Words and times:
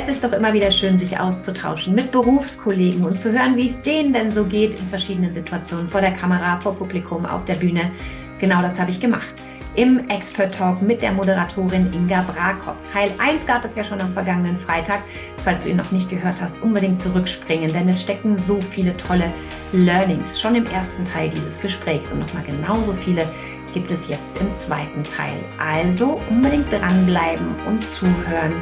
Es 0.00 0.06
ist 0.06 0.22
doch 0.22 0.30
immer 0.30 0.52
wieder 0.52 0.70
schön, 0.70 0.96
sich 0.96 1.18
auszutauschen 1.18 1.92
mit 1.92 2.12
Berufskollegen 2.12 3.04
und 3.04 3.20
zu 3.20 3.32
hören, 3.32 3.56
wie 3.56 3.66
es 3.66 3.82
denen 3.82 4.12
denn 4.12 4.30
so 4.30 4.44
geht 4.44 4.78
in 4.78 4.86
verschiedenen 4.86 5.34
Situationen, 5.34 5.88
vor 5.88 6.00
der 6.00 6.12
Kamera, 6.12 6.56
vor 6.56 6.76
Publikum, 6.76 7.26
auf 7.26 7.44
der 7.46 7.56
Bühne. 7.56 7.90
Genau 8.38 8.62
das 8.62 8.78
habe 8.78 8.92
ich 8.92 9.00
gemacht. 9.00 9.28
Im 9.74 9.98
Expert 10.08 10.54
Talk 10.54 10.80
mit 10.82 11.02
der 11.02 11.10
Moderatorin 11.10 11.92
Inga 11.92 12.22
Brakop. 12.22 12.76
Teil 12.84 13.10
1 13.18 13.44
gab 13.44 13.64
es 13.64 13.74
ja 13.74 13.82
schon 13.82 14.00
am 14.00 14.12
vergangenen 14.12 14.56
Freitag. 14.56 15.00
Falls 15.42 15.64
du 15.64 15.70
ihn 15.70 15.76
noch 15.76 15.90
nicht 15.90 16.08
gehört 16.08 16.40
hast, 16.40 16.62
unbedingt 16.62 17.00
zurückspringen, 17.00 17.72
denn 17.72 17.88
es 17.88 18.00
stecken 18.00 18.40
so 18.40 18.60
viele 18.60 18.96
tolle 18.96 19.32
Learnings 19.72 20.40
schon 20.40 20.54
im 20.54 20.66
ersten 20.66 21.04
Teil 21.04 21.28
dieses 21.28 21.60
Gesprächs 21.60 22.12
und 22.12 22.20
nochmal 22.20 22.44
genauso 22.44 22.92
viele 22.92 23.26
gibt 23.74 23.90
es 23.90 24.08
jetzt 24.08 24.40
im 24.40 24.52
zweiten 24.52 25.02
Teil. 25.02 25.40
Also 25.58 26.20
unbedingt 26.30 26.72
dranbleiben 26.72 27.56
und 27.66 27.82
zuhören 27.90 28.52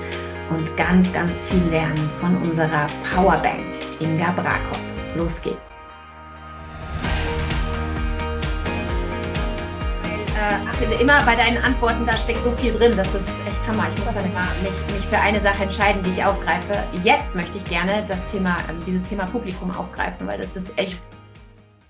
und 0.51 0.77
ganz, 0.77 1.13
ganz 1.13 1.43
viel 1.43 1.63
lernen 1.71 2.11
von 2.21 2.37
unserer 2.43 2.87
Powerbank 3.15 3.65
Inga 4.01 4.31
Brakop. 4.33 4.81
Los 5.17 5.41
geht's. 5.41 5.81
Äh, 10.37 11.01
immer 11.01 11.23
bei 11.25 11.35
deinen 11.35 11.57
Antworten, 11.59 12.05
da 12.05 12.13
steckt 12.13 12.45
so 12.45 12.53
viel 12.53 12.73
drin, 12.73 12.93
das 12.97 13.15
ist 13.15 13.29
echt 13.49 13.67
Hammer. 13.67 13.89
Ich 13.95 14.05
muss 14.05 14.15
dann 14.15 14.27
immer 14.27 14.47
mich, 14.63 14.95
mich 14.95 15.07
für 15.07 15.19
eine 15.19 15.41
Sache 15.41 15.65
entscheiden, 15.65 16.03
die 16.03 16.11
ich 16.11 16.25
aufgreife. 16.25 16.85
Jetzt 17.03 17.35
möchte 17.35 17.57
ich 17.57 17.65
gerne 17.65 18.05
das 18.07 18.27
Thema, 18.27 18.57
ähm, 18.69 18.77
dieses 18.87 19.05
Thema 19.05 19.27
Publikum 19.27 19.75
aufgreifen, 19.75 20.27
weil 20.27 20.39
das 20.39 20.55
ist 20.55 20.79
echt 20.79 21.01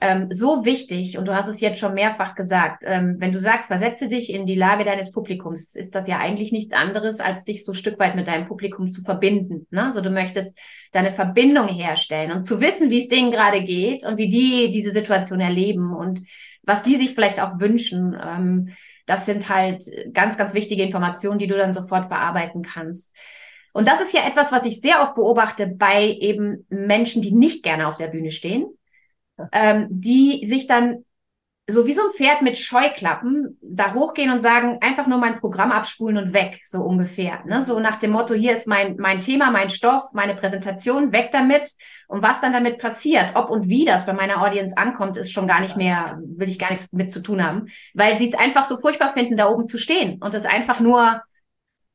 ähm, 0.00 0.28
so 0.30 0.64
wichtig, 0.66 1.16
und 1.16 1.27
du 1.27 1.34
hast 1.34 1.48
es 1.48 1.60
jetzt 1.60 1.78
schon 1.78 1.95
mehrfach 1.95 2.34
gesagt, 2.34 2.82
ähm, 2.84 3.16
wenn 3.18 3.32
du 3.32 3.41
sagst, 3.41 3.68
versetze 3.68 4.09
dich 4.09 4.30
in 4.30 4.45
die 4.45 4.55
Lage 4.55 4.84
deines 4.84 5.10
Publikums, 5.10 5.74
ist 5.74 5.95
das 5.95 6.06
ja 6.06 6.19
eigentlich 6.19 6.52
nichts 6.52 6.74
anderes, 6.74 7.20
als 7.20 7.45
dich 7.45 7.64
so 7.64 7.72
ein 7.72 7.77
Stück 7.77 7.98
weit 7.98 8.14
mit 8.14 8.28
deinem 8.28 8.46
Publikum 8.46 8.91
zu 8.91 9.02
verbinden. 9.02 9.67
Ne? 9.70 9.92
So, 9.94 10.02
du 10.02 10.11
möchtest 10.11 10.56
deine 10.92 11.12
Verbindung 11.12 11.69
herstellen 11.69 12.33
und 12.33 12.44
zu 12.44 12.61
wissen, 12.61 12.91
wie 12.91 13.00
es 13.00 13.08
denen 13.08 13.30
gerade 13.30 13.64
geht 13.64 14.05
und 14.05 14.19
wie 14.19 14.28
die 14.28 14.70
diese 14.70 14.91
Situation 14.91 15.41
erleben 15.41 15.94
und 15.94 16.27
was 16.62 16.83
die 16.83 16.97
sich 16.97 17.14
vielleicht 17.14 17.41
auch 17.41 17.58
wünschen. 17.58 18.14
Ähm, 18.22 18.69
das 19.06 19.24
sind 19.24 19.48
halt 19.48 19.83
ganz, 20.12 20.36
ganz 20.36 20.52
wichtige 20.52 20.83
Informationen, 20.83 21.39
die 21.39 21.47
du 21.47 21.56
dann 21.56 21.72
sofort 21.72 22.08
verarbeiten 22.08 22.62
kannst. 22.62 23.14
Und 23.72 23.89
das 23.89 24.00
ist 24.00 24.12
ja 24.12 24.27
etwas, 24.27 24.52
was 24.52 24.67
ich 24.67 24.80
sehr 24.80 25.00
oft 25.00 25.14
beobachte 25.14 25.69
bei 25.69 26.08
eben 26.20 26.67
Menschen, 26.69 27.22
die 27.22 27.33
nicht 27.33 27.62
gerne 27.62 27.89
auf 27.89 27.97
der 27.97 28.08
Bühne 28.08 28.30
stehen 28.30 28.67
ähm, 29.53 29.87
die 29.91 30.47
sich 30.47 30.67
dann 30.67 31.05
so 31.69 31.87
wie 31.87 31.95
so 31.95 32.03
ein 32.03 32.12
Pferd 32.12 32.42
mit 32.42 32.56
Scheuklappen 32.56 33.59
da 33.61 33.92
hochgehen 33.92 34.31
und 34.31 34.41
sagen, 34.41 34.79
einfach 34.83 35.09
nur 35.09 35.19
mein 35.19 35.41
Programm 35.41 35.73
abspulen 35.73 36.17
und 36.17 36.33
weg, 36.33 36.61
so 36.65 36.81
ungefähr. 36.81 37.41
Ne? 37.45 37.64
So 37.64 37.81
nach 37.81 37.97
dem 37.97 38.12
Motto, 38.12 38.34
hier 38.34 38.53
ist 38.53 38.69
mein, 38.69 38.97
mein 38.98 39.20
Thema, 39.20 39.51
mein 39.51 39.69
Stoff, 39.69 40.12
meine 40.12 40.37
Präsentation, 40.37 41.11
weg 41.11 41.31
damit. 41.33 41.73
Und 42.07 42.23
was 42.23 42.41
dann 42.41 42.53
damit 42.53 42.79
passiert, 42.79 43.33
ob 43.34 43.51
und 43.51 43.69
wie 43.69 43.84
das 43.84 44.07
bei 44.07 44.12
meiner 44.12 44.42
Audience 44.42 44.77
ankommt, 44.77 45.17
ist 45.17 45.33
schon 45.33 45.48
gar 45.48 45.61
nicht 45.61 45.77
mehr, 45.77 46.20
will 46.25 46.48
ich 46.48 46.61
gar 46.61 46.70
nichts 46.70 46.92
mit 46.92 47.11
zu 47.11 47.20
tun 47.20 47.45
haben, 47.45 47.67
weil 47.95 48.17
sie 48.20 48.29
es 48.29 48.39
einfach 48.39 48.64
so 48.64 48.81
furchtbar 48.81 49.12
finden, 49.12 49.37
da 49.37 49.48
oben 49.48 49.67
zu 49.67 49.79
stehen 49.79 50.23
und 50.23 50.34
es 50.34 50.45
einfach 50.45 50.79
nur 50.79 51.20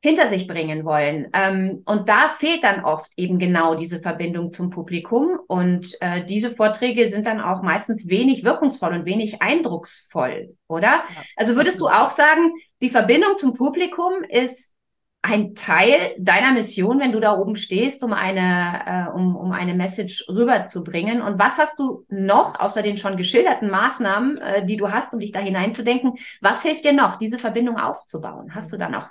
hinter 0.02 0.28
sich 0.28 0.48
bringen 0.48 0.84
wollen. 0.84 1.28
Ähm, 1.32 1.82
und 1.86 2.08
da 2.08 2.28
fehlt 2.28 2.64
dann 2.64 2.84
oft 2.84 3.12
eben 3.16 3.38
genau 3.38 3.76
diese 3.76 4.00
Verbindung 4.00 4.50
zum 4.50 4.70
Publikum. 4.70 5.38
Und 5.46 5.96
äh, 6.00 6.24
diese 6.24 6.50
Vorträge 6.50 7.08
sind 7.08 7.26
dann 7.26 7.40
auch 7.40 7.62
meistens 7.62 8.08
wenig 8.08 8.42
wirkungsvoll 8.42 8.92
und 8.92 9.06
wenig 9.06 9.40
eindrucksvoll, 9.40 10.56
oder? 10.66 11.04
Also 11.36 11.54
würdest 11.54 11.80
du 11.80 11.86
auch 11.86 12.10
sagen, 12.10 12.52
die 12.82 12.90
Verbindung 12.90 13.38
zum 13.38 13.54
Publikum 13.54 14.24
ist 14.28 14.72
ein 15.24 15.54
Teil 15.54 16.16
deiner 16.18 16.50
Mission, 16.50 16.98
wenn 16.98 17.12
du 17.12 17.20
da 17.20 17.38
oben 17.38 17.54
stehst, 17.54 18.02
um 18.02 18.12
eine, 18.12 18.80
äh, 18.84 19.16
um, 19.16 19.36
um 19.36 19.52
eine 19.52 19.72
Message 19.72 20.24
rüberzubringen. 20.28 21.22
Und 21.22 21.38
was 21.38 21.58
hast 21.58 21.78
du 21.78 22.04
noch, 22.08 22.58
außer 22.58 22.82
den 22.82 22.96
schon 22.96 23.16
geschilderten 23.16 23.70
Maßnahmen, 23.70 24.38
äh, 24.38 24.66
die 24.66 24.76
du 24.76 24.90
hast, 24.90 25.14
um 25.14 25.20
dich 25.20 25.30
da 25.30 25.38
hineinzudenken, 25.38 26.14
was 26.40 26.62
hilft 26.62 26.84
dir 26.84 26.92
noch, 26.92 27.18
diese 27.18 27.38
Verbindung 27.38 27.76
aufzubauen? 27.76 28.52
Hast 28.52 28.72
du 28.72 28.78
da 28.78 28.88
noch 28.88 29.10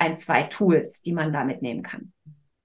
ein, 0.00 0.16
zwei 0.16 0.44
Tools, 0.44 1.02
die 1.02 1.12
man 1.12 1.32
da 1.32 1.44
mitnehmen 1.44 1.82
kann. 1.82 2.12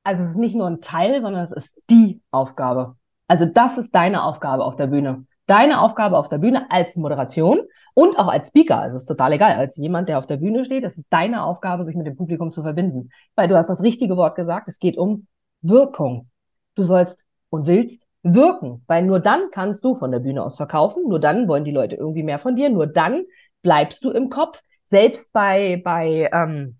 Also 0.03 0.23
es 0.23 0.29
ist 0.29 0.37
nicht 0.37 0.55
nur 0.55 0.67
ein 0.67 0.81
Teil, 0.81 1.21
sondern 1.21 1.43
es 1.43 1.51
ist 1.51 1.69
die 1.89 2.21
Aufgabe. 2.31 2.95
Also 3.27 3.45
das 3.45 3.77
ist 3.77 3.93
deine 3.93 4.23
Aufgabe 4.23 4.63
auf 4.63 4.75
der 4.75 4.87
Bühne. 4.87 5.25
Deine 5.47 5.81
Aufgabe 5.81 6.17
auf 6.17 6.29
der 6.29 6.37
Bühne 6.37 6.71
als 6.71 6.95
Moderation 6.95 7.59
und 7.93 8.17
auch 8.17 8.27
als 8.27 8.47
Speaker. 8.47 8.79
Also 8.79 8.97
es 8.97 9.03
ist 9.03 9.07
total 9.07 9.33
egal. 9.33 9.53
Als 9.53 9.75
jemand, 9.77 10.09
der 10.09 10.17
auf 10.17 10.27
der 10.27 10.37
Bühne 10.37 10.63
steht, 10.63 10.83
es 10.83 10.97
ist 10.97 11.07
deine 11.09 11.43
Aufgabe, 11.43 11.83
sich 11.83 11.95
mit 11.95 12.07
dem 12.07 12.15
Publikum 12.15 12.51
zu 12.51 12.61
verbinden. 12.61 13.09
Weil 13.35 13.47
du 13.47 13.57
hast 13.57 13.67
das 13.67 13.81
richtige 13.81 14.15
Wort 14.15 14.35
gesagt. 14.35 14.67
Es 14.67 14.79
geht 14.79 14.97
um 14.97 15.27
Wirkung. 15.61 16.29
Du 16.75 16.83
sollst 16.83 17.25
und 17.49 17.65
willst 17.65 18.07
wirken, 18.21 18.83
weil 18.87 19.03
nur 19.03 19.19
dann 19.19 19.49
kannst 19.51 19.83
du 19.83 19.93
von 19.93 20.11
der 20.11 20.19
Bühne 20.19 20.43
aus 20.43 20.55
verkaufen. 20.55 21.03
Nur 21.07 21.19
dann 21.19 21.47
wollen 21.47 21.63
die 21.63 21.71
Leute 21.71 21.95
irgendwie 21.95 22.23
mehr 22.23 22.39
von 22.39 22.55
dir. 22.55 22.69
Nur 22.69 22.87
dann 22.87 23.23
bleibst 23.61 24.03
du 24.03 24.11
im 24.11 24.29
Kopf. 24.29 24.61
Selbst 24.85 25.31
bei, 25.33 25.81
bei 25.83 26.29
ähm, 26.31 26.79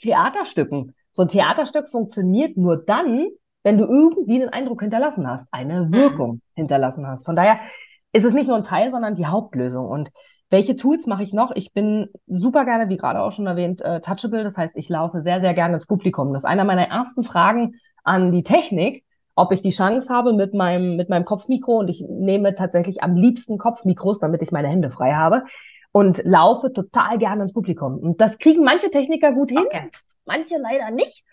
Theaterstücken. 0.00 0.94
So 1.12 1.22
ein 1.22 1.28
Theaterstück 1.28 1.88
funktioniert 1.88 2.56
nur 2.56 2.84
dann, 2.84 3.28
wenn 3.62 3.78
du 3.78 3.84
irgendwie 3.84 4.40
einen 4.40 4.48
Eindruck 4.48 4.80
hinterlassen 4.80 5.28
hast, 5.28 5.46
eine 5.50 5.86
mhm. 5.86 5.94
Wirkung 5.94 6.40
hinterlassen 6.54 7.06
hast. 7.06 7.24
Von 7.24 7.36
daher 7.36 7.60
ist 8.12 8.24
es 8.24 8.32
nicht 8.32 8.48
nur 8.48 8.56
ein 8.56 8.64
Teil, 8.64 8.90
sondern 8.90 9.14
die 9.14 9.26
Hauptlösung. 9.26 9.86
Und 9.86 10.10
welche 10.48 10.76
Tools 10.76 11.06
mache 11.06 11.22
ich 11.22 11.32
noch? 11.32 11.52
Ich 11.54 11.72
bin 11.72 12.08
super 12.26 12.64
gerne, 12.64 12.88
wie 12.88 12.96
gerade 12.96 13.20
auch 13.20 13.32
schon 13.32 13.46
erwähnt, 13.46 13.80
äh, 13.82 14.00
touchable. 14.00 14.42
Das 14.42 14.56
heißt, 14.56 14.76
ich 14.76 14.88
laufe 14.88 15.22
sehr, 15.22 15.40
sehr 15.40 15.54
gerne 15.54 15.74
ins 15.74 15.86
Publikum. 15.86 16.32
Das 16.32 16.42
ist 16.42 16.48
einer 16.48 16.64
meiner 16.64 16.88
ersten 16.88 17.22
Fragen 17.22 17.74
an 18.02 18.32
die 18.32 18.42
Technik, 18.42 19.04
ob 19.36 19.52
ich 19.52 19.62
die 19.62 19.70
Chance 19.70 20.12
habe 20.12 20.32
mit 20.32 20.54
meinem, 20.54 20.96
mit 20.96 21.08
meinem 21.08 21.24
Kopfmikro 21.24 21.78
und 21.78 21.88
ich 21.88 22.04
nehme 22.08 22.54
tatsächlich 22.54 23.02
am 23.02 23.14
liebsten 23.14 23.58
Kopfmikros, 23.58 24.18
damit 24.18 24.42
ich 24.42 24.50
meine 24.50 24.68
Hände 24.68 24.90
frei 24.90 25.12
habe 25.12 25.44
und 25.92 26.22
laufe 26.24 26.72
total 26.72 27.18
gerne 27.18 27.42
ins 27.42 27.52
Publikum. 27.52 27.98
Und 27.98 28.20
das 28.20 28.38
kriegen 28.38 28.64
manche 28.64 28.90
Techniker 28.90 29.32
gut 29.32 29.50
hin, 29.50 29.64
okay. 29.66 29.90
manche 30.24 30.56
leider 30.58 30.90
nicht. 30.90 31.24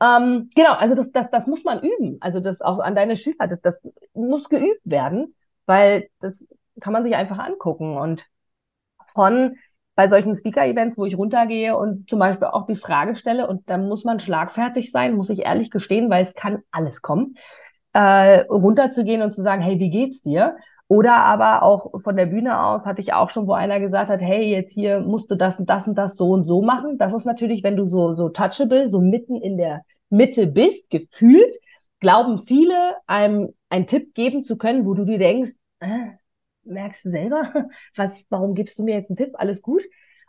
Ähm, 0.00 0.50
genau, 0.54 0.72
also 0.72 0.94
das, 0.94 1.10
das, 1.12 1.30
das 1.30 1.46
muss 1.46 1.64
man 1.64 1.80
üben. 1.80 2.18
Also 2.20 2.40
das 2.40 2.60
auch 2.60 2.78
an 2.78 2.94
deine 2.94 3.16
Schüler, 3.16 3.48
das, 3.48 3.60
das 3.60 3.78
muss 4.14 4.48
geübt 4.48 4.82
werden, 4.84 5.34
weil 5.66 6.08
das 6.20 6.46
kann 6.80 6.92
man 6.92 7.04
sich 7.04 7.14
einfach 7.14 7.38
angucken. 7.38 7.96
Und 7.96 8.26
von 9.06 9.56
bei 9.94 10.08
solchen 10.08 10.34
Speaker-Events, 10.34 10.96
wo 10.96 11.04
ich 11.04 11.18
runtergehe 11.18 11.76
und 11.76 12.08
zum 12.08 12.18
Beispiel 12.18 12.48
auch 12.48 12.66
die 12.66 12.76
Frage 12.76 13.16
stelle, 13.16 13.46
und 13.46 13.68
da 13.68 13.76
muss 13.76 14.04
man 14.04 14.20
schlagfertig 14.20 14.90
sein, 14.90 15.14
muss 15.14 15.30
ich 15.30 15.40
ehrlich 15.40 15.70
gestehen, 15.70 16.08
weil 16.08 16.22
es 16.22 16.34
kann 16.34 16.62
alles 16.70 17.02
kommen, 17.02 17.36
äh, 17.92 18.40
runterzugehen 18.40 19.20
und 19.22 19.32
zu 19.32 19.42
sagen, 19.42 19.60
hey, 19.60 19.78
wie 19.78 19.90
geht's 19.90 20.22
dir? 20.22 20.56
Oder 20.92 21.24
aber 21.24 21.62
auch 21.62 22.02
von 22.02 22.16
der 22.16 22.26
Bühne 22.26 22.62
aus 22.62 22.84
hatte 22.84 23.00
ich 23.00 23.14
auch 23.14 23.30
schon, 23.30 23.46
wo 23.46 23.54
einer 23.54 23.80
gesagt 23.80 24.10
hat, 24.10 24.20
hey, 24.20 24.50
jetzt 24.50 24.74
hier 24.74 25.00
musst 25.00 25.30
du 25.30 25.36
das 25.36 25.58
und 25.58 25.70
das 25.70 25.88
und 25.88 25.94
das 25.94 26.16
so 26.16 26.28
und 26.28 26.44
so 26.44 26.60
machen. 26.60 26.98
Das 26.98 27.14
ist 27.14 27.24
natürlich, 27.24 27.62
wenn 27.62 27.76
du 27.76 27.86
so, 27.86 28.12
so 28.12 28.28
touchable, 28.28 28.86
so 28.88 29.00
mitten 29.00 29.36
in 29.36 29.56
der 29.56 29.86
Mitte 30.10 30.46
bist, 30.46 30.90
gefühlt, 30.90 31.56
glauben 32.00 32.40
viele, 32.40 32.96
einem 33.06 33.54
einen 33.70 33.86
Tipp 33.86 34.12
geben 34.12 34.44
zu 34.44 34.58
können, 34.58 34.84
wo 34.84 34.92
du 34.92 35.06
dir 35.06 35.18
denkst, 35.18 35.52
äh, 35.80 36.10
merkst 36.64 37.06
du 37.06 37.10
selber, 37.10 37.50
was, 37.96 38.26
warum 38.28 38.54
gibst 38.54 38.78
du 38.78 38.84
mir 38.84 38.96
jetzt 38.96 39.08
einen 39.08 39.16
Tipp? 39.16 39.30
Alles 39.36 39.62
gut. 39.62 39.84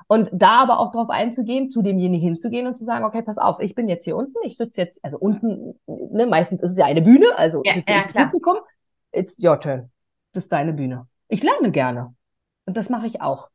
Und 0.08 0.30
da 0.32 0.62
aber 0.62 0.80
auch 0.80 0.94
darauf 0.94 1.10
einzugehen, 1.10 1.72
zu 1.72 1.82
demjenigen 1.82 2.26
hinzugehen 2.26 2.68
und 2.68 2.78
zu 2.78 2.86
sagen, 2.86 3.04
okay, 3.04 3.22
pass 3.22 3.38
auf, 3.38 3.60
ich 3.60 3.76
bin 3.76 3.90
jetzt 3.90 4.06
hier 4.06 4.16
unten, 4.16 4.38
ich 4.46 4.56
sitze 4.56 4.80
jetzt, 4.80 5.04
also 5.04 5.18
unten, 5.18 5.78
ne, 5.88 6.26
meistens 6.26 6.64
ist 6.64 6.72
es 6.72 6.78
ja 6.78 6.86
eine 6.86 7.02
Bühne, 7.02 7.38
also 7.38 7.64
ja, 7.66 7.74
ja. 7.86 8.24
Publikum, 8.24 8.60
it's 9.12 9.36
your 9.44 9.60
turn 9.60 9.90
das 10.34 10.46
ist 10.46 10.52
deine 10.52 10.74
Bühne. 10.74 11.08
Ich 11.28 11.44
lerne 11.44 11.72
gerne. 11.72 12.14
Und 12.66 12.78
das 12.78 12.90
mache 12.90 13.08
ich 13.08 13.22
auch. 13.22 13.50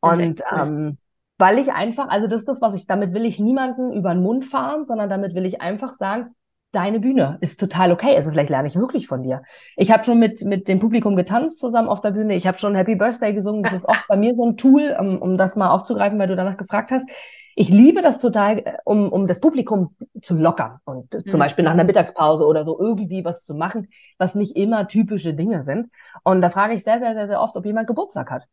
Und 0.00 0.42
cool. 0.52 0.58
ähm, 0.58 0.98
weil 1.38 1.58
ich 1.58 1.72
einfach, 1.72 2.08
also 2.08 2.26
das 2.26 2.40
ist 2.40 2.48
das, 2.48 2.60
was 2.60 2.74
ich, 2.74 2.86
damit 2.86 3.14
will 3.14 3.24
ich 3.24 3.38
niemanden 3.38 3.92
über 3.92 4.14
den 4.14 4.22
Mund 4.22 4.44
fahren, 4.44 4.86
sondern 4.86 5.08
damit 5.08 5.34
will 5.34 5.46
ich 5.46 5.60
einfach 5.60 5.94
sagen, 5.94 6.34
deine 6.72 7.00
Bühne 7.00 7.38
ist 7.40 7.60
total 7.60 7.92
okay. 7.92 8.16
Also 8.16 8.30
vielleicht 8.30 8.50
lerne 8.50 8.66
ich 8.66 8.76
wirklich 8.76 9.06
von 9.06 9.22
dir. 9.22 9.42
Ich 9.76 9.90
habe 9.90 10.04
schon 10.04 10.18
mit, 10.18 10.42
mit 10.44 10.68
dem 10.68 10.80
Publikum 10.80 11.16
getanzt 11.16 11.60
zusammen 11.60 11.88
auf 11.88 12.00
der 12.00 12.12
Bühne. 12.12 12.34
Ich 12.34 12.46
habe 12.46 12.58
schon 12.58 12.74
Happy 12.74 12.94
Birthday 12.94 13.34
gesungen. 13.34 13.62
Das 13.62 13.74
ist 13.74 13.84
oft 13.84 14.06
bei 14.08 14.16
mir 14.16 14.34
so 14.34 14.46
ein 14.46 14.56
Tool, 14.56 14.96
um, 14.98 15.20
um 15.20 15.36
das 15.36 15.54
mal 15.54 15.70
aufzugreifen, 15.70 16.18
weil 16.18 16.28
du 16.28 16.36
danach 16.36 16.56
gefragt 16.56 16.90
hast. 16.90 17.08
Ich 17.54 17.68
liebe 17.68 18.02
das 18.02 18.18
total, 18.18 18.58
äh, 18.58 18.76
um, 18.84 19.12
um 19.12 19.26
das 19.26 19.40
Publikum 19.40 19.96
zu 20.22 20.36
lockern 20.36 20.78
und 20.84 21.12
mhm. 21.12 21.26
zum 21.26 21.40
Beispiel 21.40 21.64
nach 21.64 21.72
einer 21.72 21.84
Mittagspause 21.84 22.46
oder 22.46 22.64
so 22.64 22.78
irgendwie 22.78 23.24
was 23.24 23.44
zu 23.44 23.54
machen, 23.54 23.88
was 24.18 24.34
nicht 24.34 24.56
immer 24.56 24.88
typische 24.88 25.34
Dinge 25.34 25.62
sind. 25.62 25.90
Und 26.24 26.40
da 26.40 26.50
frage 26.50 26.74
ich 26.74 26.84
sehr, 26.84 26.98
sehr, 26.98 27.14
sehr, 27.14 27.26
sehr 27.26 27.40
oft, 27.40 27.56
ob 27.56 27.66
jemand 27.66 27.86
Geburtstag 27.86 28.30
hat. 28.30 28.44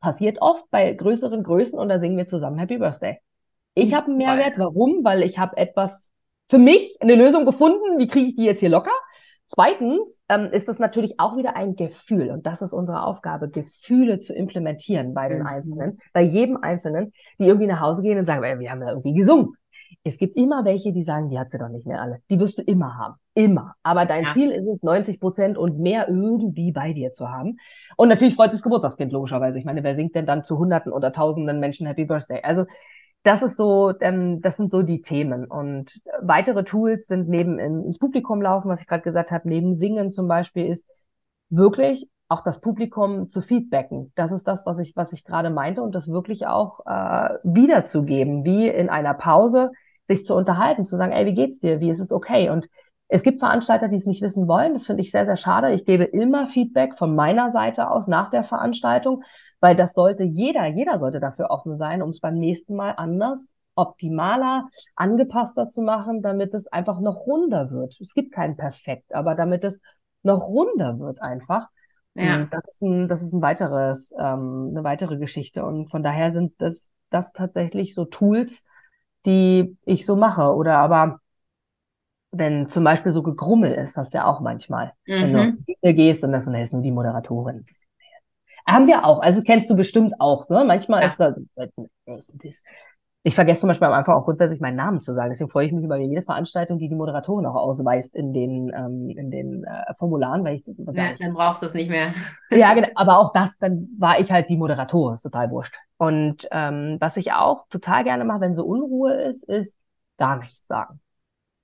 Passiert 0.00 0.40
oft 0.40 0.70
bei 0.70 0.92
größeren 0.92 1.42
Größen 1.42 1.78
und 1.78 1.88
da 1.88 1.98
singen 1.98 2.16
wir 2.16 2.26
zusammen 2.26 2.58
Happy 2.58 2.78
Birthday. 2.78 3.18
Ich 3.74 3.94
habe 3.94 4.06
einen 4.06 4.16
Mehrwert. 4.16 4.54
Warum? 4.56 5.04
Weil 5.04 5.22
ich 5.22 5.38
habe 5.38 5.56
etwas 5.56 6.10
für 6.48 6.58
mich 6.58 6.96
eine 7.00 7.14
Lösung 7.14 7.44
gefunden. 7.44 7.98
Wie 7.98 8.06
kriege 8.06 8.30
ich 8.30 8.36
die 8.36 8.44
jetzt 8.44 8.60
hier 8.60 8.70
locker? 8.70 8.92
Zweitens 9.48 10.22
ähm, 10.28 10.50
ist 10.52 10.68
es 10.68 10.78
natürlich 10.78 11.18
auch 11.18 11.36
wieder 11.36 11.56
ein 11.56 11.74
Gefühl 11.74 12.30
und 12.30 12.46
das 12.46 12.60
ist 12.60 12.74
unsere 12.74 13.04
Aufgabe, 13.04 13.48
Gefühle 13.48 14.18
zu 14.18 14.34
implementieren 14.34 15.14
bei 15.14 15.28
den 15.28 15.40
mhm. 15.40 15.46
Einzelnen, 15.46 15.98
bei 16.12 16.20
jedem 16.20 16.58
Einzelnen, 16.58 17.12
die 17.38 17.46
irgendwie 17.46 17.66
nach 17.66 17.80
Hause 17.80 18.02
gehen 18.02 18.18
und 18.18 18.26
sagen, 18.26 18.42
wir 18.42 18.70
haben 18.70 18.82
ja 18.82 18.90
irgendwie 18.90 19.14
gesungen. 19.14 19.54
Es 20.04 20.18
gibt 20.18 20.36
immer 20.36 20.66
welche, 20.66 20.92
die 20.92 21.02
sagen, 21.02 21.30
die 21.30 21.38
hat 21.38 21.50
sie 21.50 21.58
doch 21.58 21.70
nicht 21.70 21.86
mehr 21.86 22.00
alle. 22.00 22.20
Die 22.28 22.38
wirst 22.38 22.58
du 22.58 22.62
immer 22.62 22.98
haben. 22.98 23.14
Immer. 23.34 23.74
Aber 23.82 24.04
dein 24.04 24.24
ja. 24.24 24.32
Ziel 24.32 24.50
ist 24.50 24.66
es, 24.66 24.82
90 24.82 25.18
Prozent 25.18 25.56
und 25.56 25.78
mehr 25.78 26.08
irgendwie 26.08 26.72
bei 26.72 26.92
dir 26.92 27.10
zu 27.10 27.30
haben. 27.30 27.58
Und 27.96 28.08
natürlich 28.08 28.34
freut 28.34 28.50
sich 28.50 28.58
das 28.58 28.62
Geburtstagskind, 28.62 29.12
logischerweise. 29.12 29.58
Ich 29.58 29.64
meine, 29.64 29.82
wer 29.82 29.94
singt 29.94 30.14
denn 30.14 30.26
dann 30.26 30.44
zu 30.44 30.58
Hunderten 30.58 30.92
oder 30.92 31.12
Tausenden 31.12 31.58
Menschen 31.58 31.86
Happy 31.86 32.04
Birthday? 32.04 32.42
Also, 32.42 32.66
das 33.28 33.42
ist 33.42 33.56
so, 33.58 33.92
ähm, 34.00 34.40
das 34.40 34.56
sind 34.56 34.70
so 34.70 34.82
die 34.82 35.02
Themen. 35.02 35.44
Und 35.44 36.00
weitere 36.22 36.64
Tools 36.64 37.06
sind 37.06 37.28
neben 37.28 37.58
ins 37.58 37.98
Publikum 37.98 38.40
laufen, 38.40 38.70
was 38.70 38.80
ich 38.80 38.86
gerade 38.86 39.02
gesagt 39.02 39.30
habe, 39.30 39.46
neben 39.46 39.74
Singen 39.74 40.10
zum 40.10 40.28
Beispiel, 40.28 40.64
ist 40.66 40.88
wirklich 41.50 42.08
auch 42.28 42.42
das 42.42 42.62
Publikum 42.62 43.28
zu 43.28 43.42
feedbacken. 43.42 44.12
Das 44.14 44.32
ist 44.32 44.48
das, 44.48 44.64
was 44.64 44.78
ich, 44.78 44.96
was 44.96 45.12
ich 45.12 45.24
gerade 45.24 45.50
meinte 45.50 45.82
und 45.82 45.94
das 45.94 46.08
wirklich 46.08 46.46
auch 46.46 46.80
äh, 46.86 47.34
wiederzugeben, 47.42 48.44
wie 48.44 48.66
in 48.66 48.88
einer 48.88 49.12
Pause 49.12 49.72
sich 50.06 50.24
zu 50.24 50.34
unterhalten, 50.34 50.86
zu 50.86 50.96
sagen, 50.96 51.12
ey, 51.12 51.26
wie 51.26 51.34
geht's 51.34 51.58
dir? 51.58 51.80
Wie 51.80 51.90
ist 51.90 52.00
es 52.00 52.12
okay? 52.12 52.48
Und 52.48 52.66
es 53.08 53.22
gibt 53.22 53.40
Veranstalter, 53.40 53.88
die 53.88 53.96
es 53.96 54.06
nicht 54.06 54.22
wissen 54.22 54.48
wollen. 54.48 54.72
Das 54.72 54.86
finde 54.86 55.02
ich 55.02 55.10
sehr, 55.10 55.26
sehr 55.26 55.36
schade. 55.36 55.72
Ich 55.72 55.84
gebe 55.84 56.04
immer 56.04 56.46
Feedback 56.46 56.96
von 56.96 57.14
meiner 57.14 57.50
Seite 57.50 57.90
aus 57.90 58.06
nach 58.06 58.30
der 58.30 58.44
Veranstaltung, 58.44 59.22
weil 59.60 59.76
das 59.76 59.94
sollte 59.94 60.24
jeder, 60.24 60.66
jeder 60.66 60.98
sollte 60.98 61.20
dafür 61.20 61.50
offen 61.50 61.78
sein, 61.78 62.02
um 62.02 62.10
es 62.10 62.20
beim 62.20 62.34
nächsten 62.34 62.76
Mal 62.76 62.92
anders, 62.96 63.54
optimaler, 63.74 64.68
angepasster 64.96 65.68
zu 65.68 65.82
machen, 65.82 66.22
damit 66.22 66.52
es 66.54 66.66
einfach 66.66 67.00
noch 67.00 67.26
runder 67.26 67.70
wird. 67.70 68.00
Es 68.00 68.12
gibt 68.12 68.32
kein 68.32 68.56
Perfekt, 68.56 69.14
aber 69.14 69.34
damit 69.34 69.64
es 69.64 69.80
noch 70.22 70.48
runder 70.48 70.98
wird 70.98 71.22
einfach. 71.22 71.68
Ja. 72.14 72.46
Das 72.50 72.66
ist 72.68 72.82
ein, 72.82 73.08
das 73.08 73.22
ist 73.22 73.32
ein 73.32 73.42
weiteres, 73.42 74.12
ähm, 74.18 74.70
eine 74.70 74.82
weitere 74.82 75.18
Geschichte. 75.18 75.64
Und 75.64 75.88
von 75.88 76.02
daher 76.02 76.32
sind 76.32 76.54
das, 76.58 76.90
das 77.10 77.32
tatsächlich 77.32 77.94
so 77.94 78.04
Tools, 78.04 78.64
die 79.24 79.76
ich 79.84 80.04
so 80.04 80.16
mache. 80.16 80.54
Oder 80.54 80.78
aber 80.78 81.20
wenn 82.32 82.68
zum 82.68 82.84
Beispiel 82.84 83.12
so 83.12 83.22
gegrummel 83.22 83.72
ist, 83.72 83.96
hast 83.96 84.12
du 84.12 84.18
ja 84.18 84.26
auch 84.26 84.40
manchmal, 84.40 84.92
mhm. 85.06 85.22
wenn 85.22 85.32
du 85.32 85.38
mhm. 85.38 85.64
hier 85.80 85.94
gehst 85.94 86.24
und 86.24 86.32
das 86.32 86.46
und 86.46 86.54
ist 86.54 86.72
nur 86.72 86.82
die 86.82 86.90
Moderatorin. 86.90 87.64
Das 87.66 87.87
haben 88.68 88.86
wir 88.86 89.04
auch. 89.04 89.20
Also 89.20 89.42
kennst 89.42 89.70
du 89.70 89.76
bestimmt 89.76 90.14
auch, 90.20 90.48
ne? 90.48 90.64
Manchmal 90.64 91.02
ja. 91.02 91.06
ist 91.08 91.16
da, 91.18 91.34
das, 92.06 92.62
ich 93.24 93.34
vergesse 93.34 93.60
zum 93.60 93.68
Beispiel 93.68 93.88
am 93.88 93.94
Anfang 93.94 94.14
auch 94.14 94.24
grundsätzlich 94.24 94.60
meinen 94.60 94.76
Namen 94.76 95.00
zu 95.00 95.12
sagen. 95.12 95.30
Deswegen 95.30 95.50
freue 95.50 95.66
ich 95.66 95.72
mich 95.72 95.84
über 95.84 95.96
jede 95.96 96.22
Veranstaltung, 96.22 96.78
die 96.78 96.88
die 96.88 96.94
Moderatorin 96.94 97.46
auch 97.46 97.56
ausweist 97.56 98.14
in 98.14 98.32
den, 98.32 98.72
ähm, 98.74 99.10
in 99.10 99.30
den 99.30 99.64
äh, 99.64 99.94
Formularen, 99.98 100.44
weil 100.44 100.56
ich 100.56 100.66
ja, 100.66 101.10
dann 101.18 101.34
brauchst 101.34 101.62
du 101.62 101.66
es 101.66 101.74
nicht 101.74 101.90
mehr. 101.90 102.14
ja, 102.50 102.72
genau. 102.74 102.88
Aber 102.94 103.18
auch 103.18 103.32
das, 103.32 103.58
dann 103.58 103.88
war 103.98 104.20
ich 104.20 104.30
halt 104.30 104.48
die 104.48 104.56
Moderatorin, 104.56 105.14
ist 105.14 105.22
total 105.22 105.50
wurscht. 105.50 105.74
Und 105.96 106.48
ähm, 106.52 106.96
was 107.00 107.16
ich 107.16 107.32
auch 107.32 107.66
total 107.68 108.04
gerne 108.04 108.24
mache, 108.24 108.40
wenn 108.40 108.54
so 108.54 108.64
Unruhe 108.64 109.12
ist, 109.12 109.42
ist 109.44 109.76
gar 110.16 110.38
nichts 110.38 110.66
sagen. 110.66 111.00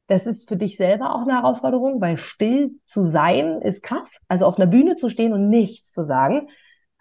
Das 0.09 0.27
ist 0.27 0.49
für 0.49 0.57
dich 0.57 0.77
selber 0.77 1.15
auch 1.15 1.23
eine 1.23 1.35
Herausforderung, 1.35 2.01
weil 2.01 2.19
still 2.19 2.73
zu 2.85 3.03
sein 3.03 3.63
ist 3.63 3.83
krass. 3.83 4.21
Also 4.29 4.45
auf 4.45 4.59
einer 4.59 4.67
Bühne 4.67 4.97
zu 4.97 5.09
stehen 5.09 5.33
und 5.33 5.49
nichts 5.49 5.93
zu 5.93 6.05
sagen, 6.05 6.49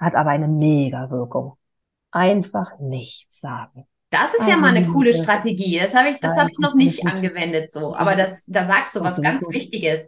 hat 0.04 0.16
aber 0.16 0.32
eine 0.32 0.48
mega 0.48 1.10
Wirkung. 1.10 1.58
Einfach 2.12 2.80
nichts 2.80 3.40
sagen. 3.40 3.86
Das 4.10 4.36
ist 4.36 4.48
ja 4.48 4.58
mal 4.58 4.76
eine 4.76 4.88
coole 4.90 5.12
Strategie. 5.12 5.80
Das 5.80 5.96
habe 5.96 6.10
ich, 6.10 6.20
das 6.20 6.38
habe 6.38 6.52
ich 6.52 6.60
noch 6.60 6.76
nicht 6.76 7.08
angewendet 7.08 7.72
so. 7.72 7.96
Aber 7.96 8.16
das, 8.16 8.46
da 8.46 8.64
sagst 8.64 8.96
du 8.96 9.02
was 9.02 9.20
ganz 9.20 9.50
Wichtiges, 9.50 10.08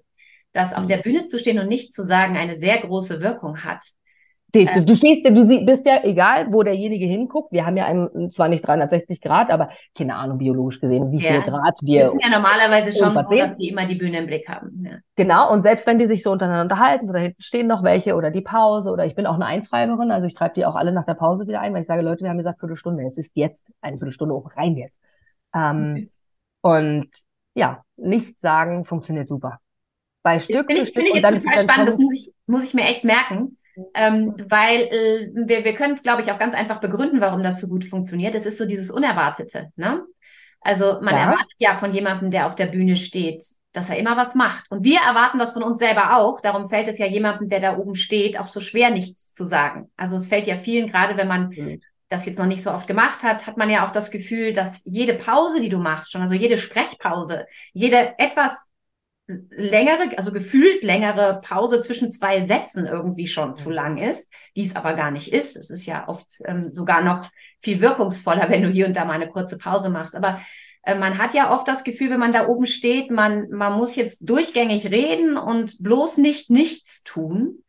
dass 0.53 0.75
auf 0.75 0.85
der 0.85 0.97
Bühne 0.97 1.25
zu 1.25 1.39
stehen 1.39 1.57
und 1.57 1.67
nichts 1.67 1.95
zu 1.95 2.03
sagen 2.03 2.37
eine 2.37 2.55
sehr 2.55 2.77
große 2.77 3.19
Wirkung 3.21 3.63
hat. 3.63 3.83
Du, 4.63 4.85
du 4.85 4.95
stehst, 4.95 5.25
du 5.25 5.65
bist 5.65 5.85
ja 5.85 6.03
egal, 6.03 6.47
wo 6.51 6.63
derjenige 6.63 7.05
hinguckt. 7.05 7.51
Wir 7.51 7.65
haben 7.65 7.75
ja 7.75 7.85
einen, 7.85 8.31
zwar 8.31 8.47
nicht 8.47 8.65
360 8.65 9.19
Grad, 9.19 9.51
aber 9.51 9.69
keine 9.97 10.15
Ahnung, 10.15 10.37
biologisch 10.37 10.79
gesehen, 10.79 11.11
wie 11.11 11.19
ja. 11.19 11.33
viel 11.33 11.41
Grad 11.41 11.77
wir. 11.81 12.03
Wir 12.03 12.09
sind 12.09 12.23
ja 12.23 12.29
normalerweise 12.29 12.97
schon 12.97 13.13
so, 13.13 13.21
dass 13.21 13.57
die 13.57 13.69
immer 13.69 13.85
die 13.85 13.95
Bühne 13.95 14.19
im 14.19 14.27
Blick 14.27 14.47
haben. 14.47 14.85
Ja. 14.85 14.97
Genau, 15.15 15.51
und 15.51 15.63
selbst 15.63 15.85
wenn 15.85 15.99
die 15.99 16.07
sich 16.07 16.23
so 16.23 16.31
untereinander 16.31 16.63
unterhalten, 16.63 17.09
oder 17.09 17.19
hinten 17.19 17.41
stehen 17.41 17.67
noch 17.67 17.83
welche 17.83 18.15
oder 18.15 18.31
die 18.31 18.41
Pause, 18.41 18.91
oder 18.91 19.05
ich 19.05 19.15
bin 19.15 19.25
auch 19.25 19.35
eine 19.35 19.45
Einschreiberin, 19.45 20.11
also 20.11 20.25
ich 20.25 20.33
treibe 20.33 20.53
die 20.55 20.65
auch 20.65 20.75
alle 20.75 20.93
nach 20.93 21.05
der 21.05 21.15
Pause 21.15 21.47
wieder 21.47 21.59
ein, 21.59 21.73
weil 21.73 21.81
ich 21.81 21.87
sage, 21.87 22.01
Leute, 22.01 22.23
wir 22.23 22.29
haben 22.29 22.37
gesagt 22.37 22.59
Viertelstunde, 22.59 23.03
es 23.05 23.17
ist 23.17 23.35
jetzt 23.35 23.67
eine 23.81 23.97
Viertelstunde 23.97 24.33
hoch, 24.33 24.51
rein 24.55 24.77
jetzt. 24.77 24.99
Ähm, 25.53 25.91
okay. 25.91 26.09
Und 26.61 27.09
ja, 27.53 27.83
nichts 27.97 28.39
sagen 28.41 28.85
funktioniert 28.85 29.27
super. 29.27 29.59
Bei 30.23 30.39
Stück 30.39 30.67
Finde 30.67 30.83
ich, 30.83 30.93
find 30.93 31.07
ich 31.09 31.21
jetzt 31.21 31.43
total 31.43 31.63
spannend, 31.63 31.87
das 31.87 31.97
muss 31.99 32.13
ich, 32.13 32.33
muss 32.47 32.63
ich 32.63 32.73
mir 32.73 32.83
echt 32.83 33.03
merken 33.03 33.57
ähm, 33.93 34.35
weil 34.49 34.81
äh, 34.81 35.29
wir, 35.33 35.63
wir 35.63 35.73
können 35.73 35.93
es, 35.93 36.03
glaube 36.03 36.21
ich, 36.21 36.31
auch 36.31 36.37
ganz 36.37 36.55
einfach 36.55 36.79
begründen, 36.79 37.21
warum 37.21 37.43
das 37.43 37.59
so 37.59 37.67
gut 37.67 37.85
funktioniert. 37.85 38.35
Es 38.35 38.45
ist 38.45 38.57
so 38.57 38.65
dieses 38.65 38.91
Unerwartete. 38.91 39.71
Ne? 39.75 40.01
Also 40.61 40.99
man 41.01 41.13
ja. 41.13 41.21
erwartet 41.21 41.55
ja 41.57 41.75
von 41.75 41.93
jemandem, 41.93 42.31
der 42.31 42.47
auf 42.47 42.55
der 42.55 42.67
Bühne 42.67 42.97
steht, 42.97 43.43
dass 43.71 43.89
er 43.89 43.97
immer 43.97 44.17
was 44.17 44.35
macht. 44.35 44.65
Und 44.71 44.83
wir 44.83 44.99
erwarten 44.99 45.37
das 45.37 45.51
von 45.51 45.63
uns 45.63 45.79
selber 45.79 46.17
auch. 46.17 46.41
Darum 46.41 46.69
fällt 46.69 46.87
es 46.87 46.97
ja 46.97 47.05
jemandem, 47.05 47.49
der 47.49 47.59
da 47.59 47.77
oben 47.77 47.95
steht, 47.95 48.39
auch 48.39 48.47
so 48.47 48.61
schwer, 48.61 48.89
nichts 48.89 49.33
zu 49.33 49.45
sagen. 49.45 49.91
Also 49.97 50.15
es 50.15 50.27
fällt 50.27 50.47
ja 50.47 50.57
vielen, 50.57 50.89
gerade 50.89 51.17
wenn 51.17 51.27
man 51.27 51.49
mhm. 51.49 51.81
das 52.09 52.25
jetzt 52.25 52.39
noch 52.39 52.45
nicht 52.45 52.63
so 52.63 52.71
oft 52.71 52.87
gemacht 52.87 53.21
hat, 53.21 53.45
hat 53.45 53.57
man 53.57 53.69
ja 53.69 53.85
auch 53.85 53.91
das 53.91 54.11
Gefühl, 54.11 54.53
dass 54.53 54.81
jede 54.85 55.13
Pause, 55.13 55.59
die 55.59 55.69
du 55.69 55.77
machst, 55.77 56.11
schon, 56.11 56.21
also 56.21 56.33
jede 56.33 56.57
Sprechpause, 56.57 57.45
jede 57.73 58.17
etwas 58.17 58.69
längere, 59.27 60.17
also 60.17 60.31
gefühlt 60.31 60.83
längere 60.83 61.41
Pause 61.43 61.81
zwischen 61.81 62.11
zwei 62.11 62.45
Sätzen 62.45 62.85
irgendwie 62.85 63.27
schon 63.27 63.55
zu 63.55 63.71
lang 63.71 63.97
ist, 63.97 64.31
die 64.55 64.63
es 64.63 64.75
aber 64.75 64.93
gar 64.93 65.11
nicht 65.11 65.33
ist. 65.33 65.55
Es 65.55 65.71
ist 65.71 65.85
ja 65.85 66.07
oft 66.07 66.27
ähm, 66.45 66.73
sogar 66.73 67.03
noch 67.03 67.29
viel 67.59 67.81
wirkungsvoller, 67.81 68.49
wenn 68.49 68.63
du 68.63 68.69
hier 68.69 68.85
und 68.85 68.95
da 68.95 69.05
mal 69.05 69.13
eine 69.13 69.29
kurze 69.29 69.57
Pause 69.57 69.89
machst. 69.89 70.15
Aber 70.15 70.39
äh, 70.83 70.95
man 70.95 71.17
hat 71.17 71.33
ja 71.33 71.53
oft 71.53 71.67
das 71.67 71.83
Gefühl, 71.83 72.11
wenn 72.11 72.19
man 72.19 72.31
da 72.31 72.47
oben 72.47 72.67
steht, 72.67 73.09
man, 73.09 73.49
man 73.49 73.73
muss 73.73 73.95
jetzt 73.95 74.29
durchgängig 74.29 74.85
reden 74.91 75.37
und 75.37 75.81
bloß 75.81 76.17
nicht 76.17 76.49
nichts 76.51 77.03
tun. 77.03 77.63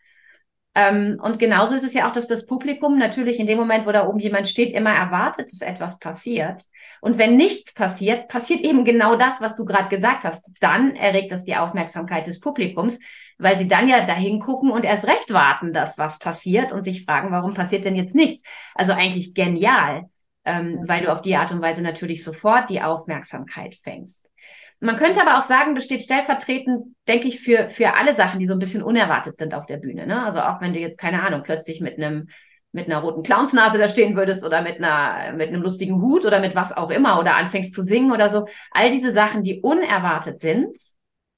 Ähm, 0.76 1.18
und 1.22 1.38
genauso 1.38 1.74
ist 1.74 1.84
es 1.84 1.94
ja 1.94 2.06
auch, 2.06 2.12
dass 2.12 2.26
das 2.28 2.44
Publikum 2.44 2.98
natürlich 2.98 3.40
in 3.40 3.46
dem 3.46 3.56
Moment, 3.56 3.86
wo 3.86 3.92
da 3.92 4.06
oben 4.06 4.18
jemand 4.18 4.46
steht, 4.46 4.72
immer 4.72 4.90
erwartet, 4.90 5.50
dass 5.50 5.62
etwas 5.62 5.98
passiert. 5.98 6.64
Und 7.00 7.16
wenn 7.16 7.34
nichts 7.34 7.72
passiert, 7.72 8.28
passiert 8.28 8.60
eben 8.60 8.84
genau 8.84 9.16
das, 9.16 9.40
was 9.40 9.54
du 9.54 9.64
gerade 9.64 9.88
gesagt 9.88 10.24
hast. 10.24 10.50
Dann 10.60 10.94
erregt 10.94 11.32
das 11.32 11.46
die 11.46 11.56
Aufmerksamkeit 11.56 12.26
des 12.26 12.40
Publikums, 12.40 12.98
weil 13.38 13.56
sie 13.56 13.68
dann 13.68 13.88
ja 13.88 14.04
dahin 14.04 14.38
gucken 14.38 14.70
und 14.70 14.84
erst 14.84 15.06
recht 15.06 15.32
warten, 15.32 15.72
dass 15.72 15.96
was 15.96 16.18
passiert 16.18 16.72
und 16.72 16.84
sich 16.84 17.06
fragen, 17.06 17.30
warum 17.30 17.54
passiert 17.54 17.86
denn 17.86 17.96
jetzt 17.96 18.14
nichts? 18.14 18.42
Also 18.74 18.92
eigentlich 18.92 19.32
genial, 19.32 20.10
ähm, 20.44 20.84
weil 20.86 21.04
du 21.04 21.10
auf 21.10 21.22
die 21.22 21.36
Art 21.36 21.52
und 21.52 21.62
Weise 21.62 21.80
natürlich 21.82 22.22
sofort 22.22 22.68
die 22.68 22.82
Aufmerksamkeit 22.82 23.76
fängst. 23.76 24.30
Man 24.80 24.96
könnte 24.96 25.22
aber 25.22 25.38
auch 25.38 25.42
sagen, 25.42 25.74
das 25.74 25.84
steht 25.84 26.02
stellvertretend, 26.02 26.94
denke 27.08 27.28
ich, 27.28 27.40
für, 27.40 27.70
für 27.70 27.94
alle 27.94 28.14
Sachen, 28.14 28.38
die 28.38 28.46
so 28.46 28.52
ein 28.52 28.58
bisschen 28.58 28.82
unerwartet 28.82 29.38
sind 29.38 29.54
auf 29.54 29.66
der 29.66 29.78
Bühne. 29.78 30.06
Ne? 30.06 30.22
Also 30.22 30.40
auch 30.40 30.60
wenn 30.60 30.74
du 30.74 30.78
jetzt, 30.78 30.98
keine 30.98 31.22
Ahnung, 31.22 31.42
plötzlich 31.42 31.80
mit 31.80 31.98
einem 31.98 32.28
mit 32.72 32.86
einer 32.86 32.98
roten 32.98 33.22
Clownsnase 33.22 33.78
da 33.78 33.88
stehen 33.88 34.16
würdest 34.16 34.44
oder 34.44 34.60
mit 34.60 34.76
einer 34.76 35.32
mit 35.32 35.48
einem 35.48 35.62
lustigen 35.62 36.02
Hut 36.02 36.26
oder 36.26 36.40
mit 36.40 36.54
was 36.54 36.76
auch 36.76 36.90
immer 36.90 37.18
oder 37.18 37.34
anfängst 37.34 37.72
zu 37.72 37.82
singen 37.82 38.12
oder 38.12 38.28
so. 38.28 38.46
All 38.70 38.90
diese 38.90 39.12
Sachen, 39.12 39.42
die 39.42 39.62
unerwartet 39.62 40.38
sind, 40.38 40.76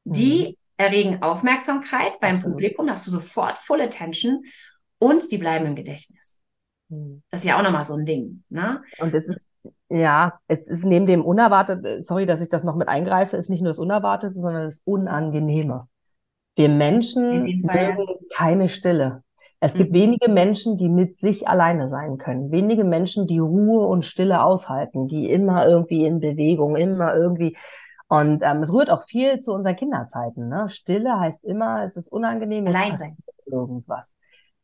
die 0.02 0.48
mhm. 0.48 0.54
erregen 0.76 1.22
Aufmerksamkeit 1.22 2.18
beim 2.18 2.40
Publikum, 2.40 2.88
da 2.88 2.94
hast 2.94 3.06
du 3.06 3.12
sofort 3.12 3.56
Full 3.56 3.80
Attention 3.80 4.42
und 4.98 5.30
die 5.30 5.38
bleiben 5.38 5.66
im 5.66 5.76
Gedächtnis. 5.76 6.40
Mhm. 6.88 7.22
Das 7.30 7.42
ist 7.42 7.46
ja 7.46 7.56
auch 7.56 7.62
nochmal 7.62 7.84
so 7.84 7.94
ein 7.94 8.04
Ding. 8.04 8.42
Ne? 8.48 8.82
Und 8.98 9.14
es 9.14 9.28
ist 9.28 9.46
ja, 9.88 10.38
es 10.46 10.66
ist 10.66 10.84
neben 10.84 11.06
dem 11.06 11.24
Unerwarteten, 11.24 12.02
sorry, 12.02 12.26
dass 12.26 12.40
ich 12.40 12.48
das 12.48 12.64
noch 12.64 12.76
mit 12.76 12.88
eingreife, 12.88 13.36
ist 13.36 13.48
nicht 13.48 13.62
nur 13.62 13.70
das 13.70 13.78
Unerwartete, 13.78 14.34
sondern 14.34 14.64
das 14.64 14.80
Unangenehme. 14.84 15.88
Wir 16.56 16.68
Menschen 16.68 17.62
mögen 17.62 18.06
keine 18.34 18.68
Stille. 18.68 19.22
Es 19.60 19.74
gibt 19.74 19.90
mhm. 19.90 19.94
wenige 19.94 20.30
Menschen, 20.30 20.76
die 20.76 20.88
mit 20.88 21.18
sich 21.18 21.48
alleine 21.48 21.88
sein 21.88 22.18
können. 22.18 22.50
Wenige 22.52 22.84
Menschen, 22.84 23.26
die 23.26 23.38
Ruhe 23.38 23.86
und 23.86 24.06
Stille 24.06 24.42
aushalten, 24.42 25.08
die 25.08 25.30
immer 25.30 25.66
irgendwie 25.66 26.04
in 26.04 26.20
Bewegung, 26.20 26.76
immer 26.76 27.14
irgendwie. 27.14 27.56
Und 28.08 28.42
ähm, 28.42 28.62
es 28.62 28.72
rührt 28.72 28.90
auch 28.90 29.02
viel 29.04 29.40
zu 29.40 29.52
unseren 29.52 29.76
Kinderzeiten. 29.76 30.48
Ne? 30.48 30.68
Stille 30.68 31.18
heißt 31.18 31.44
immer, 31.44 31.82
es 31.82 31.96
ist 31.96 32.10
unangenehm, 32.10 32.66
allein 32.68 32.96
sein. 32.96 33.16
Irgendwas. 33.46 34.14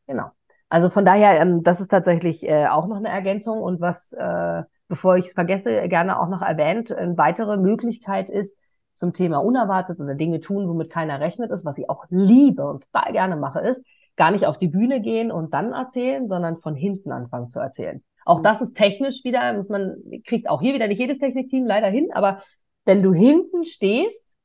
Genau. 0.07 0.31
Also 0.69 0.89
von 0.89 1.05
daher, 1.05 1.41
ähm, 1.41 1.63
das 1.63 1.81
ist 1.81 1.89
tatsächlich 1.89 2.47
äh, 2.47 2.67
auch 2.67 2.87
noch 2.87 2.97
eine 2.97 3.09
Ergänzung. 3.09 3.61
Und 3.61 3.81
was 3.81 4.13
äh, 4.13 4.63
bevor 4.87 5.17
ich 5.17 5.27
es 5.27 5.33
vergesse, 5.33 5.87
gerne 5.87 6.19
auch 6.19 6.29
noch 6.29 6.41
erwähnt, 6.41 6.91
eine 6.91 7.17
weitere 7.17 7.57
Möglichkeit 7.57 8.29
ist 8.29 8.57
zum 8.93 9.13
Thema 9.13 9.39
unerwartet 9.39 9.99
oder 9.99 10.15
Dinge 10.15 10.39
tun, 10.39 10.67
womit 10.67 10.89
keiner 10.89 11.19
rechnet 11.19 11.51
ist, 11.51 11.65
was 11.65 11.77
ich 11.77 11.89
auch 11.89 12.05
liebe 12.09 12.65
und 12.65 12.85
total 12.91 13.11
gerne 13.11 13.35
mache, 13.35 13.59
ist 13.59 13.83
gar 14.15 14.31
nicht 14.31 14.45
auf 14.45 14.57
die 14.57 14.69
Bühne 14.69 15.01
gehen 15.01 15.31
und 15.31 15.53
dann 15.53 15.73
erzählen, 15.73 16.27
sondern 16.27 16.57
von 16.57 16.75
hinten 16.75 17.11
anfangen 17.11 17.49
zu 17.49 17.59
erzählen. 17.59 18.01
Auch 18.25 18.41
das 18.41 18.61
ist 18.61 18.75
technisch 18.75 19.23
wieder, 19.23 19.53
muss 19.53 19.69
man, 19.69 19.97
kriegt 20.25 20.49
auch 20.49 20.61
hier 20.61 20.73
wieder 20.73 20.87
nicht 20.87 20.99
jedes 20.99 21.19
Technikteam 21.19 21.65
leider 21.65 21.87
hin, 21.87 22.09
aber 22.13 22.41
wenn 22.85 23.03
du 23.03 23.13
hinten 23.13 23.65
stehst, 23.65 24.35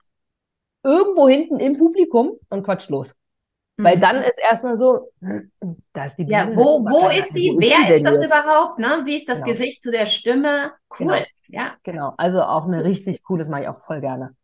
irgendwo 0.82 1.28
hinten 1.28 1.58
im 1.60 1.76
Publikum 1.76 2.32
und 2.48 2.64
quatsch 2.64 2.88
los. 2.88 3.14
Weil 3.82 3.96
mhm. 3.96 4.00
dann 4.00 4.16
ist 4.22 4.38
erstmal 4.38 4.78
so, 4.78 5.10
da 5.92 6.04
ist 6.04 6.16
die 6.16 6.24
Bühne. 6.24 6.36
Ja, 6.36 6.56
wo, 6.56 6.84
wo 6.84 7.08
ist 7.08 7.32
sie? 7.32 7.52
Wo 7.54 7.60
Wer 7.60 7.90
ist, 7.90 7.96
ist 7.98 8.06
das 8.06 8.18
hier? 8.18 8.26
überhaupt? 8.26 8.78
Ne? 8.78 9.02
Wie 9.04 9.16
ist 9.16 9.28
das 9.28 9.38
genau. 9.38 9.50
Gesicht 9.50 9.82
zu 9.82 9.90
der 9.90 10.06
Stimme? 10.06 10.72
Cool. 10.98 11.06
Genau. 11.06 11.24
Ja. 11.48 11.74
Genau. 11.82 12.14
Also 12.16 12.42
auch 12.42 12.66
eine 12.66 12.84
richtig 12.84 13.22
cool, 13.28 13.38
das 13.38 13.48
mache 13.48 13.62
ich 13.62 13.68
auch 13.68 13.84
voll 13.84 14.00
gerne. 14.00 14.34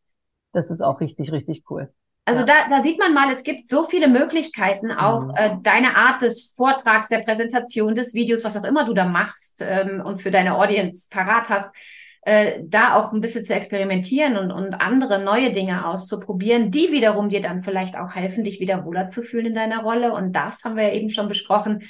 Das 0.52 0.70
ist 0.70 0.80
auch 0.80 1.00
richtig, 1.00 1.32
richtig 1.32 1.64
cool. 1.70 1.92
Also 2.24 2.40
ja. 2.40 2.46
da, 2.46 2.76
da 2.76 2.82
sieht 2.82 2.98
man 2.98 3.14
mal, 3.14 3.30
es 3.30 3.44
gibt 3.44 3.68
so 3.68 3.84
viele 3.84 4.08
Möglichkeiten, 4.08 4.90
auch 4.90 5.28
mhm. 5.28 5.34
äh, 5.36 5.56
deine 5.62 5.96
Art 5.96 6.22
des 6.22 6.52
Vortrags, 6.56 7.08
der 7.08 7.20
Präsentation, 7.20 7.94
des 7.94 8.14
Videos, 8.14 8.42
was 8.42 8.56
auch 8.56 8.64
immer 8.64 8.84
du 8.84 8.94
da 8.94 9.04
machst 9.04 9.62
ähm, 9.64 10.02
und 10.04 10.20
für 10.20 10.32
deine 10.32 10.58
Audience 10.58 11.08
parat 11.08 11.48
hast, 11.48 11.70
äh, 12.26 12.64
da 12.64 12.96
auch 12.96 13.12
ein 13.12 13.20
bisschen 13.20 13.44
zu 13.44 13.54
experimentieren 13.54 14.36
und, 14.36 14.50
und 14.50 14.74
andere 14.74 15.22
neue 15.22 15.52
Dinge 15.52 15.86
auszuprobieren, 15.86 16.72
die 16.72 16.90
wiederum 16.90 17.28
dir 17.28 17.40
dann 17.40 17.62
vielleicht 17.62 17.96
auch 17.96 18.16
helfen, 18.16 18.42
dich 18.42 18.58
wieder 18.58 18.84
wohler 18.84 19.08
zu 19.08 19.22
fühlen 19.22 19.46
in 19.46 19.54
deiner 19.54 19.84
Rolle. 19.84 20.12
Und 20.12 20.32
das 20.32 20.64
haben 20.64 20.74
wir 20.74 20.88
ja 20.88 20.94
eben 20.94 21.08
schon 21.08 21.28
besprochen. 21.28 21.84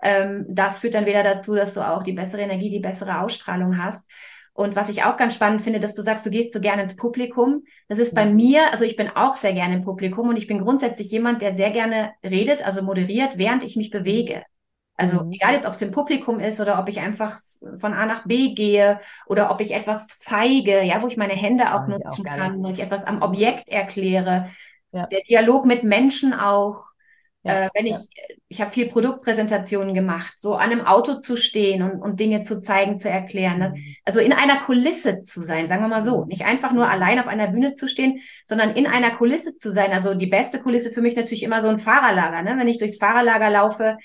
Ähm, 0.00 0.46
das 0.48 0.78
führt 0.78 0.94
dann 0.94 1.06
wieder 1.06 1.24
dazu, 1.24 1.56
dass 1.56 1.74
du 1.74 1.80
auch 1.80 2.04
die 2.04 2.12
bessere 2.12 2.42
Energie, 2.42 2.70
die 2.70 2.78
bessere 2.78 3.20
Ausstrahlung 3.20 3.82
hast. 3.82 4.08
Und 4.52 4.76
was 4.76 4.90
ich 4.90 5.02
auch 5.02 5.16
ganz 5.16 5.34
spannend 5.34 5.62
finde, 5.62 5.80
dass 5.80 5.96
du 5.96 6.02
sagst, 6.02 6.24
du 6.24 6.30
gehst 6.30 6.52
so 6.52 6.60
gerne 6.60 6.82
ins 6.82 6.94
Publikum. 6.94 7.64
Das 7.88 7.98
ist 7.98 8.14
bei 8.14 8.26
mir, 8.26 8.72
also 8.72 8.84
ich 8.84 8.94
bin 8.94 9.08
auch 9.08 9.34
sehr 9.34 9.54
gerne 9.54 9.74
im 9.74 9.82
Publikum 9.82 10.28
und 10.28 10.36
ich 10.36 10.46
bin 10.46 10.60
grundsätzlich 10.60 11.10
jemand, 11.10 11.42
der 11.42 11.52
sehr 11.52 11.72
gerne 11.72 12.12
redet, 12.24 12.64
also 12.64 12.82
moderiert, 12.82 13.38
während 13.38 13.64
ich 13.64 13.74
mich 13.74 13.90
bewege. 13.90 14.44
Also 15.00 15.24
mhm. 15.24 15.32
egal 15.32 15.54
jetzt, 15.54 15.66
ob 15.66 15.72
es 15.72 15.82
im 15.82 15.92
Publikum 15.92 16.40
ist 16.40 16.60
oder 16.60 16.78
ob 16.78 16.88
ich 16.88 17.00
einfach 17.00 17.40
von 17.78 17.94
A 17.94 18.04
nach 18.04 18.26
B 18.26 18.52
gehe 18.54 19.00
oder 19.26 19.50
ob 19.50 19.60
ich 19.60 19.72
etwas 19.72 20.08
zeige, 20.08 20.82
ja, 20.82 21.02
wo 21.02 21.08
ich 21.08 21.16
meine 21.16 21.32
Hände 21.32 21.74
auch 21.74 21.88
ja, 21.88 21.98
nutzen 21.98 22.28
auch 22.28 22.36
kann, 22.36 22.62
wo 22.62 22.68
ich 22.68 22.80
etwas 22.80 23.04
am 23.04 23.22
Objekt 23.22 23.70
erkläre. 23.70 24.50
Ja. 24.92 25.06
Der 25.06 25.20
Dialog 25.22 25.64
mit 25.64 25.84
Menschen 25.84 26.34
auch. 26.34 26.90
Ja, 27.42 27.64
äh, 27.64 27.68
wenn 27.72 27.86
ich, 27.86 27.96
ich 28.48 28.60
habe 28.60 28.70
viel 28.70 28.90
Produktpräsentationen 28.90 29.94
gemacht, 29.94 30.34
so 30.36 30.56
an 30.56 30.72
einem 30.72 30.84
Auto 30.84 31.20
zu 31.20 31.38
stehen 31.38 31.82
und, 31.82 32.02
und 32.02 32.20
Dinge 32.20 32.42
zu 32.42 32.60
zeigen, 32.60 32.98
zu 32.98 33.08
erklären. 33.08 33.58
Ne? 33.58 33.70
Mhm. 33.70 33.94
Also 34.04 34.20
in 34.20 34.34
einer 34.34 34.60
Kulisse 34.60 35.20
zu 35.20 35.40
sein, 35.40 35.66
sagen 35.66 35.80
wir 35.80 35.88
mal 35.88 36.02
so. 36.02 36.22
Mhm. 36.24 36.28
Nicht 36.28 36.44
einfach 36.44 36.72
nur 36.72 36.86
allein 36.90 37.18
auf 37.18 37.28
einer 37.28 37.48
Bühne 37.48 37.72
zu 37.72 37.88
stehen, 37.88 38.20
sondern 38.44 38.72
in 38.72 38.86
einer 38.86 39.12
Kulisse 39.12 39.56
zu 39.56 39.72
sein. 39.72 39.92
Also 39.92 40.12
die 40.12 40.26
beste 40.26 40.60
Kulisse 40.60 40.90
für 40.90 41.00
mich 41.00 41.16
natürlich 41.16 41.42
immer 41.42 41.62
so 41.62 41.68
ein 41.68 41.78
Fahrerlager. 41.78 42.42
Ne? 42.42 42.58
Wenn 42.58 42.68
ich 42.68 42.76
durchs 42.76 42.98
Fahrerlager 42.98 43.48
laufe, 43.48 43.96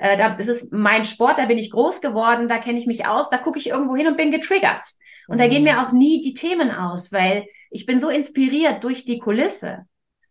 äh, 0.00 0.16
da 0.16 0.34
ist 0.36 0.48
es 0.48 0.68
mein 0.70 1.04
Sport, 1.04 1.36
da 1.36 1.44
bin 1.44 1.58
ich 1.58 1.70
groß 1.70 2.00
geworden, 2.00 2.48
da 2.48 2.56
kenne 2.56 2.78
ich 2.78 2.86
mich 2.86 3.06
aus, 3.06 3.28
da 3.28 3.36
gucke 3.36 3.58
ich 3.58 3.68
irgendwo 3.68 3.94
hin 3.94 4.06
und 4.06 4.16
bin 4.16 4.30
getriggert. 4.30 4.82
Und 5.28 5.36
mhm. 5.36 5.40
da 5.40 5.48
gehen 5.48 5.62
mir 5.62 5.82
auch 5.82 5.92
nie 5.92 6.22
die 6.22 6.32
Themen 6.32 6.70
aus, 6.70 7.12
weil 7.12 7.44
ich 7.70 7.84
bin 7.84 8.00
so 8.00 8.08
inspiriert 8.08 8.82
durch 8.82 9.04
die 9.04 9.18
Kulisse. 9.18 9.84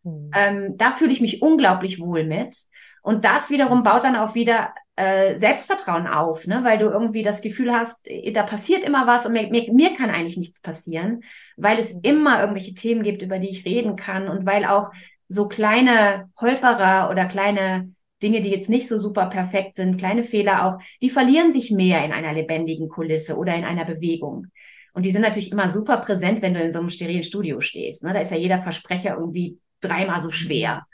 Mhm. 0.04 0.32
Ähm, 0.36 0.78
da 0.78 0.90
fühle 0.90 1.12
ich 1.12 1.22
mich 1.22 1.44
unglaublich 1.44 2.00
wohl 2.00 2.24
mit. 2.24 2.58
Und 3.04 3.26
das 3.26 3.52
wiederum 3.52 3.84
baut 3.84 4.04
dann 4.04 4.16
auch 4.16 4.34
wieder 4.34 4.74
äh, 4.96 5.38
Selbstvertrauen 5.38 6.08
auf, 6.08 6.48
ne? 6.48 6.62
weil 6.64 6.80
du 6.80 6.86
irgendwie 6.86 7.22
das 7.22 7.42
Gefühl 7.42 7.72
hast, 7.72 8.08
äh, 8.10 8.32
da 8.32 8.42
passiert 8.42 8.84
immer 8.84 9.06
was 9.06 9.28
und 9.28 9.34
mir, 9.34 9.50
mir, 9.52 9.72
mir 9.72 9.94
kann 9.94 10.10
eigentlich 10.10 10.38
nichts 10.38 10.62
passieren, 10.62 11.22
weil 11.58 11.78
es 11.78 11.94
mhm. 11.94 12.02
immer 12.02 12.40
irgendwelche 12.40 12.74
Themen 12.74 13.04
gibt, 13.04 13.22
über 13.22 13.38
die 13.38 13.50
ich 13.50 13.66
reden 13.66 13.96
kann 13.96 14.28
und 14.30 14.48
weil 14.48 14.66
auch 14.66 14.90
so 15.28 15.48
kleine 15.48 16.32
Holperer 16.42 17.12
oder 17.12 17.26
kleine 17.26 17.94
Dinge, 18.22 18.42
die 18.42 18.50
jetzt 18.50 18.70
nicht 18.70 18.88
so 18.88 18.98
super 18.98 19.28
perfekt 19.28 19.76
sind, 19.76 19.98
kleine 19.98 20.24
Fehler 20.24 20.66
auch, 20.66 20.82
die 21.02 21.10
verlieren 21.10 21.52
sich 21.52 21.72
mehr 21.72 22.04
in 22.04 22.12
einer 22.12 22.34
lebendigen 22.34 22.90
Kulisse 22.90 23.38
oder 23.38 23.56
in 23.56 23.64
einer 23.64 23.86
Bewegung. 23.86 24.48
Und 24.94 25.06
die 25.06 25.12
sind 25.12 25.22
natürlich 25.22 25.52
immer 25.52 25.70
super 25.70 25.98
präsent, 25.98 26.42
wenn 26.42 26.54
du 26.54 26.62
in 26.62 26.72
so 26.72 26.80
einem 26.80 26.90
sterilen 26.90 27.24
Studio 27.24 27.62
stehst. 27.62 28.04
Ne? 28.04 28.14
Da 28.14 28.20
ist 28.20 28.32
ja 28.32 28.38
jeder 28.38 28.58
Versprecher 28.58 29.16
irgendwie 29.16 29.58
dreimal 29.82 30.22
so 30.22 30.32
schwer, 30.32 30.86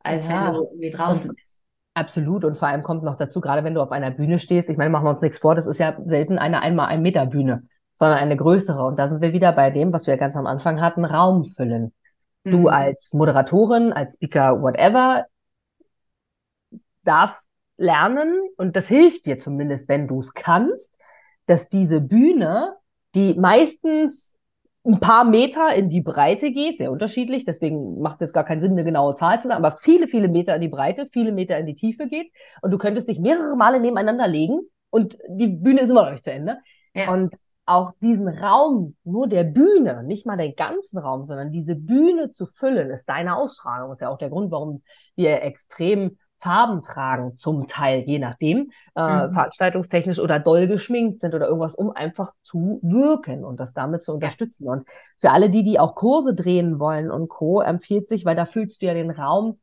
als 0.00 0.26
ja. 0.26 0.46
wenn 0.46 0.54
du 0.54 0.64
irgendwie 0.64 0.90
draußen 0.90 1.32
bist. 1.34 1.60
Absolut. 1.94 2.44
Und 2.44 2.56
vor 2.56 2.68
allem 2.68 2.82
kommt 2.82 3.02
noch 3.02 3.16
dazu, 3.16 3.40
gerade 3.40 3.64
wenn 3.64 3.74
du 3.74 3.82
auf 3.82 3.92
einer 3.92 4.10
Bühne 4.10 4.38
stehst, 4.38 4.70
ich 4.70 4.78
meine, 4.78 4.90
machen 4.90 5.04
wir 5.04 5.10
uns 5.10 5.20
nichts 5.20 5.38
vor, 5.38 5.54
das 5.54 5.66
ist 5.66 5.78
ja 5.78 5.96
selten 6.06 6.38
eine 6.38 6.62
einmal 6.62 6.88
ein 6.88 7.02
Meter 7.02 7.26
Bühne, 7.26 7.64
sondern 7.94 8.18
eine 8.18 8.36
größere. 8.36 8.82
Und 8.84 8.98
da 8.98 9.08
sind 9.08 9.20
wir 9.20 9.32
wieder 9.32 9.52
bei 9.52 9.70
dem, 9.70 9.92
was 9.92 10.06
wir 10.06 10.16
ganz 10.16 10.36
am 10.36 10.46
Anfang 10.46 10.80
hatten, 10.80 11.04
Raum 11.04 11.44
füllen. 11.44 11.92
Du 12.44 12.60
mhm. 12.60 12.66
als 12.68 13.12
Moderatorin, 13.12 13.92
als 13.92 14.14
Speaker, 14.14 14.60
whatever, 14.62 15.26
darfst 17.04 17.48
lernen, 17.76 18.40
und 18.56 18.76
das 18.76 18.86
hilft 18.86 19.26
dir 19.26 19.38
zumindest, 19.38 19.88
wenn 19.88 20.06
du 20.06 20.20
es 20.20 20.34
kannst, 20.34 20.92
dass 21.46 21.68
diese 21.68 22.00
Bühne, 22.00 22.76
die 23.14 23.34
meistens 23.34 24.34
ein 24.84 24.98
paar 24.98 25.24
Meter 25.24 25.74
in 25.74 25.90
die 25.90 26.00
Breite 26.00 26.50
geht, 26.50 26.78
sehr 26.78 26.90
unterschiedlich, 26.90 27.44
deswegen 27.44 28.00
macht 28.00 28.16
es 28.16 28.26
jetzt 28.26 28.34
gar 28.34 28.44
keinen 28.44 28.60
Sinn, 28.60 28.72
eine 28.72 28.84
genaue 28.84 29.14
Zahl 29.14 29.40
zu 29.40 29.48
sagen, 29.48 29.64
aber 29.64 29.76
viele, 29.76 30.08
viele 30.08 30.28
Meter 30.28 30.56
in 30.56 30.60
die 30.60 30.68
Breite, 30.68 31.08
viele 31.12 31.32
Meter 31.32 31.56
in 31.58 31.66
die 31.66 31.76
Tiefe 31.76 32.08
geht 32.08 32.32
und 32.62 32.72
du 32.72 32.78
könntest 32.78 33.08
dich 33.08 33.20
mehrere 33.20 33.56
Male 33.56 33.80
nebeneinander 33.80 34.26
legen 34.26 34.60
und 34.90 35.18
die 35.28 35.46
Bühne 35.46 35.82
ist 35.82 35.90
immer 35.90 36.04
noch 36.04 36.10
nicht 36.10 36.24
zu 36.24 36.32
Ende. 36.32 36.58
Ja. 36.94 37.12
Und 37.12 37.34
auch 37.64 37.92
diesen 38.02 38.28
Raum, 38.28 38.96
nur 39.04 39.28
der 39.28 39.44
Bühne, 39.44 40.02
nicht 40.02 40.26
mal 40.26 40.36
den 40.36 40.56
ganzen 40.56 40.98
Raum, 40.98 41.26
sondern 41.26 41.52
diese 41.52 41.76
Bühne 41.76 42.30
zu 42.30 42.46
füllen, 42.46 42.90
ist 42.90 43.08
deine 43.08 43.36
Ausstrahlung. 43.36 43.92
Ist 43.92 44.00
ja 44.00 44.08
auch 44.08 44.18
der 44.18 44.30
Grund, 44.30 44.50
warum 44.50 44.82
wir 45.14 45.42
extrem 45.42 46.18
Farben 46.42 46.82
tragen, 46.82 47.38
zum 47.38 47.68
Teil, 47.68 48.00
je 48.00 48.18
nachdem, 48.18 48.72
äh, 48.96 49.26
mhm. 49.26 49.32
veranstaltungstechnisch 49.32 50.18
oder 50.18 50.40
doll 50.40 50.66
geschminkt 50.66 51.20
sind 51.20 51.34
oder 51.34 51.46
irgendwas, 51.46 51.76
um 51.76 51.92
einfach 51.92 52.32
zu 52.42 52.80
wirken 52.82 53.44
und 53.44 53.60
das 53.60 53.72
damit 53.74 54.02
zu 54.02 54.12
unterstützen. 54.12 54.68
Und 54.68 54.88
für 55.18 55.30
alle 55.30 55.50
die, 55.50 55.62
die 55.62 55.78
auch 55.78 55.94
Kurse 55.94 56.34
drehen 56.34 56.80
wollen 56.80 57.12
und 57.12 57.28
Co., 57.28 57.60
empfiehlt 57.60 58.08
sich, 58.08 58.24
weil 58.24 58.34
da 58.34 58.46
fühlst 58.46 58.82
du 58.82 58.86
ja 58.86 58.94
den 58.94 59.12
Raum 59.12 59.60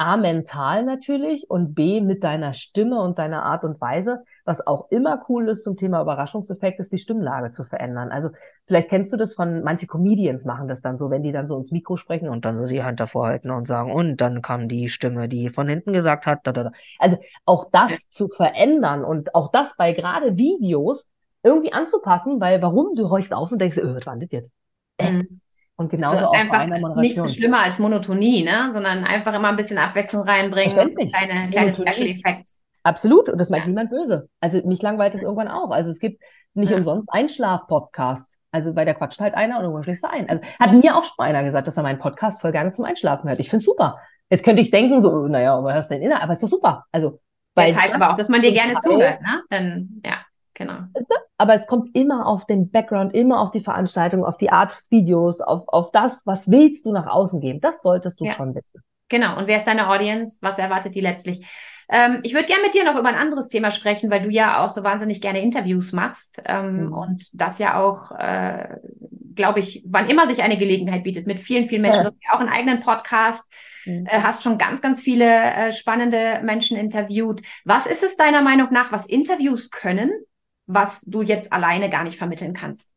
A, 0.00 0.16
mental 0.16 0.82
natürlich 0.82 1.50
und 1.50 1.74
B, 1.74 2.00
mit 2.00 2.24
deiner 2.24 2.54
Stimme 2.54 3.02
und 3.02 3.18
deiner 3.18 3.42
Art 3.44 3.64
und 3.64 3.78
Weise. 3.82 4.24
Was 4.46 4.66
auch 4.66 4.90
immer 4.90 5.26
cool 5.28 5.50
ist 5.50 5.62
zum 5.62 5.76
Thema 5.76 6.00
Überraschungseffekt, 6.00 6.80
ist 6.80 6.90
die 6.90 6.98
Stimmlage 6.98 7.50
zu 7.50 7.64
verändern. 7.64 8.10
Also 8.10 8.30
vielleicht 8.66 8.88
kennst 8.88 9.12
du 9.12 9.18
das 9.18 9.34
von, 9.34 9.62
manche 9.62 9.86
Comedians 9.86 10.46
machen 10.46 10.68
das 10.68 10.80
dann 10.80 10.96
so, 10.96 11.10
wenn 11.10 11.22
die 11.22 11.32
dann 11.32 11.46
so 11.46 11.58
ins 11.58 11.70
Mikro 11.70 11.98
sprechen 11.98 12.30
und 12.30 12.46
dann 12.46 12.56
so 12.56 12.66
die 12.66 12.82
Hand 12.82 12.98
davor 12.98 13.26
halten 13.26 13.50
und 13.50 13.66
sagen, 13.66 13.92
und 13.92 14.16
dann 14.22 14.40
kam 14.40 14.68
die 14.68 14.88
Stimme, 14.88 15.28
die 15.28 15.50
von 15.50 15.68
hinten 15.68 15.92
gesagt 15.92 16.26
hat. 16.26 16.40
Da, 16.44 16.52
da, 16.52 16.64
da. 16.64 16.72
Also 16.98 17.18
auch 17.44 17.66
das 17.70 18.08
zu 18.08 18.28
verändern 18.28 19.04
und 19.04 19.34
auch 19.34 19.52
das 19.52 19.76
bei 19.76 19.92
gerade 19.92 20.34
Videos 20.38 21.10
irgendwie 21.42 21.74
anzupassen, 21.74 22.40
weil 22.40 22.62
warum 22.62 22.94
du 22.96 23.10
horchst 23.10 23.34
auf 23.34 23.52
und 23.52 23.60
denkst, 23.60 23.76
äh, 23.76 23.94
was 23.94 24.06
war 24.06 24.16
das 24.16 24.30
jetzt? 24.30 24.50
Mhm. 24.98 25.39
Und 25.80 25.88
genauso 25.88 26.16
also 26.16 26.26
auch 26.26 26.34
einfach 26.34 26.58
bei 26.58 26.64
einer 26.64 26.78
Moderation. 26.78 27.00
Nicht 27.00 27.16
so 27.16 27.26
schlimmer 27.26 27.62
als 27.62 27.78
Monotonie, 27.78 28.44
ne? 28.44 28.68
sondern 28.70 29.02
einfach 29.04 29.32
immer 29.32 29.48
ein 29.48 29.56
bisschen 29.56 29.78
Abwechslung 29.78 30.28
reinbringen. 30.28 30.94
Kleine, 30.94 31.48
kleine 31.48 31.72
Special 31.72 32.06
Effects. 32.06 32.60
Absolut. 32.82 33.30
Und 33.30 33.40
das 33.40 33.48
meint 33.48 33.62
ja. 33.62 33.68
niemand 33.68 33.88
böse. 33.88 34.28
Also 34.40 34.60
mich 34.66 34.82
langweilt 34.82 35.14
es 35.14 35.22
irgendwann 35.22 35.48
auch. 35.48 35.70
Also 35.70 35.88
es 35.88 35.98
gibt 35.98 36.22
nicht 36.52 36.68
ja. 36.68 36.76
umsonst 36.76 37.08
Einschlaf-Podcasts. 37.10 38.38
Also 38.52 38.74
bei 38.74 38.84
der 38.84 38.94
quatscht 38.94 39.20
halt 39.20 39.32
einer 39.32 39.56
und 39.56 39.62
irgendwann 39.62 39.84
schläfst 39.84 40.04
du 40.04 40.10
ein. 40.10 40.28
Also 40.28 40.42
hat 40.58 40.70
mir 40.70 40.98
auch 40.98 41.04
schon 41.04 41.24
einer 41.24 41.44
gesagt, 41.44 41.66
dass 41.66 41.78
er 41.78 41.82
meinen 41.82 41.98
Podcast 41.98 42.42
voll 42.42 42.52
gerne 42.52 42.72
zum 42.72 42.84
Einschlafen 42.84 43.30
hört. 43.30 43.40
Ich 43.40 43.48
finde 43.48 43.64
super. 43.64 43.96
Jetzt 44.28 44.44
könnte 44.44 44.60
ich 44.60 44.70
denken, 44.70 45.00
so, 45.00 45.28
naja, 45.28 45.56
aber 45.56 45.72
hörst 45.72 45.90
du 45.90 45.94
den 45.94 46.02
Inhalt? 46.02 46.22
Aber 46.22 46.34
ist 46.34 46.42
doch 46.42 46.48
super. 46.48 46.84
Also. 46.92 47.20
Das 47.54 47.74
heißt 47.74 47.94
aber 47.94 48.10
auch, 48.10 48.16
dass 48.16 48.28
man 48.28 48.42
dir 48.42 48.52
gerne 48.52 48.74
zuhört, 48.80 49.22
ne? 49.22 49.42
Dann, 49.48 50.02
ja. 50.04 50.18
Genau. 50.52 50.80
Aber 51.40 51.54
es 51.54 51.66
kommt 51.66 51.96
immer 51.96 52.26
auf 52.26 52.44
den 52.44 52.70
Background, 52.70 53.14
immer 53.14 53.40
auf 53.40 53.50
die 53.50 53.60
Veranstaltung, 53.60 54.26
auf 54.26 54.36
die 54.36 54.50
Art 54.50 54.72
des 54.72 54.90
Videos, 54.90 55.40
auf, 55.40 55.62
auf 55.68 55.90
das, 55.90 56.20
was 56.26 56.50
willst 56.50 56.84
du 56.84 56.92
nach 56.92 57.06
außen 57.06 57.40
geben. 57.40 57.62
Das 57.62 57.80
solltest 57.80 58.20
du 58.20 58.26
ja. 58.26 58.32
schon 58.32 58.54
wissen. 58.54 58.82
Genau. 59.08 59.38
Und 59.38 59.46
wer 59.46 59.56
ist 59.56 59.66
deine 59.66 59.88
Audience? 59.88 60.40
Was 60.42 60.58
erwartet 60.58 60.94
die 60.94 61.00
letztlich? 61.00 61.46
Ähm, 61.88 62.20
ich 62.24 62.34
würde 62.34 62.46
gerne 62.46 62.62
mit 62.62 62.74
dir 62.74 62.84
noch 62.84 62.94
über 62.94 63.08
ein 63.08 63.14
anderes 63.14 63.48
Thema 63.48 63.70
sprechen, 63.70 64.10
weil 64.10 64.22
du 64.22 64.28
ja 64.28 64.62
auch 64.62 64.68
so 64.68 64.84
wahnsinnig 64.84 65.22
gerne 65.22 65.40
Interviews 65.40 65.92
machst 65.92 66.42
ähm, 66.44 66.88
mhm. 66.88 66.92
und 66.92 67.40
das 67.40 67.58
ja 67.58 67.80
auch, 67.80 68.12
äh, 68.12 68.76
glaube 69.34 69.60
ich, 69.60 69.82
wann 69.86 70.10
immer 70.10 70.28
sich 70.28 70.42
eine 70.42 70.58
Gelegenheit 70.58 71.04
bietet, 71.04 71.26
mit 71.26 71.40
vielen, 71.40 71.64
vielen 71.64 71.80
Menschen. 71.80 72.04
Ja. 72.04 72.10
Du 72.10 72.14
hast 72.14 72.22
ja 72.22 72.36
auch 72.36 72.40
einen 72.40 72.50
eigenen 72.50 72.82
Podcast, 72.82 73.50
mhm. 73.86 74.04
äh, 74.04 74.20
hast 74.20 74.42
schon 74.42 74.58
ganz, 74.58 74.82
ganz 74.82 75.00
viele 75.00 75.24
äh, 75.24 75.72
spannende 75.72 76.42
Menschen 76.44 76.76
interviewt. 76.76 77.40
Was 77.64 77.86
ist 77.86 78.02
es 78.02 78.18
deiner 78.18 78.42
Meinung 78.42 78.68
nach, 78.72 78.92
was 78.92 79.06
Interviews 79.06 79.70
können, 79.70 80.10
was 80.72 81.02
du 81.02 81.22
jetzt 81.22 81.52
alleine 81.52 81.90
gar 81.90 82.04
nicht 82.04 82.18
vermitteln 82.18 82.54
kannst. 82.54 82.90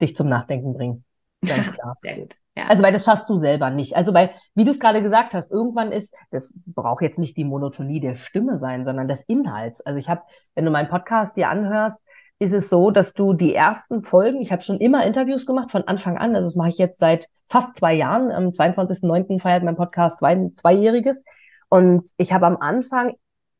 Dich 0.00 0.16
zum 0.16 0.28
Nachdenken 0.28 0.74
bringen. 0.74 1.04
Ganz 1.46 1.72
klar. 1.72 1.94
Sehr 1.98 2.18
gut. 2.18 2.34
Ja. 2.56 2.66
Also, 2.68 2.82
weil 2.82 2.92
das 2.92 3.04
schaffst 3.04 3.28
du 3.28 3.40
selber 3.40 3.70
nicht. 3.70 3.96
Also, 3.96 4.14
weil, 4.14 4.30
wie 4.54 4.64
du 4.64 4.70
es 4.70 4.80
gerade 4.80 5.02
gesagt 5.02 5.34
hast, 5.34 5.50
irgendwann 5.50 5.92
ist, 5.92 6.14
das 6.30 6.52
braucht 6.66 7.02
jetzt 7.02 7.18
nicht 7.18 7.36
die 7.36 7.44
Monotonie 7.44 8.00
der 8.00 8.14
Stimme 8.14 8.58
sein, 8.58 8.84
sondern 8.84 9.08
des 9.08 9.22
Inhalts. 9.26 9.80
Also, 9.80 9.98
ich 9.98 10.08
habe, 10.08 10.22
wenn 10.54 10.64
du 10.64 10.70
meinen 10.70 10.88
Podcast 10.88 11.36
dir 11.36 11.48
anhörst, 11.48 12.00
ist 12.38 12.52
es 12.52 12.68
so, 12.68 12.90
dass 12.90 13.12
du 13.12 13.32
die 13.32 13.54
ersten 13.54 14.02
Folgen, 14.02 14.40
ich 14.40 14.52
habe 14.52 14.62
schon 14.62 14.78
immer 14.78 15.06
Interviews 15.06 15.46
gemacht 15.46 15.70
von 15.70 15.84
Anfang 15.84 16.18
an, 16.18 16.34
also 16.34 16.48
das 16.48 16.56
mache 16.56 16.68
ich 16.70 16.78
jetzt 16.78 16.98
seit 16.98 17.28
fast 17.46 17.76
zwei 17.76 17.94
Jahren. 17.94 18.32
Am 18.32 18.48
22.09. 18.48 19.40
feiert 19.40 19.62
mein 19.62 19.76
Podcast 19.76 20.18
zwei, 20.18 20.50
zweijähriges. 20.56 21.24
Und 21.68 22.10
ich 22.16 22.32
habe 22.32 22.46
am 22.46 22.56
Anfang 22.56 23.14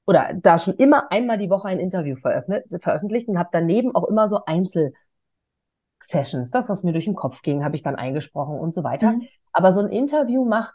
oder 0.06 0.32
da 0.34 0.58
schon 0.58 0.74
immer 0.74 1.10
einmal 1.10 1.38
die 1.38 1.48
Woche 1.50 1.68
ein 1.68 1.78
Interview 1.78 2.16
veröffentlicht 2.16 3.28
und 3.28 3.38
habe 3.38 3.50
daneben 3.52 3.94
auch 3.94 4.04
immer 4.04 4.28
so 4.28 4.44
Einzelsessions, 4.44 6.50
das, 6.50 6.68
was 6.68 6.82
mir 6.82 6.92
durch 6.92 7.06
den 7.06 7.14
Kopf 7.14 7.40
ging, 7.42 7.64
habe 7.64 7.76
ich 7.76 7.82
dann 7.82 7.96
eingesprochen 7.96 8.58
und 8.58 8.74
so 8.74 8.84
weiter. 8.84 9.12
Mhm. 9.12 9.22
Aber 9.52 9.72
so 9.72 9.80
ein 9.80 9.88
Interview 9.88 10.44
macht 10.44 10.74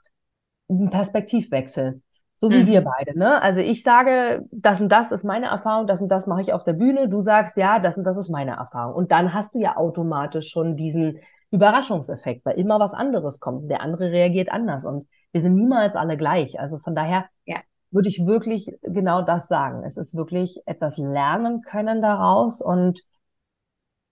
einen 0.69 0.89
Perspektivwechsel. 0.89 2.01
So 2.35 2.49
wie 2.51 2.63
mhm. 2.63 2.67
wir 2.67 2.81
beide, 2.81 3.19
ne? 3.19 3.41
Also 3.41 3.59
ich 3.59 3.83
sage, 3.83 4.45
das 4.51 4.79
und 4.79 4.89
das 4.89 5.11
ist 5.11 5.25
meine 5.25 5.47
Erfahrung, 5.47 5.87
das 5.87 6.01
und 6.01 6.07
das 6.07 6.25
mache 6.25 6.39
ich 6.41 6.53
auf 6.53 6.63
der 6.63 6.71
Bühne. 6.71 7.09
Du 7.09 7.21
sagst, 7.21 7.57
ja, 7.57 7.79
das 7.79 7.97
und 7.97 8.05
das 8.05 8.17
ist 8.17 8.29
meine 8.29 8.51
Erfahrung. 8.51 8.95
Und 8.95 9.11
dann 9.11 9.33
hast 9.33 9.55
du 9.55 9.59
ja 9.59 9.75
automatisch 9.75 10.49
schon 10.49 10.77
diesen 10.77 11.19
Überraschungseffekt, 11.51 12.45
weil 12.45 12.57
immer 12.57 12.79
was 12.79 12.93
anderes 12.93 13.41
kommt. 13.41 13.69
Der 13.69 13.81
andere 13.81 14.11
reagiert 14.11 14.49
anders 14.51 14.85
und 14.85 15.07
wir 15.33 15.41
sind 15.41 15.55
niemals 15.55 15.97
alle 15.97 16.15
gleich. 16.15 16.57
Also 16.59 16.79
von 16.79 16.95
daher 16.95 17.25
ja. 17.45 17.57
Würde 17.91 18.09
ich 18.09 18.25
wirklich 18.25 18.71
genau 18.81 19.21
das 19.21 19.47
sagen. 19.47 19.83
Es 19.83 19.97
ist 19.97 20.15
wirklich 20.15 20.61
etwas 20.65 20.97
lernen 20.97 21.61
können 21.61 22.01
daraus 22.01 22.61
und 22.61 23.01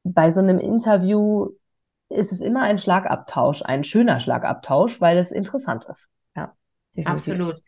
bei 0.04 0.32
so 0.32 0.42
einem 0.42 0.60
Interview 0.60 1.50
ist 2.10 2.32
es 2.32 2.42
immer 2.42 2.62
ein 2.62 2.78
Schlagabtausch, 2.78 3.64
ein 3.64 3.84
schöner 3.84 4.20
Schlagabtausch, 4.20 5.02
weil 5.02 5.18
es 5.18 5.32
interessant 5.32 5.86
ist. 5.90 6.08
Ja, 6.36 6.54
definitiv. 6.96 7.12
absolut. 7.12 7.62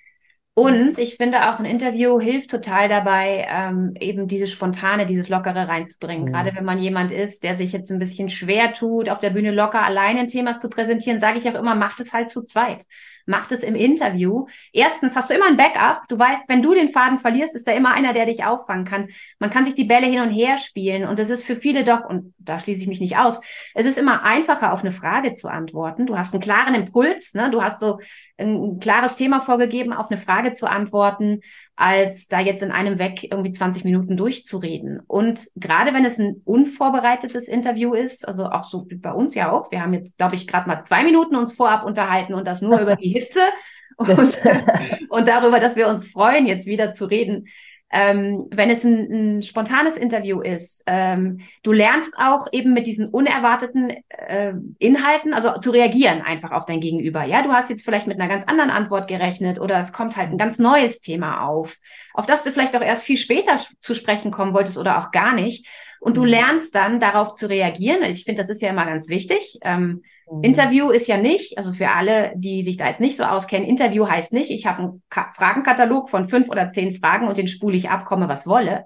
Und 0.54 1.00
ich 1.00 1.16
finde 1.16 1.50
auch 1.50 1.60
ein 1.60 1.66
Interview 1.66 2.20
hilft 2.20 2.52
total 2.52 2.90
dabei, 2.90 3.48
ähm, 3.50 3.94
eben 3.98 4.28
dieses 4.28 4.52
Spontane, 4.52 5.06
dieses 5.06 5.30
Lockere 5.30 5.70
reinzubringen. 5.70 6.26
Mhm. 6.26 6.34
Gerade 6.34 6.56
wenn 6.56 6.66
man 6.66 6.80
jemand 6.80 7.12
ist, 7.12 7.44
der 7.44 7.56
sich 7.56 7.72
jetzt 7.72 7.90
ein 7.92 8.00
bisschen 8.00 8.30
schwer 8.30 8.74
tut, 8.74 9.10
auf 9.10 9.20
der 9.20 9.30
Bühne 9.30 9.52
locker 9.52 9.82
alleine 9.82 10.22
ein 10.22 10.28
Thema 10.28 10.58
zu 10.58 10.70
präsentieren, 10.70 11.22
sage 11.22 11.38
ich 11.38 11.48
auch 11.48 11.56
immer, 11.56 11.76
macht 11.76 12.02
es 12.02 12.12
halt 12.12 12.30
zu 12.30 12.44
zweit 12.44 12.86
macht 13.30 13.52
es 13.52 13.62
im 13.62 13.76
Interview. 13.76 14.48
Erstens 14.74 15.16
hast 15.16 15.30
du 15.30 15.36
immer 15.36 15.46
ein 15.46 15.56
Backup. 15.56 16.08
Du 16.10 16.18
weißt, 16.18 16.50
wenn 16.50 16.64
du 16.64 16.74
den 16.74 16.90
Faden 16.90 17.20
verlierst, 17.20 17.56
ist 17.56 17.68
da 17.68 17.72
immer 17.74 17.94
einer, 17.94 18.12
der 18.12 18.26
dich 18.26 18.44
auffangen 18.44 18.86
kann. 18.86 19.10
Man 19.38 19.52
kann 19.52 19.66
sich 19.66 19.76
die 19.76 19.84
Bälle 19.84 20.08
hin 20.08 20.20
und 20.20 20.32
her 20.32 20.58
spielen 20.58 21.08
und 21.08 21.20
es 21.20 21.30
ist 21.30 21.46
für 21.46 21.56
viele 21.56 21.84
doch, 21.84 22.04
und 22.10 22.34
da 22.40 22.60
schließe 22.60 22.82
ich 22.82 22.88
mich 22.88 23.00
nicht 23.00 23.18
aus, 23.18 23.40
es 23.76 23.86
ist 23.86 24.00
immer 24.00 24.24
einfacher, 24.24 24.74
auf 24.74 24.82
eine 24.82 24.92
Frage 24.92 25.34
zu 25.34 25.48
antworten. 25.48 26.08
Du 26.08 26.18
hast 26.18 26.34
einen 26.34 26.42
klaren 26.42 26.74
Impuls, 26.74 27.36
ne? 27.36 27.52
du 27.52 27.62
hast 27.62 27.80
so 27.80 28.00
ein 28.40 28.80
klares 28.80 29.16
Thema 29.16 29.42
vorgegeben, 29.42 29.94
auf 29.94 30.10
eine 30.10 30.20
Frage 30.20 30.54
zu 30.54 30.70
antworten, 30.70 31.42
als 31.80 32.28
da 32.28 32.42
jetzt 32.42 32.62
in 32.62 32.72
einem 32.72 33.00
weg 33.00 33.24
irgendwie 33.24 33.52
20 33.52 33.86
Minuten 33.86 34.18
durchzureden. 34.18 35.00
Und 35.08 35.48
gerade 35.56 35.94
wenn 35.94 36.04
es 36.04 36.20
ein 36.20 36.42
unvorbereitetes 36.44 37.48
Interview 37.48 37.94
ist, 37.94 38.28
also 38.28 38.48
auch 38.48 38.66
so 38.66 38.86
wie 38.90 38.96
bei 38.96 39.14
uns 39.14 39.34
ja 39.34 39.50
auch, 39.50 39.72
wir 39.72 39.82
haben 39.82 39.94
jetzt, 39.94 40.18
glaube 40.18 40.36
ich, 40.36 40.46
gerade 40.46 40.68
mal 40.68 40.84
zwei 40.84 41.06
Minuten 41.06 41.38
uns 41.38 41.54
vorab 41.54 41.86
unterhalten 41.86 42.34
und 42.34 42.46
das 42.46 42.62
nur 42.62 42.80
über 42.82 42.98
die 42.98 43.08
Hitze 43.08 43.40
und, 43.96 44.10
und 45.10 45.28
darüber, 45.30 45.62
dass 45.62 45.78
wir 45.78 45.88
uns 45.88 46.12
freuen, 46.12 46.48
jetzt 46.48 46.68
wieder 46.68 46.92
zu 46.92 47.06
reden 47.06 47.48
ähm, 47.92 48.48
wenn 48.52 48.70
es 48.70 48.84
ein, 48.84 49.38
ein, 49.38 49.42
spontanes 49.42 49.98
Interview 49.98 50.42
ist, 50.42 50.84
ähm, 50.86 51.40
du 51.64 51.72
lernst 51.72 52.14
auch 52.18 52.48
eben 52.52 52.74
mit 52.74 52.86
diesen 52.86 53.10
unerwarteten 53.10 53.90
äh, 54.10 54.54
Inhalten, 54.78 55.34
also 55.34 55.54
zu 55.60 55.72
reagieren 55.72 56.22
einfach 56.22 56.52
auf 56.52 56.66
dein 56.66 56.82
Gegenüber. 56.82 57.24
Ja, 57.24 57.42
du 57.42 57.52
hast 57.52 57.70
jetzt 57.70 57.84
vielleicht 57.84 58.06
mit 58.06 58.20
einer 58.20 58.30
ganz 58.30 58.46
anderen 58.46 58.70
Antwort 58.70 59.08
gerechnet 59.08 59.60
oder 59.60 59.80
es 59.80 59.92
kommt 59.92 60.18
halt 60.18 60.30
ein 60.30 60.38
ganz 60.38 60.60
neues 60.60 61.00
Thema 61.00 61.48
auf, 61.48 61.78
auf 62.14 62.28
das 62.28 62.44
du 62.44 62.52
vielleicht 62.52 62.76
auch 62.76 62.82
erst 62.82 63.04
viel 63.04 63.18
später 63.18 63.58
zu 63.80 63.96
sprechen 63.96 64.32
kommen 64.32 64.54
wolltest 64.54 64.78
oder 64.78 65.00
auch 65.00 65.12
gar 65.12 65.34
nicht. 65.34 65.68
Und 66.00 66.16
du 66.16 66.22
mhm. 66.22 66.28
lernst 66.28 66.76
dann 66.76 67.00
darauf 67.00 67.34
zu 67.34 67.50
reagieren. 67.50 68.04
Ich 68.04 68.24
finde, 68.24 68.42
das 68.42 68.50
ist 68.50 68.62
ja 68.62 68.70
immer 68.70 68.86
ganz 68.86 69.10
wichtig. 69.10 69.60
Ähm. 69.64 70.04
Interview 70.42 70.92
ist 70.92 71.08
ja 71.08 71.18
nicht, 71.18 71.58
also 71.58 71.74
für 71.74 71.90
alle, 71.90 72.34
die 72.36 72.62
sich 72.62 72.78
da 72.78 72.88
jetzt 72.88 73.02
nicht 73.02 73.18
so 73.18 73.24
auskennen, 73.24 73.68
Interview 73.68 74.08
heißt 74.08 74.32
nicht, 74.32 74.52
ich 74.52 74.66
habe 74.68 74.80
einen 74.80 75.04
Ka 75.10 75.32
Fragenkatalog 75.34 76.10
von 76.10 76.26
fünf 76.26 76.50
oder 76.50 76.70
zehn 76.72 76.94
Fragen 76.94 77.28
und 77.28 77.38
den 77.38 77.48
spule 77.48 77.76
ich 77.76 77.90
ab, 77.90 78.06
komme 78.06 78.28
was 78.28 78.46
wolle. 78.46 78.86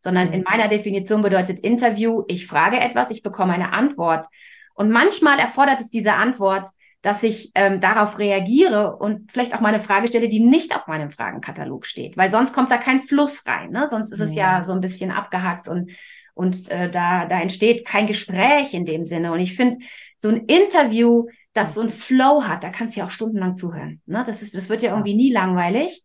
Sondern 0.00 0.28
mhm. 0.28 0.34
in 0.34 0.42
meiner 0.42 0.68
Definition 0.68 1.22
bedeutet 1.22 1.60
Interview, 1.60 2.24
ich 2.28 2.46
frage 2.46 2.80
etwas, 2.80 3.10
ich 3.10 3.22
bekomme 3.22 3.52
eine 3.52 3.72
Antwort. 3.72 4.26
Und 4.74 4.90
manchmal 4.90 5.38
erfordert 5.38 5.80
es 5.80 5.90
diese 5.90 6.14
Antwort, 6.14 6.66
dass 7.02 7.22
ich 7.22 7.50
ähm, 7.54 7.80
darauf 7.80 8.18
reagiere 8.18 8.96
und 8.96 9.32
vielleicht 9.32 9.54
auch 9.54 9.60
mal 9.60 9.68
eine 9.68 9.80
Frage 9.80 10.08
stelle, 10.08 10.28
die 10.28 10.40
nicht 10.40 10.74
auf 10.74 10.86
meinem 10.86 11.10
Fragenkatalog 11.10 11.86
steht, 11.86 12.16
weil 12.16 12.30
sonst 12.30 12.52
kommt 12.52 12.70
da 12.70 12.76
kein 12.76 13.00
Fluss 13.00 13.46
rein. 13.46 13.70
Ne? 13.70 13.88
Sonst 13.90 14.12
ist 14.12 14.20
es 14.20 14.34
ja 14.34 14.64
so 14.64 14.72
ein 14.72 14.80
bisschen 14.80 15.10
abgehackt 15.10 15.68
und 15.68 15.92
und 16.34 16.70
äh, 16.70 16.90
da, 16.90 17.26
da 17.26 17.40
entsteht 17.40 17.84
kein 17.84 18.06
Gespräch 18.06 18.72
in 18.72 18.86
dem 18.86 19.04
Sinne. 19.04 19.32
Und 19.32 19.40
ich 19.40 19.54
finde, 19.54 19.84
so 20.20 20.28
ein 20.28 20.44
Interview, 20.46 21.26
das 21.52 21.74
so 21.74 21.80
ein 21.80 21.88
Flow 21.88 22.44
hat, 22.44 22.62
da 22.62 22.70
kannst 22.70 22.94
du 22.94 23.00
ja 23.00 23.06
auch 23.06 23.10
stundenlang 23.10 23.56
zuhören. 23.56 24.00
Ne? 24.06 24.22
Das, 24.26 24.42
ist, 24.42 24.54
das 24.54 24.68
wird 24.68 24.82
ja 24.82 24.90
irgendwie 24.92 25.16
nie 25.16 25.32
langweilig. 25.32 26.04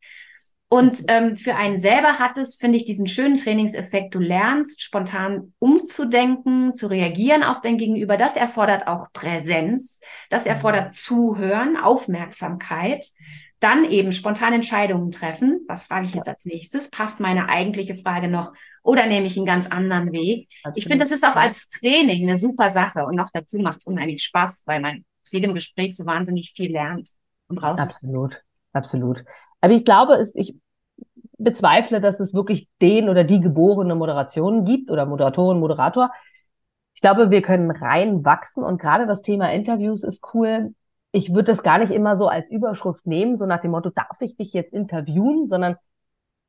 Und 0.67 1.03
ähm, 1.09 1.35
für 1.35 1.55
einen 1.55 1.77
selber 1.77 2.17
hat 2.17 2.37
es, 2.37 2.55
finde 2.55 2.77
ich, 2.77 2.85
diesen 2.85 3.07
schönen 3.07 3.37
Trainingseffekt. 3.37 4.15
Du 4.15 4.19
lernst 4.19 4.81
spontan 4.81 5.53
umzudenken, 5.59 6.73
zu 6.73 6.87
reagieren 6.87 7.43
auf 7.43 7.61
dein 7.61 7.77
Gegenüber. 7.77 8.17
Das 8.17 8.35
erfordert 8.35 8.87
auch 8.87 9.07
Präsenz. 9.13 10.01
Das 10.29 10.47
erfordert 10.47 10.91
Zuhören, 10.91 11.77
Aufmerksamkeit 11.77 13.05
dann 13.59 13.85
eben 13.85 14.11
spontan 14.11 14.53
Entscheidungen 14.53 15.11
treffen. 15.11 15.61
Was 15.67 15.85
frage 15.85 16.05
ich 16.05 16.13
jetzt 16.13 16.27
als 16.27 16.45
nächstes? 16.45 16.89
Passt 16.89 17.19
meine 17.19 17.49
eigentliche 17.49 17.95
Frage 17.95 18.27
noch 18.27 18.53
oder 18.83 19.05
nehme 19.05 19.25
ich 19.25 19.37
einen 19.37 19.45
ganz 19.45 19.67
anderen 19.67 20.11
Weg? 20.11 20.49
Absolut. 20.63 20.77
Ich 20.77 20.87
finde, 20.87 21.05
das 21.05 21.13
ist 21.13 21.25
auch 21.25 21.35
als 21.35 21.67
Training 21.69 22.27
eine 22.27 22.37
super 22.37 22.69
Sache 22.69 23.05
und 23.05 23.15
noch 23.15 23.29
dazu 23.33 23.57
macht 23.59 23.79
es 23.79 23.85
unheimlich 23.85 24.23
Spaß, 24.23 24.63
weil 24.65 24.81
man 24.81 25.05
aus 25.23 25.31
jedem 25.31 25.53
Gespräch 25.53 25.95
so 25.95 26.05
wahnsinnig 26.05 26.53
viel 26.55 26.71
lernt 26.71 27.09
und 27.47 27.57
raus. 27.57 27.79
Absolut, 27.79 28.41
absolut. 28.73 29.23
Aber 29.61 29.73
ich 29.73 29.85
glaube, 29.85 30.13
es, 30.15 30.35
ich 30.35 30.55
bezweifle, 31.37 32.01
dass 32.01 32.19
es 32.19 32.33
wirklich 32.33 32.69
den 32.81 33.09
oder 33.09 33.23
die 33.23 33.39
geborene 33.39 33.95
Moderation 33.95 34.65
gibt 34.65 34.91
oder 34.91 35.05
Moderatorin, 35.05 35.59
Moderator. 35.59 36.11
Ich 36.93 37.01
glaube, 37.01 37.29
wir 37.29 37.41
können 37.41 37.71
reinwachsen 37.71 38.63
und 38.63 38.79
gerade 38.79 39.05
das 39.05 39.21
Thema 39.21 39.51
Interviews 39.51 40.03
ist 40.03 40.23
cool 40.33 40.73
ich 41.15 41.29
würde 41.29 41.45
das 41.45 41.63
gar 41.63 41.79
nicht 41.79 41.91
immer 41.91 42.17
so 42.17 42.27
als 42.27 42.49
Überschrift 42.51 43.07
nehmen, 43.07 43.37
so 43.37 43.45
nach 43.45 43.61
dem 43.61 43.71
Motto, 43.71 43.89
darf 43.89 44.19
ich 44.19 44.35
dich 44.35 44.51
jetzt 44.51 44.73
interviewen, 44.73 45.47
sondern 45.47 45.77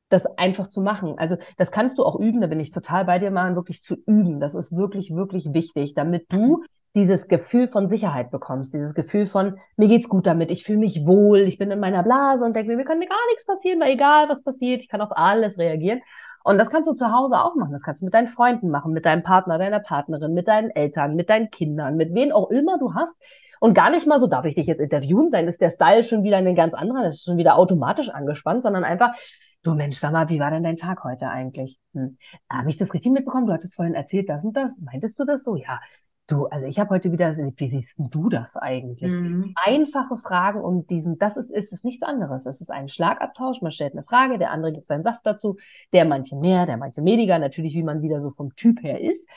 das 0.09 0.27
einfach 0.39 0.69
zu 0.69 0.81
machen. 0.81 1.15
Also 1.19 1.37
das 1.57 1.71
kannst 1.71 1.99
du 1.99 2.05
auch 2.05 2.19
üben, 2.19 2.41
da 2.41 2.49
bin 2.49 2.59
ich 2.59 2.73
total 2.73 3.05
bei 3.05 3.21
dir, 3.21 3.31
machen, 3.31 3.55
wirklich 3.55 3.83
zu 3.83 3.95
üben. 4.07 4.41
Das 4.41 4.55
ist 4.57 4.77
wirklich, 4.77 5.15
wirklich 5.15 5.53
wichtig, 5.53 5.95
damit 5.95 6.33
du 6.33 6.65
dieses 6.97 7.29
Gefühl 7.29 7.69
von 7.69 7.89
Sicherheit 7.89 8.33
bekommst, 8.33 8.75
dieses 8.75 8.95
Gefühl 8.95 9.27
von, 9.27 9.59
mir 9.77 9.87
geht's 9.87 10.09
gut 10.09 10.27
damit, 10.27 10.51
ich 10.51 10.65
fühle 10.65 10.79
mich 10.79 11.07
wohl, 11.07 11.41
ich 11.41 11.59
bin 11.59 11.71
in 11.71 11.79
meiner 11.79 12.03
Blase 12.03 12.45
und 12.45 12.57
denke 12.57 12.71
mir, 12.71 12.77
mir 12.77 12.85
kann 12.85 12.99
mir 12.99 13.09
gar 13.09 13.27
nichts 13.29 13.47
passieren, 13.47 13.81
weil 13.81 13.93
egal 13.93 14.29
was 14.29 14.43
passiert, 14.43 14.81
ich 14.81 14.89
kann 14.89 15.01
auf 15.01 15.11
alles 15.13 15.59
reagieren. 15.59 16.01
Und 16.47 16.59
das 16.59 16.71
kannst 16.71 16.89
du 16.89 16.93
zu 16.95 17.11
Hause 17.11 17.41
auch 17.41 17.57
machen. 17.57 17.73
Das 17.73 17.83
kannst 17.83 18.03
du 18.03 18.05
mit 18.05 18.15
deinen 18.15 18.29
Freunden 18.29 18.71
machen, 18.71 18.93
mit 18.93 19.05
deinem 19.05 19.25
Partner, 19.25 19.59
deiner 19.59 19.81
Partnerin, 19.81 20.33
mit 20.33 20.47
deinen 20.47 20.71
Eltern, 20.71 21.17
mit 21.17 21.29
deinen 21.29 21.51
Kindern, 21.51 21.97
mit 21.97 22.15
wen 22.15 22.31
auch 22.31 22.51
immer 22.51 22.79
du 22.79 22.95
hast. 22.95 23.17
Und 23.59 23.75
gar 23.75 23.91
nicht 23.91 24.07
mal 24.07 24.21
so, 24.21 24.29
darf 24.29 24.45
ich 24.45 24.55
dich 24.55 24.69
jetzt 24.69 24.79
interviewen? 24.79 25.33
Dann 25.33 25.49
ist 25.49 25.61
der 25.61 25.71
Style 25.71 26.05
schon 26.05 26.23
wieder 26.23 26.37
ein 26.37 26.55
ganz 26.55 26.73
anderer, 26.73 27.03
das 27.03 27.17
ist 27.17 27.25
schon 27.25 27.37
wieder 27.37 27.57
automatisch 27.57 28.11
angespannt, 28.11 28.63
sondern 28.63 28.85
einfach, 28.85 29.17
du 29.65 29.75
Mensch, 29.75 29.99
sag 29.99 30.13
mal, 30.13 30.29
wie 30.29 30.39
war 30.39 30.53
denn 30.53 30.63
dein 30.63 30.77
Tag 30.77 31.03
heute 31.03 31.29
eigentlich? 31.31 31.81
Hm. 31.95 32.17
Habe 32.49 32.69
ich 32.69 32.77
das 32.77 32.95
richtig 32.95 33.11
mitbekommen? 33.11 33.49
Du 33.49 33.53
hattest 33.53 33.75
vorhin 33.75 33.95
erzählt, 33.95 34.29
das 34.29 34.45
und 34.45 34.57
das. 34.57 34.79
Meintest 34.79 35.19
du 35.19 35.25
das 35.25 35.43
so? 35.43 35.57
Ja. 35.57 35.81
Du, 36.29 36.47
also 36.47 36.67
ich 36.67 36.81
habe 36.81 36.91
heute 36.91 37.13
wieder, 37.13 37.31
wie 37.37 37.67
siehst 37.67 37.95
du 37.97 38.29
das 38.29 38.57
eigentlich? 38.57 39.13
Mhm. 39.13 39.55
Einfache 39.65 40.17
Fragen 40.17 40.61
um 40.61 40.85
diesen, 40.87 41.19
das 41.19 41.37
ist, 41.37 41.53
ist 41.53 41.73
es 41.73 41.85
nichts 41.85 42.03
anderes. 42.03 42.47
Es 42.47 42.61
ist 42.61 42.71
ein 42.71 42.89
Schlagabtausch. 42.89 43.63
Man 43.63 43.71
stellt 43.71 43.93
eine 43.93 44.03
Frage, 44.03 44.39
der 44.39 44.51
andere 44.51 44.73
gibt 44.73 44.89
seinen 44.89 45.05
Saft 45.05 45.21
dazu, 45.25 45.57
der 45.93 46.05
manche 46.05 46.35
mehr, 46.35 46.67
der 46.67 46.79
manche 46.79 47.05
weniger, 47.05 47.39
natürlich, 47.39 47.75
wie 47.75 47.85
man 47.85 48.03
wieder 48.03 48.21
so 48.21 48.31
vom 48.31 48.57
Typ 48.57 48.83
her 48.83 49.01
ist. 49.01 49.29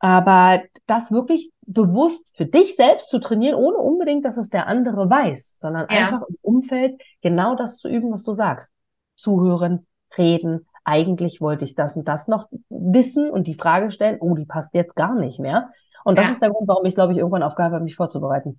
Aber 0.00 0.62
das 0.86 1.12
wirklich 1.12 1.50
bewusst 1.66 2.36
für 2.36 2.44
dich 2.44 2.76
selbst 2.76 3.08
zu 3.08 3.18
trainieren, 3.18 3.54
ohne 3.54 3.78
unbedingt, 3.78 4.24
dass 4.24 4.36
es 4.36 4.50
der 4.50 4.66
andere 4.66 5.08
weiß, 5.08 5.60
sondern 5.60 5.86
ja. 5.90 6.06
einfach 6.06 6.28
im 6.28 6.36
Umfeld 6.42 7.00
genau 7.22 7.54
das 7.54 7.78
zu 7.78 7.88
üben, 7.88 8.12
was 8.12 8.24
du 8.24 8.34
sagst. 8.34 8.70
Zuhören, 9.16 9.86
reden. 10.18 10.66
Eigentlich 10.84 11.40
wollte 11.40 11.64
ich 11.64 11.74
das 11.74 11.96
und 11.96 12.08
das 12.08 12.28
noch 12.28 12.48
wissen 12.68 13.30
und 13.30 13.46
die 13.46 13.54
Frage 13.54 13.92
stellen, 13.92 14.18
oh, 14.20 14.34
die 14.34 14.44
passt 14.44 14.74
jetzt 14.74 14.96
gar 14.96 15.14
nicht 15.14 15.38
mehr. 15.38 15.70
Und 16.04 16.18
das 16.18 16.26
ja. 16.26 16.32
ist 16.32 16.42
der 16.42 16.50
Grund, 16.50 16.68
warum 16.68 16.84
ich, 16.84 16.94
glaube 16.94 17.12
ich, 17.12 17.18
irgendwann 17.18 17.42
aufgehört 17.42 17.72
habe, 17.72 17.84
mich 17.84 17.96
vorzubereiten. 17.96 18.58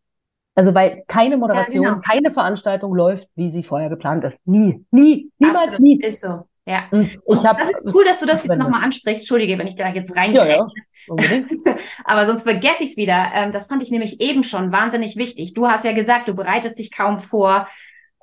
Also 0.56 0.76
weil 0.76 1.04
keine 1.08 1.38
Moderation, 1.38 1.84
ja, 1.84 1.90
genau. 1.92 2.02
keine 2.02 2.32
Veranstaltung 2.32 2.94
läuft, 2.94 3.28
wie 3.36 3.52
sie 3.52 3.64
vorher 3.64 3.90
geplant 3.90 4.24
ist. 4.24 4.38
Nie, 4.46 4.86
nie, 4.92 5.32
niemals 5.40 5.70
Absolut. 5.70 5.82
nie. 5.82 6.00
Ist 6.02 6.22
so. 6.22 6.44
Ja. 6.66 6.84
Ich 6.92 7.46
hab, 7.46 7.58
das 7.58 7.72
ist 7.72 7.94
cool, 7.94 8.06
dass 8.06 8.20
du 8.20 8.26
das 8.26 8.46
jetzt 8.46 8.58
nochmal 8.58 8.84
ansprichst. 8.84 9.24
Entschuldige, 9.24 9.58
wenn 9.58 9.68
ich 9.68 9.76
da 9.76 9.90
jetzt 9.90 10.16
reingehe. 10.16 10.48
Ja, 10.48 10.66
ja. 11.10 11.16
Aber 12.06 12.26
sonst 12.26 12.44
vergesse 12.44 12.84
ich 12.84 12.92
es 12.92 12.98
wieder. 12.98 13.32
Ähm, 13.34 13.52
das 13.52 13.68
fand 13.68 13.84
ich 13.84 13.92
nämlich 13.92 14.22
eben 14.22 14.44
schon 14.44 14.72
wahnsinnig 14.72 15.18
wichtig. 15.18 15.54
Du 15.54 15.68
hast 15.68 15.84
ja 15.84 15.92
gesagt, 15.92 16.30
du 16.30 16.34
bereitest 16.34 16.80
dich 16.80 16.96
kaum 16.96 17.20
vor. 17.20 17.68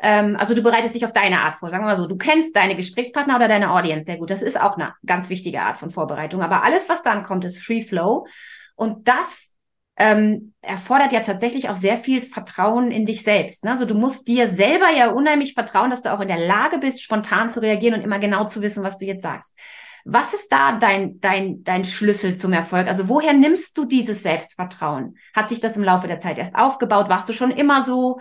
Ähm, 0.00 0.37
also 0.37 0.54
du 0.54 0.62
bereitest 0.62 0.94
dich 0.94 1.04
auf 1.04 1.12
deine 1.12 1.40
Art 1.40 1.56
vor. 1.56 1.68
Sagen 1.68 1.85
wir 1.85 1.88
mal 1.88 1.96
so, 1.98 2.06
du 2.06 2.16
kennst 2.16 2.56
deine 2.56 2.76
Gesprächspartner 2.76 3.37
oder 3.37 3.48
deine 3.48 3.72
Audience 3.72 4.06
sehr 4.06 4.16
gut. 4.16 4.30
Das 4.30 4.40
ist 4.40 4.59
auch 4.59 4.76
eine 4.76 4.94
ganz 5.04 5.28
wichtige 5.28 5.61
Art 5.61 5.76
von 5.76 5.90
Vorbereitung. 5.90 6.40
Aber 6.40 6.64
alles, 6.64 6.88
was 6.88 7.02
dann 7.02 7.24
kommt, 7.24 7.44
ist 7.44 7.59
Free 7.59 7.83
Flow. 7.83 8.26
Und 8.80 9.08
das 9.08 9.52
ähm, 9.98 10.54
erfordert 10.62 11.12
ja 11.12 11.20
tatsächlich 11.20 11.68
auch 11.68 11.76
sehr 11.76 11.98
viel 11.98 12.22
Vertrauen 12.22 12.90
in 12.90 13.04
dich 13.04 13.22
selbst. 13.22 13.62
Ne? 13.62 13.72
Also 13.72 13.84
du 13.84 13.92
musst 13.92 14.26
dir 14.26 14.48
selber 14.48 14.88
ja 14.88 15.10
unheimlich 15.10 15.52
vertrauen, 15.52 15.90
dass 15.90 16.00
du 16.00 16.10
auch 16.10 16.20
in 16.20 16.28
der 16.28 16.38
Lage 16.38 16.78
bist, 16.78 17.02
spontan 17.02 17.52
zu 17.52 17.60
reagieren 17.60 17.96
und 17.96 18.00
immer 18.00 18.18
genau 18.18 18.46
zu 18.46 18.62
wissen, 18.62 18.82
was 18.82 18.96
du 18.96 19.04
jetzt 19.04 19.22
sagst. 19.22 19.54
Was 20.06 20.32
ist 20.32 20.50
da 20.50 20.78
dein, 20.78 21.20
dein, 21.20 21.62
dein 21.62 21.84
Schlüssel 21.84 22.38
zum 22.38 22.54
Erfolg? 22.54 22.88
Also 22.88 23.10
woher 23.10 23.34
nimmst 23.34 23.76
du 23.76 23.84
dieses 23.84 24.22
Selbstvertrauen? 24.22 25.18
Hat 25.34 25.50
sich 25.50 25.60
das 25.60 25.76
im 25.76 25.84
Laufe 25.84 26.08
der 26.08 26.18
Zeit 26.18 26.38
erst 26.38 26.54
aufgebaut? 26.54 27.10
Warst 27.10 27.28
du 27.28 27.34
schon 27.34 27.50
immer 27.50 27.84
so? 27.84 28.18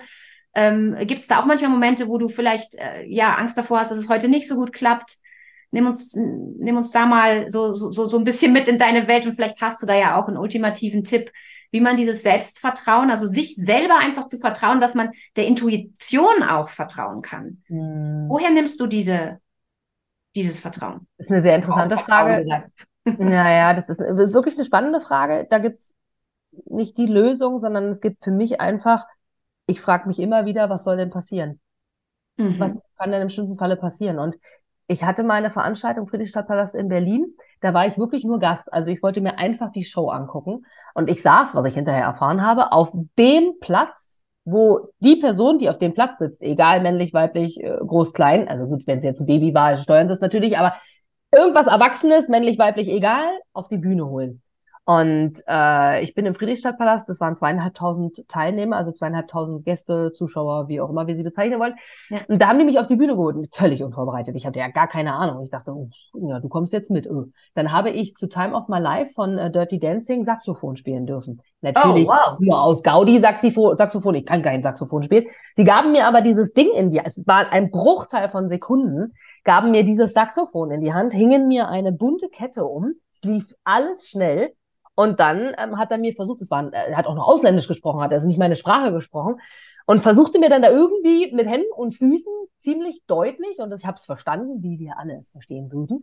Ähm, 0.53 0.97
Gibt 1.03 1.21
es 1.21 1.29
da 1.29 1.39
auch 1.39 1.45
manchmal 1.45 1.71
Momente, 1.71 2.09
wo 2.09 2.17
du 2.17 2.27
vielleicht 2.27 2.75
äh, 2.75 3.05
ja 3.05 3.35
Angst 3.35 3.57
davor 3.57 3.79
hast, 3.79 3.91
dass 3.91 3.97
es 3.97 4.09
heute 4.09 4.27
nicht 4.27 4.49
so 4.49 4.55
gut 4.55 4.73
klappt? 4.73 5.15
Nimm 5.71 5.85
uns, 5.85 6.15
nimm 6.15 6.77
uns 6.77 6.91
da 6.91 7.05
mal 7.05 7.51
so, 7.51 7.73
so, 7.73 8.07
so 8.07 8.17
ein 8.17 8.23
bisschen 8.23 8.53
mit 8.53 8.67
in 8.67 8.77
deine 8.77 9.07
Welt 9.07 9.25
und 9.25 9.33
vielleicht 9.33 9.61
hast 9.61 9.81
du 9.81 9.85
da 9.85 9.95
ja 9.95 10.15
auch 10.19 10.27
einen 10.27 10.37
ultimativen 10.37 11.03
Tipp, 11.03 11.31
wie 11.71 11.81
man 11.81 11.97
dieses 11.97 12.23
Selbstvertrauen, 12.23 13.11
also 13.11 13.27
sich 13.27 13.55
selber 13.55 13.97
einfach 13.97 14.25
zu 14.25 14.39
vertrauen, 14.39 14.81
dass 14.81 14.95
man 14.95 15.11
der 15.35 15.45
Intuition 15.45 16.43
auch 16.43 16.69
vertrauen 16.69 17.21
kann. 17.21 17.61
Hm. 17.67 18.25
Woher 18.27 18.49
nimmst 18.49 18.79
du 18.79 18.87
diese, 18.87 19.39
dieses 20.35 20.59
Vertrauen? 20.59 21.07
Das 21.17 21.27
ist 21.27 21.31
eine 21.31 21.43
sehr 21.43 21.55
interessante 21.55 21.97
Frage. 21.97 22.69
Ja, 23.17 23.49
ja, 23.49 23.73
das 23.73 23.89
ist, 23.89 24.01
ist 24.01 24.33
wirklich 24.33 24.55
eine 24.55 24.65
spannende 24.65 25.01
Frage. 25.01 25.47
Da 25.49 25.57
gibt 25.57 25.79
es 25.79 25.95
nicht 26.65 26.97
die 26.97 27.07
Lösung, 27.07 27.59
sondern 27.59 27.85
es 27.85 28.01
gibt 28.01 28.23
für 28.23 28.29
mich 28.29 28.59
einfach, 28.59 29.07
ich 29.65 29.81
frage 29.81 30.07
mich 30.07 30.19
immer 30.19 30.45
wieder, 30.45 30.69
was 30.69 30.83
soll 30.83 30.97
denn 30.97 31.09
passieren? 31.09 31.59
Mhm. 32.37 32.59
Was 32.59 32.73
kann 32.97 33.11
denn 33.11 33.21
im 33.21 33.29
schlimmsten 33.29 33.57
Falle 33.57 33.77
passieren? 33.77 34.19
Und 34.19 34.35
ich 34.89 35.03
hatte 35.03 35.21
meine 35.21 35.51
Veranstaltung 35.51 36.07
Friedrichstadtpalast 36.07 36.73
in 36.73 36.89
Berlin. 36.89 37.35
Da 37.61 37.75
war 37.75 37.85
ich 37.85 37.99
wirklich 37.99 38.23
nur 38.23 38.39
Gast. 38.39 38.73
Also 38.73 38.89
ich 38.89 39.03
wollte 39.03 39.21
mir 39.21 39.37
einfach 39.37 39.71
die 39.71 39.83
Show 39.83 40.09
angucken. 40.09 40.65
Und 40.95 41.11
ich 41.11 41.21
saß, 41.21 41.53
was 41.53 41.65
ich 41.65 41.75
hinterher 41.75 42.03
erfahren 42.03 42.41
habe, 42.41 42.71
auf 42.71 42.89
dem 43.17 43.59
Platz, 43.61 44.23
wo 44.45 44.89
die 44.99 45.17
Person, 45.17 45.59
die 45.59 45.69
auf 45.69 45.77
dem 45.77 45.93
Platz 45.93 46.17
sitzt, 46.17 46.41
egal 46.41 46.81
männlich, 46.81 47.13
weiblich, 47.13 47.63
äh, 47.63 47.77
groß, 47.77 48.13
klein, 48.13 48.47
also 48.47 48.65
gut, 48.65 48.87
wenn 48.87 48.97
es 48.97 49.03
jetzt 49.03 49.19
ein 49.19 49.27
Baby 49.27 49.53
war, 49.53 49.77
steuern 49.77 50.07
das 50.07 50.21
natürlich, 50.21 50.57
aber 50.57 50.73
irgendwas 51.31 51.67
Erwachsenes, 51.67 52.27
männlich, 52.27 52.57
weiblich, 52.57 52.89
egal, 52.89 53.27
auf 53.53 53.67
die 53.67 53.77
Bühne 53.77 54.07
holen. 54.07 54.41
Und 54.89 55.43
äh, 55.47 56.01
ich 56.01 56.15
bin 56.15 56.25
im 56.25 56.33
Friedrichstadtpalast, 56.33 57.07
das 57.07 57.19
waren 57.19 57.35
zweieinhalbtausend 57.35 58.27
Teilnehmer, 58.27 58.75
also 58.75 58.91
zweieinhalbtausend 58.91 59.63
Gäste, 59.63 60.13
Zuschauer, 60.13 60.67
wie 60.67 60.81
auch 60.81 60.89
immer 60.89 61.05
wir 61.05 61.13
sie 61.13 61.21
bezeichnen 61.21 61.59
wollen. 61.59 61.75
Ja. 62.09 62.21
Und 62.27 62.41
da 62.41 62.47
haben 62.47 62.57
die 62.57 62.65
mich 62.65 62.79
auf 62.79 62.87
die 62.87 62.95
Bühne 62.95 63.15
geholt, 63.15 63.53
völlig 63.53 63.83
unvorbereitet. 63.83 64.35
Ich 64.35 64.47
hatte 64.47 64.57
ja 64.57 64.67
gar 64.69 64.87
keine 64.87 65.13
Ahnung. 65.13 65.43
Ich 65.43 65.51
dachte, 65.51 65.73
oh, 65.75 65.89
ja, 66.27 66.39
du 66.39 66.49
kommst 66.49 66.73
jetzt 66.73 66.89
mit. 66.89 67.07
Oh. 67.07 67.25
Dann 67.53 67.71
habe 67.71 67.91
ich 67.91 68.15
zu 68.15 68.27
Time 68.27 68.55
of 68.55 68.67
My 68.67 68.79
Life 68.79 69.13
von 69.13 69.37
äh, 69.37 69.51
Dirty 69.51 69.77
Dancing 69.77 70.23
Saxophon 70.23 70.75
spielen 70.75 71.05
dürfen. 71.05 71.39
Natürlich 71.61 72.07
oh, 72.07 72.11
wow. 72.11 72.39
nur 72.39 72.59
aus 72.59 72.81
Gaudi 72.81 73.19
Saxophon, 73.19 73.75
Saxophon. 73.75 74.15
Ich 74.15 74.25
kann 74.25 74.41
kein 74.41 74.63
Saxophon 74.63 75.03
spielen. 75.03 75.25
Sie 75.53 75.65
gaben 75.65 75.91
mir 75.91 76.07
aber 76.07 76.21
dieses 76.21 76.53
Ding 76.53 76.71
in 76.71 76.89
die, 76.89 76.99
es 77.05 77.21
war 77.27 77.51
ein 77.51 77.69
Bruchteil 77.69 78.29
von 78.29 78.49
Sekunden, 78.49 79.13
gaben 79.43 79.69
mir 79.69 79.83
dieses 79.83 80.13
Saxophon 80.13 80.71
in 80.71 80.81
die 80.81 80.93
Hand, 80.93 81.13
hingen 81.13 81.47
mir 81.47 81.67
eine 81.67 81.91
bunte 81.91 82.27
Kette 82.27 82.65
um. 82.65 82.95
Es 83.11 83.21
lief 83.21 83.53
alles 83.63 84.09
schnell. 84.09 84.51
Und 84.99 85.21
dann 85.21 85.55
ähm, 85.57 85.77
hat 85.77 85.91
er 85.91 85.97
mir 85.97 86.13
versucht, 86.13 86.41
es 86.41 86.51
war, 86.51 86.73
er 86.73 86.97
hat 86.97 87.07
auch 87.07 87.15
noch 87.15 87.25
Ausländisch 87.25 87.69
gesprochen, 87.69 88.01
hat 88.01 88.11
also 88.11 88.27
nicht 88.27 88.37
meine 88.37 88.57
Sprache 88.57 88.91
gesprochen 88.91 89.39
und 89.85 90.01
versuchte 90.01 90.39
mir 90.39 90.49
dann 90.49 90.61
da 90.61 90.71
irgendwie 90.71 91.33
mit 91.33 91.47
Händen 91.47 91.71
und 91.73 91.95
Füßen 91.95 92.33
ziemlich 92.57 93.05
deutlich, 93.07 93.59
und 93.59 93.73
ich 93.73 93.85
habe 93.85 93.95
es 93.97 94.05
verstanden, 94.05 94.61
wie 94.61 94.77
wir 94.77 94.99
alle 94.99 95.15
es 95.17 95.29
verstehen 95.29 95.71
würden, 95.71 96.01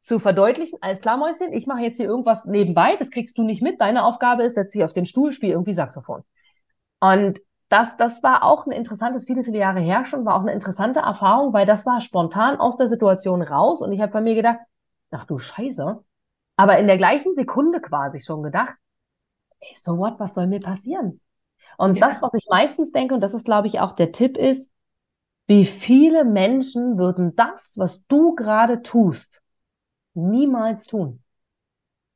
zu 0.00 0.18
verdeutlichen, 0.18 0.78
alles 0.80 1.02
klar, 1.02 1.18
Mäuschen, 1.18 1.52
ich 1.52 1.66
mache 1.66 1.82
jetzt 1.82 1.98
hier 1.98 2.06
irgendwas 2.06 2.46
nebenbei, 2.46 2.96
das 2.96 3.10
kriegst 3.10 3.36
du 3.36 3.42
nicht 3.42 3.60
mit, 3.60 3.78
deine 3.82 4.04
Aufgabe 4.04 4.42
ist, 4.44 4.54
setz 4.54 4.70
dich 4.70 4.84
auf 4.84 4.94
den 4.94 5.04
Stuhl, 5.04 5.32
spiel 5.32 5.50
irgendwie 5.50 5.74
Saxophon. 5.74 6.22
Und 7.00 7.42
das, 7.68 7.94
das 7.98 8.22
war 8.22 8.42
auch 8.42 8.64
ein 8.64 8.72
interessantes, 8.72 9.26
viele, 9.26 9.44
viele 9.44 9.58
Jahre 9.58 9.80
her 9.80 10.06
schon, 10.06 10.24
war 10.24 10.36
auch 10.36 10.40
eine 10.40 10.52
interessante 10.54 11.00
Erfahrung, 11.00 11.52
weil 11.52 11.66
das 11.66 11.84
war 11.84 12.00
spontan 12.00 12.56
aus 12.56 12.78
der 12.78 12.88
Situation 12.88 13.42
raus 13.42 13.82
und 13.82 13.92
ich 13.92 14.00
habe 14.00 14.12
bei 14.12 14.22
mir 14.22 14.34
gedacht, 14.34 14.60
ach 15.10 15.26
du 15.26 15.36
Scheiße, 15.36 16.02
aber 16.56 16.78
in 16.78 16.86
der 16.86 16.98
gleichen 16.98 17.34
Sekunde 17.34 17.80
quasi 17.80 18.20
schon 18.20 18.42
gedacht, 18.42 18.74
ey, 19.60 19.76
so 19.80 19.98
what, 19.98 20.18
was 20.18 20.34
soll 20.34 20.46
mir 20.46 20.60
passieren? 20.60 21.20
Und 21.76 21.96
ja. 21.96 22.06
das, 22.06 22.22
was 22.22 22.32
ich 22.34 22.46
meistens 22.48 22.92
denke, 22.92 23.14
und 23.14 23.20
das 23.20 23.34
ist, 23.34 23.44
glaube 23.44 23.66
ich, 23.66 23.80
auch 23.80 23.92
der 23.92 24.12
Tipp 24.12 24.36
ist, 24.36 24.70
wie 25.46 25.66
viele 25.66 26.24
Menschen 26.24 26.96
würden 26.98 27.36
das, 27.36 27.74
was 27.76 28.04
du 28.06 28.34
gerade 28.34 28.82
tust, 28.82 29.42
niemals 30.14 30.86
tun? 30.86 31.20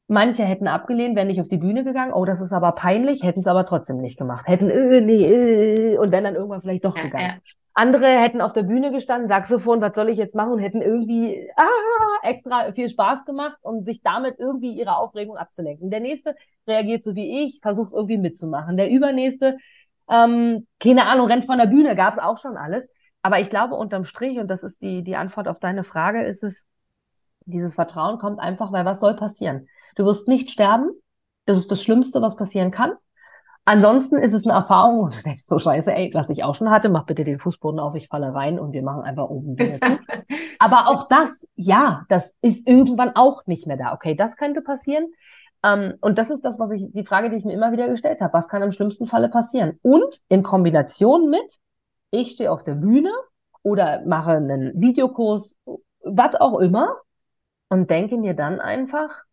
Manche 0.06 0.44
hätten 0.44 0.68
abgelehnt, 0.68 1.16
wären 1.16 1.26
nicht 1.26 1.40
auf 1.40 1.48
die 1.48 1.58
Bühne 1.58 1.84
gegangen. 1.84 2.14
Oh, 2.14 2.24
das 2.24 2.40
ist 2.40 2.54
aber 2.54 2.72
peinlich, 2.72 3.22
hätten 3.22 3.40
es 3.40 3.46
aber 3.46 3.66
trotzdem 3.66 3.98
nicht 3.98 4.18
gemacht. 4.18 4.46
Hätten, 4.48 4.70
äh, 4.70 5.02
nee, 5.02 5.26
äh, 5.26 5.98
und 5.98 6.10
wenn 6.12 6.24
dann 6.24 6.34
irgendwann 6.34 6.62
vielleicht 6.62 6.86
doch 6.86 6.96
ja, 6.96 7.02
gegangen. 7.02 7.42
Ja. 7.44 7.57
Andere 7.78 8.08
hätten 8.08 8.40
auf 8.40 8.52
der 8.52 8.64
Bühne 8.64 8.90
gestanden, 8.90 9.28
Saxophon, 9.28 9.80
was 9.80 9.94
soll 9.94 10.08
ich 10.08 10.18
jetzt 10.18 10.34
machen? 10.34 10.50
Und 10.50 10.58
hätten 10.58 10.82
irgendwie 10.82 11.48
ah, 11.54 11.64
extra 12.24 12.72
viel 12.72 12.88
Spaß 12.88 13.24
gemacht, 13.24 13.56
um 13.62 13.84
sich 13.84 14.02
damit 14.02 14.40
irgendwie 14.40 14.72
ihre 14.72 14.96
Aufregung 14.96 15.36
abzulenken. 15.36 15.88
Der 15.88 16.00
nächste 16.00 16.34
reagiert 16.66 17.04
so 17.04 17.14
wie 17.14 17.44
ich, 17.44 17.60
versucht 17.62 17.92
irgendwie 17.92 18.18
mitzumachen. 18.18 18.76
Der 18.76 18.90
übernächste, 18.90 19.58
ähm, 20.10 20.66
keine 20.80 21.06
Ahnung, 21.06 21.28
rennt 21.28 21.44
von 21.44 21.56
der 21.58 21.66
Bühne, 21.66 21.94
gab 21.94 22.14
es 22.14 22.18
auch 22.18 22.38
schon 22.38 22.56
alles. 22.56 22.88
Aber 23.22 23.38
ich 23.38 23.48
glaube, 23.48 23.76
unterm 23.76 24.04
Strich, 24.04 24.38
und 24.38 24.48
das 24.48 24.64
ist 24.64 24.82
die, 24.82 25.04
die 25.04 25.14
Antwort 25.14 25.46
auf 25.46 25.60
deine 25.60 25.84
Frage, 25.84 26.24
ist 26.24 26.42
es, 26.42 26.66
dieses 27.44 27.76
Vertrauen 27.76 28.18
kommt 28.18 28.40
einfach, 28.40 28.72
weil 28.72 28.86
was 28.86 28.98
soll 28.98 29.14
passieren? 29.14 29.68
Du 29.94 30.04
wirst 30.04 30.26
nicht 30.26 30.50
sterben. 30.50 30.90
Das 31.46 31.58
ist 31.58 31.70
das 31.70 31.80
Schlimmste, 31.80 32.20
was 32.22 32.34
passieren 32.34 32.72
kann. 32.72 32.94
Ansonsten 33.68 34.16
ist 34.16 34.32
es 34.32 34.46
eine 34.46 34.54
Erfahrung 34.54 35.00
und 35.00 35.18
du 35.18 35.22
denkst 35.22 35.42
so 35.44 35.58
scheiße, 35.58 35.92
ey, 35.92 36.10
was 36.14 36.30
ich 36.30 36.42
auch 36.42 36.54
schon 36.54 36.70
hatte, 36.70 36.88
mach 36.88 37.04
bitte 37.04 37.22
den 37.22 37.38
Fußboden 37.38 37.78
auf, 37.78 37.94
ich 37.96 38.08
falle 38.08 38.32
rein 38.32 38.58
und 38.58 38.72
wir 38.72 38.82
machen 38.82 39.02
einfach 39.02 39.28
oben 39.28 39.58
zu. 39.58 39.78
Aber 40.58 40.88
auch 40.88 41.06
das, 41.08 41.46
ja, 41.54 42.06
das 42.08 42.34
ist 42.40 42.66
irgendwann 42.66 43.14
auch 43.14 43.44
nicht 43.44 43.66
mehr 43.66 43.76
da. 43.76 43.92
Okay, 43.92 44.14
das 44.14 44.38
könnte 44.38 44.62
passieren. 44.62 45.12
Ähm, 45.62 45.96
und 46.00 46.16
das 46.16 46.30
ist 46.30 46.46
das, 46.46 46.58
was 46.58 46.70
ich, 46.70 46.86
die 46.94 47.04
Frage, 47.04 47.28
die 47.28 47.36
ich 47.36 47.44
mir 47.44 47.52
immer 47.52 47.70
wieder 47.70 47.90
gestellt 47.90 48.22
habe. 48.22 48.32
Was 48.32 48.48
kann 48.48 48.62
im 48.62 48.72
schlimmsten 48.72 49.04
Falle 49.04 49.28
passieren? 49.28 49.78
Und 49.82 50.22
in 50.30 50.42
Kombination 50.42 51.28
mit, 51.28 51.58
ich 52.10 52.30
stehe 52.30 52.50
auf 52.50 52.64
der 52.64 52.74
Bühne 52.74 53.12
oder 53.62 54.00
mache 54.06 54.30
einen 54.30 54.80
Videokurs, 54.80 55.58
was 56.02 56.36
auch 56.36 56.58
immer, 56.60 56.96
und 57.68 57.90
denke 57.90 58.16
mir 58.16 58.32
dann 58.32 58.60
einfach, 58.60 59.24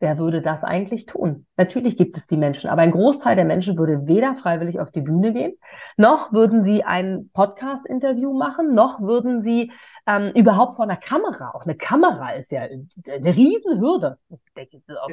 Wer 0.00 0.16
würde 0.16 0.40
das 0.40 0.62
eigentlich 0.62 1.06
tun? 1.06 1.46
Natürlich 1.56 1.96
gibt 1.96 2.16
es 2.16 2.26
die 2.26 2.36
Menschen, 2.36 2.70
aber 2.70 2.82
ein 2.82 2.92
Großteil 2.92 3.34
der 3.34 3.44
Menschen 3.44 3.76
würde 3.76 4.06
weder 4.06 4.36
freiwillig 4.36 4.78
auf 4.78 4.92
die 4.92 5.00
Bühne 5.00 5.32
gehen, 5.32 5.54
noch 5.96 6.32
würden 6.32 6.62
sie 6.62 6.84
ein 6.84 7.30
Podcast-Interview 7.32 8.32
machen, 8.32 8.74
noch 8.74 9.00
würden 9.00 9.42
sie 9.42 9.72
ähm, 10.06 10.30
überhaupt 10.36 10.76
vor 10.76 10.84
einer 10.84 10.96
Kamera, 10.96 11.50
auch 11.52 11.64
eine 11.64 11.76
Kamera 11.76 12.30
ist 12.30 12.52
ja 12.52 12.62
eine 12.62 13.36
Riesenhürde. 13.36 14.18
Auf 14.30 14.40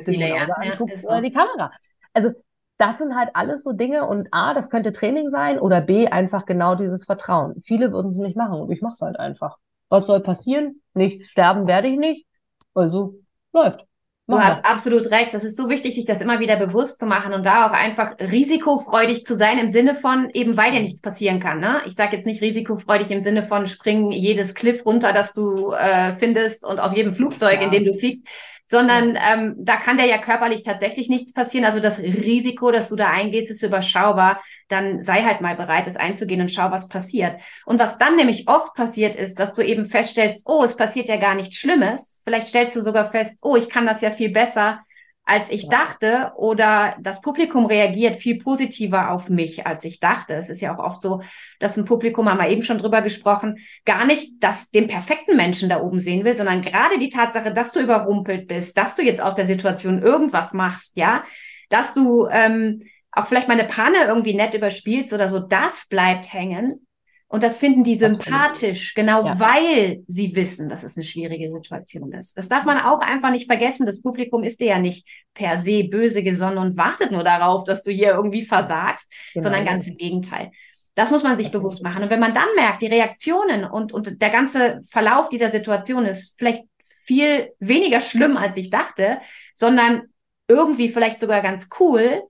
die, 0.05 0.11
Bühne, 0.11 0.29
ja, 0.29 0.45
anguckst, 0.45 1.03
ja, 1.03 1.15
so. 1.15 1.21
die 1.21 1.31
Kamera. 1.31 1.71
Also 2.13 2.31
das 2.77 2.99
sind 2.99 3.15
halt 3.15 3.29
alles 3.33 3.63
so 3.63 3.71
Dinge 3.71 4.05
und 4.05 4.27
A, 4.31 4.53
das 4.53 4.69
könnte 4.69 4.91
Training 4.91 5.29
sein 5.29 5.59
oder 5.59 5.81
B, 5.81 6.07
einfach 6.07 6.45
genau 6.45 6.75
dieses 6.75 7.05
Vertrauen. 7.05 7.61
Viele 7.63 7.91
würden 7.91 8.11
es 8.11 8.17
nicht 8.17 8.37
machen 8.37 8.59
und 8.59 8.71
ich 8.71 8.81
mache 8.81 8.93
es 8.93 9.01
halt 9.01 9.19
einfach. 9.19 9.57
Was 9.89 10.05
soll 10.05 10.19
passieren? 10.19 10.81
Nichts 10.93 11.29
sterben 11.29 11.67
werde 11.67 11.87
ich 11.87 11.97
nicht. 11.97 12.27
Also 12.73 13.15
läuft. 13.53 13.85
Du 14.27 14.39
hast 14.39 14.65
absolut 14.65 15.11
recht. 15.11 15.35
Das 15.35 15.43
ist 15.43 15.55
so 15.55 15.69
wichtig, 15.69 15.93
sich 15.93 16.05
das 16.05 16.19
immer 16.19 16.39
wieder 16.39 16.55
bewusst 16.55 16.99
zu 16.99 17.05
machen 17.05 17.31
und 17.31 17.45
da 17.45 17.67
auch 17.67 17.71
einfach 17.71 18.15
risikofreudig 18.19 19.23
zu 19.23 19.35
sein 19.35 19.59
im 19.59 19.69
Sinne 19.69 19.93
von, 19.93 20.29
eben 20.33 20.57
weil 20.57 20.71
dir 20.71 20.79
nichts 20.79 20.99
passieren 20.99 21.39
kann. 21.39 21.59
Ne? 21.59 21.81
Ich 21.85 21.93
sage 21.93 22.15
jetzt 22.15 22.25
nicht 22.25 22.41
risikofreudig 22.41 23.11
im 23.11 23.21
Sinne 23.21 23.45
von 23.45 23.67
springen 23.67 24.11
jedes 24.11 24.55
Cliff 24.55 24.83
runter, 24.83 25.13
das 25.13 25.33
du 25.33 25.73
äh, 25.73 26.15
findest 26.15 26.65
und 26.65 26.79
aus 26.79 26.95
jedem 26.95 27.13
Flugzeug, 27.13 27.59
ja. 27.59 27.65
in 27.65 27.71
dem 27.71 27.85
du 27.85 27.93
fliegst, 27.93 28.27
sondern 28.67 29.17
ähm, 29.17 29.55
da 29.57 29.77
kann 29.77 29.97
dir 29.97 30.05
ja 30.05 30.17
körperlich 30.17 30.63
tatsächlich 30.63 31.09
nichts 31.09 31.33
passieren. 31.33 31.65
Also 31.65 31.79
das 31.79 31.99
Risiko, 31.99 32.71
dass 32.71 32.89
du 32.89 32.95
da 32.95 33.09
eingehst, 33.09 33.51
ist 33.51 33.63
überschaubar. 33.63 34.41
Dann 34.67 35.03
sei 35.03 35.23
halt 35.23 35.41
mal 35.41 35.55
bereit, 35.55 35.87
es 35.87 35.97
einzugehen 35.97 36.41
und 36.41 36.51
schau, 36.51 36.71
was 36.71 36.87
passiert. 36.87 37.39
Und 37.65 37.79
was 37.79 37.97
dann 37.97 38.15
nämlich 38.15 38.47
oft 38.47 38.73
passiert 38.73 39.15
ist, 39.15 39.39
dass 39.39 39.53
du 39.53 39.63
eben 39.63 39.85
feststellst, 39.85 40.47
oh, 40.47 40.63
es 40.63 40.75
passiert 40.75 41.07
ja 41.07 41.17
gar 41.17 41.35
nichts 41.35 41.57
Schlimmes. 41.57 42.21
Vielleicht 42.23 42.47
stellst 42.47 42.75
du 42.75 42.81
sogar 42.81 43.11
fest, 43.11 43.39
oh, 43.41 43.55
ich 43.55 43.69
kann 43.69 43.85
das 43.85 44.01
ja 44.01 44.11
viel 44.11 44.31
besser 44.31 44.79
als 45.25 45.49
ich 45.49 45.63
ja. 45.63 45.69
dachte 45.69 46.31
oder 46.37 46.95
das 46.99 47.19
Publikum 47.19 47.65
reagiert 47.65 48.15
viel 48.15 48.37
positiver 48.37 49.11
auf 49.11 49.29
mich, 49.29 49.65
als 49.65 49.83
ich 49.83 49.99
dachte. 49.99 50.35
Es 50.35 50.49
ist 50.49 50.61
ja 50.61 50.75
auch 50.75 50.83
oft 50.83 51.01
so, 51.01 51.21
dass 51.59 51.77
ein 51.77 51.85
Publikum, 51.85 52.29
haben 52.29 52.39
wir 52.39 52.49
eben 52.49 52.61
schon 52.61 52.77
drüber 52.77 53.01
gesprochen, 53.01 53.57
gar 53.85 54.05
nicht 54.05 54.33
das, 54.39 54.69
den 54.69 54.87
perfekten 54.87 55.35
Menschen 55.35 55.67
da 55.67 55.81
oben 55.81 55.99
sehen 55.99 56.23
will, 56.23 56.37
sondern 56.37 56.61
gerade 56.61 56.99
die 56.99 57.09
Tatsache, 57.09 57.51
dass 57.51 57.71
du 57.71 57.79
überrumpelt 57.79 58.47
bist, 58.47 58.77
dass 58.77 58.93
du 58.93 59.01
jetzt 59.01 59.21
aus 59.21 59.35
der 59.35 59.47
Situation 59.47 60.01
irgendwas 60.01 60.53
machst, 60.53 60.93
ja, 60.95 61.23
dass 61.69 61.95
du 61.95 62.27
ähm, 62.27 62.81
auch 63.11 63.25
vielleicht 63.25 63.47
mal 63.47 63.59
eine 63.59 63.67
Panne 63.67 64.05
irgendwie 64.07 64.35
nett 64.35 64.53
überspielst 64.53 65.11
oder 65.13 65.29
so, 65.29 65.39
das 65.39 65.87
bleibt 65.89 66.31
hängen. 66.31 66.84
Und 67.27 67.41
das 67.41 67.57
finden 67.57 67.83
die 67.83 67.97
sympathisch, 67.97 68.91
Absolut. 68.91 68.95
genau 68.95 69.25
ja. 69.25 69.39
weil 69.39 70.03
sie 70.07 70.35
wissen, 70.35 70.69
dass 70.69 70.83
es 70.83 70.95
eine 70.95 71.03
schwierige 71.03 71.49
Situation 71.49 72.11
ist. 72.11 72.37
Das 72.37 72.47
darf 72.47 72.65
man 72.65 72.77
auch 72.79 72.99
einfach 72.99 73.31
nicht 73.31 73.47
vergessen. 73.47 73.85
Das 73.85 74.01
Publikum 74.01 74.43
ist 74.43 74.59
dir 74.59 74.67
ja 74.67 74.79
nicht 74.79 75.07
per 75.33 75.59
se 75.59 75.85
böse 75.85 76.21
gesonnen 76.21 76.59
und 76.59 76.77
wartet 76.77 77.11
nur 77.11 77.23
darauf, 77.23 77.63
dass 77.63 77.83
du 77.83 77.91
hier 77.91 78.13
irgendwie 78.13 78.45
versagst, 78.45 79.11
genau. 79.33 79.43
sondern 79.43 79.65
ganz 79.65 79.87
im 79.87 79.97
Gegenteil. 79.97 80.51
Das 80.93 81.11
muss 81.11 81.23
man 81.23 81.35
sich 81.35 81.47
okay. 81.47 81.57
bewusst 81.57 81.83
machen. 81.83 82.03
Und 82.03 82.09
wenn 82.09 82.19
man 82.19 82.33
dann 82.33 82.47
merkt, 82.55 82.81
die 82.81 82.87
Reaktionen 82.87 83.65
und, 83.65 83.91
und 83.91 84.21
der 84.21 84.29
ganze 84.29 84.79
Verlauf 84.91 85.27
dieser 85.27 85.49
Situation 85.49 86.05
ist 86.05 86.35
vielleicht 86.37 86.63
viel 87.05 87.51
weniger 87.59 88.01
schlimm, 88.01 88.37
als 88.37 88.55
ich 88.57 88.69
dachte, 88.69 89.19
sondern 89.53 90.03
irgendwie 90.47 90.89
vielleicht 90.89 91.19
sogar 91.19 91.41
ganz 91.41 91.69
cool, 91.79 92.21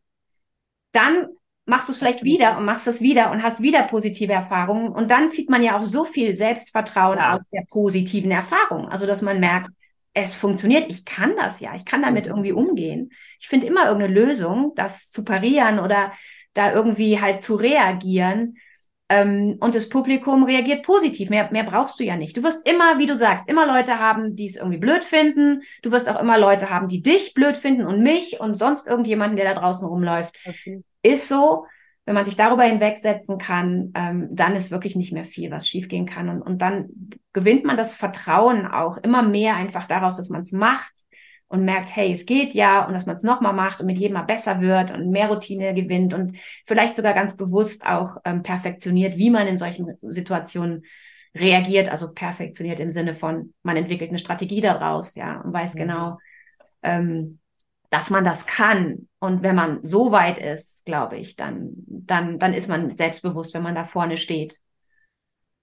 dann 0.94 1.28
machst 1.66 1.88
du 1.88 1.92
es 1.92 1.98
vielleicht 1.98 2.24
wieder 2.24 2.58
und 2.58 2.66
machst 2.66 2.88
es 2.88 3.02
wieder 3.02 3.32
und 3.32 3.42
hast 3.44 3.62
wieder 3.62 3.84
positive 3.84 4.34
Erfahrungen. 4.34 4.90
Und 4.90 5.10
dann 5.12 5.32
zieht 5.32 5.50
man 5.50 5.64
ja 5.64 5.78
auch 5.78 5.84
so 5.84 6.06
viel 6.06 6.36
Selbstvertrauen 6.36 7.18
ja. 7.18 7.34
aus 7.34 7.48
der 7.50 7.64
positiven 7.70 8.32
Erfahrung. 8.32 8.88
Also, 8.88 9.06
dass 9.06 9.22
man 9.22 9.40
merkt, 9.40 9.70
es 10.14 10.36
funktioniert, 10.36 10.90
ich 10.90 11.04
kann 11.04 11.36
das 11.36 11.60
ja, 11.60 11.76
ich 11.76 11.84
kann 11.84 12.02
damit 12.02 12.26
irgendwie 12.26 12.54
umgehen. 12.54 13.12
Ich 13.40 13.48
finde 13.48 13.68
immer 13.68 13.88
irgendeine 13.88 14.14
Lösung, 14.14 14.72
das 14.76 15.12
zu 15.12 15.26
parieren 15.26 15.80
oder 15.80 16.14
da 16.54 16.72
irgendwie 16.72 17.20
halt 17.20 17.42
zu 17.42 17.56
reagieren. 17.56 18.56
Ähm, 19.10 19.58
und 19.60 19.76
das 19.76 19.90
Publikum 19.90 20.44
reagiert 20.46 20.84
positiv. 20.84 21.30
Mehr, 21.30 21.52
mehr 21.52 21.64
brauchst 21.64 22.00
du 22.00 22.04
ja 22.04 22.16
nicht. 22.16 22.38
Du 22.38 22.44
wirst 22.44 22.68
immer, 22.68 22.98
wie 22.98 23.06
du 23.06 23.16
sagst, 23.16 23.50
immer 23.50 23.68
Leute 23.68 24.00
haben, 24.00 24.36
die 24.36 24.48
es 24.48 24.56
irgendwie 24.56 24.78
blöd 24.78 25.04
finden. 25.04 25.62
Du 25.84 25.92
wirst 25.92 26.10
auch 26.10 26.20
immer 26.20 26.40
Leute 26.40 26.70
haben, 26.70 26.88
die 26.88 27.02
dich 27.02 27.34
blöd 27.34 27.58
finden 27.58 27.86
und 27.86 28.02
mich 28.02 28.40
und 28.40 28.56
sonst 28.56 28.88
irgendjemanden, 28.88 29.36
der 29.36 29.54
da 29.54 29.60
draußen 29.60 29.86
rumläuft. 29.86 30.36
Okay. 30.46 30.82
Ist 31.06 31.30
so. 31.30 31.68
Wenn 32.06 32.16
man 32.16 32.26
sich 32.26 32.36
darüber 32.36 32.64
hinwegsetzen 32.64 33.38
kann, 33.38 33.92
ähm, 33.96 34.30
dann 34.32 34.56
ist 34.56 34.72
wirklich 34.72 34.96
nicht 34.96 35.12
mehr 35.12 35.24
viel, 35.24 35.52
was 35.52 35.68
schiefgehen 35.68 36.06
kann. 36.06 36.30
Und, 36.30 36.42
und 36.42 36.62
dann 36.62 36.90
gewinnt 37.34 37.64
man 37.66 37.78
das 37.78 37.94
Vertrauen 37.94 38.68
auch 38.68 38.98
immer 38.98 39.24
mehr 39.24 39.56
einfach 39.56 39.86
daraus, 39.86 40.18
dass 40.18 40.30
man 40.30 40.42
es 40.42 40.52
macht 40.52 40.94
und 41.48 41.64
merkt, 41.64 41.96
hey, 41.96 42.12
es 42.12 42.26
geht 42.26 42.54
ja 42.54 42.86
und 42.86 42.94
dass 42.94 43.06
man 43.06 43.16
es 43.16 43.24
nochmal 43.24 43.54
macht 43.54 43.80
und 43.80 43.86
mit 43.86 43.98
jedem 43.98 44.16
Mal 44.16 44.24
besser 44.24 44.62
wird 44.62 44.92
und 44.92 45.10
mehr 45.10 45.30
Routine 45.30 45.74
gewinnt 45.74 46.14
und 46.14 46.38
vielleicht 46.66 46.96
sogar 46.96 47.14
ganz 47.14 47.36
bewusst 47.38 47.86
auch 47.86 48.18
ähm, 48.26 48.42
perfektioniert, 48.42 49.18
wie 49.18 49.30
man 49.30 49.48
in 49.48 49.58
solchen 49.58 49.96
Situationen 50.02 50.86
reagiert, 51.36 51.90
also 51.90 52.14
perfektioniert 52.14 52.80
im 52.80 52.92
Sinne 52.92 53.14
von, 53.14 53.54
man 53.62 53.78
entwickelt 53.78 54.10
eine 54.10 54.20
Strategie 54.20 54.62
daraus, 54.62 55.16
ja, 55.16 55.42
und 55.42 55.54
weiß 55.54 55.76
mhm. 55.76 55.80
genau, 55.80 56.18
ähm, 56.82 57.40
dass 57.90 58.10
man 58.10 58.24
das 58.24 58.46
kann. 58.46 59.08
Und 59.20 59.44
wenn 59.44 59.56
man 59.56 59.80
so 59.84 60.12
weit 60.12 60.38
ist, 60.38 60.86
glaube 60.86 61.18
ich, 61.18 61.36
dann, 61.36 61.74
dann, 61.88 62.40
dann 62.40 62.54
ist 62.54 62.70
man 62.70 62.96
selbstbewusst, 62.96 63.54
wenn 63.54 63.64
man 63.64 63.76
da 63.76 63.84
vorne 63.84 64.18
steht. 64.18 64.60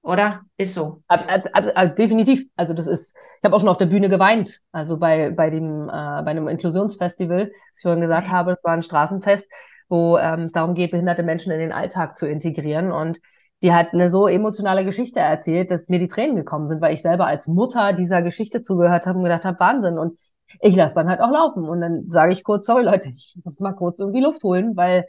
Oder? 0.02 0.40
Ist 0.56 0.74
so. 0.74 1.02
Also, 1.06 1.48
also, 1.52 1.94
definitiv. 1.94 2.44
Also 2.56 2.74
das 2.74 2.88
ist, 2.88 3.16
ich 3.38 3.44
habe 3.44 3.54
auch 3.54 3.60
schon 3.60 3.68
auf 3.68 3.78
der 3.78 3.86
Bühne 3.86 4.08
geweint. 4.08 4.60
Also 4.72 4.98
bei, 4.98 5.30
bei 5.30 5.50
dem, 5.50 5.88
äh, 5.88 5.92
bei 5.92 6.30
einem 6.32 6.48
Inklusionsfestival, 6.48 7.46
das 7.46 7.78
ich 7.78 7.82
vorhin 7.82 8.00
gesagt 8.00 8.28
habe, 8.28 8.52
es 8.52 8.64
war 8.64 8.72
ein 8.72 8.82
Straßenfest, 8.82 9.48
wo 9.88 10.18
ähm, 10.18 10.42
es 10.42 10.52
darum 10.52 10.74
geht, 10.74 10.90
behinderte 10.90 11.22
Menschen 11.22 11.52
in 11.52 11.60
den 11.60 11.72
Alltag 11.72 12.16
zu 12.16 12.26
integrieren. 12.26 12.90
Und 12.90 13.18
die 13.62 13.72
hat 13.72 13.92
eine 13.92 14.10
so 14.10 14.26
emotionale 14.26 14.84
Geschichte 14.84 15.20
erzählt, 15.20 15.70
dass 15.70 15.88
mir 15.88 16.00
die 16.00 16.08
Tränen 16.08 16.34
gekommen 16.34 16.66
sind, 16.66 16.80
weil 16.80 16.94
ich 16.94 17.02
selber 17.02 17.26
als 17.26 17.46
Mutter 17.46 17.92
dieser 17.92 18.22
Geschichte 18.22 18.60
zugehört 18.60 19.06
habe 19.06 19.18
und 19.18 19.24
gedacht 19.24 19.44
habe, 19.44 19.60
Wahnsinn. 19.60 19.98
Und 19.98 20.18
ich 20.60 20.76
lasse 20.76 20.94
dann 20.94 21.08
halt 21.08 21.20
auch 21.20 21.30
laufen. 21.30 21.68
Und 21.68 21.80
dann 21.80 22.10
sage 22.10 22.32
ich 22.32 22.44
kurz, 22.44 22.66
sorry 22.66 22.82
Leute, 22.82 23.08
ich 23.08 23.34
muss 23.44 23.58
mal 23.58 23.72
kurz 23.72 23.98
irgendwie 23.98 24.20
Luft 24.20 24.42
holen, 24.42 24.76
weil 24.76 25.06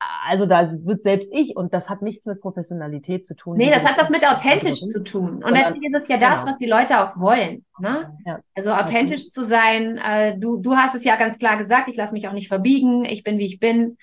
also 0.00 0.46
da 0.46 0.72
wird 0.84 1.02
selbst 1.02 1.28
ich, 1.32 1.56
und 1.56 1.74
das 1.74 1.90
hat 1.90 2.02
nichts 2.02 2.24
mit 2.26 2.40
Professionalität 2.40 3.26
zu 3.26 3.34
tun. 3.34 3.56
Nee, 3.56 3.70
das 3.70 3.84
hat 3.84 3.98
was 3.98 4.10
mit 4.10 4.26
authentisch 4.26 4.80
zu 4.80 5.02
tun. 5.02 5.42
Und 5.42 5.50
letztlich 5.50 5.84
ist 5.86 5.94
es 5.94 6.08
ja 6.08 6.16
das, 6.18 6.40
genau. 6.40 6.52
was 6.52 6.58
die 6.58 6.66
Leute 6.66 7.00
auch 7.00 7.18
wollen. 7.18 7.64
Ne? 7.80 8.14
Ja. 8.24 8.38
Also 8.54 8.70
authentisch 8.70 9.22
okay. 9.22 9.30
zu 9.30 9.44
sein. 9.44 9.98
Äh, 9.98 10.38
du, 10.38 10.58
du 10.58 10.76
hast 10.76 10.94
es 10.94 11.02
ja 11.02 11.16
ganz 11.16 11.38
klar 11.38 11.56
gesagt, 11.56 11.88
ich 11.88 11.96
lasse 11.96 12.12
mich 12.12 12.28
auch 12.28 12.32
nicht 12.32 12.48
verbiegen, 12.48 13.04
ich 13.04 13.24
bin, 13.24 13.38
wie 13.38 13.46
ich 13.46 13.58
bin. 13.58 13.96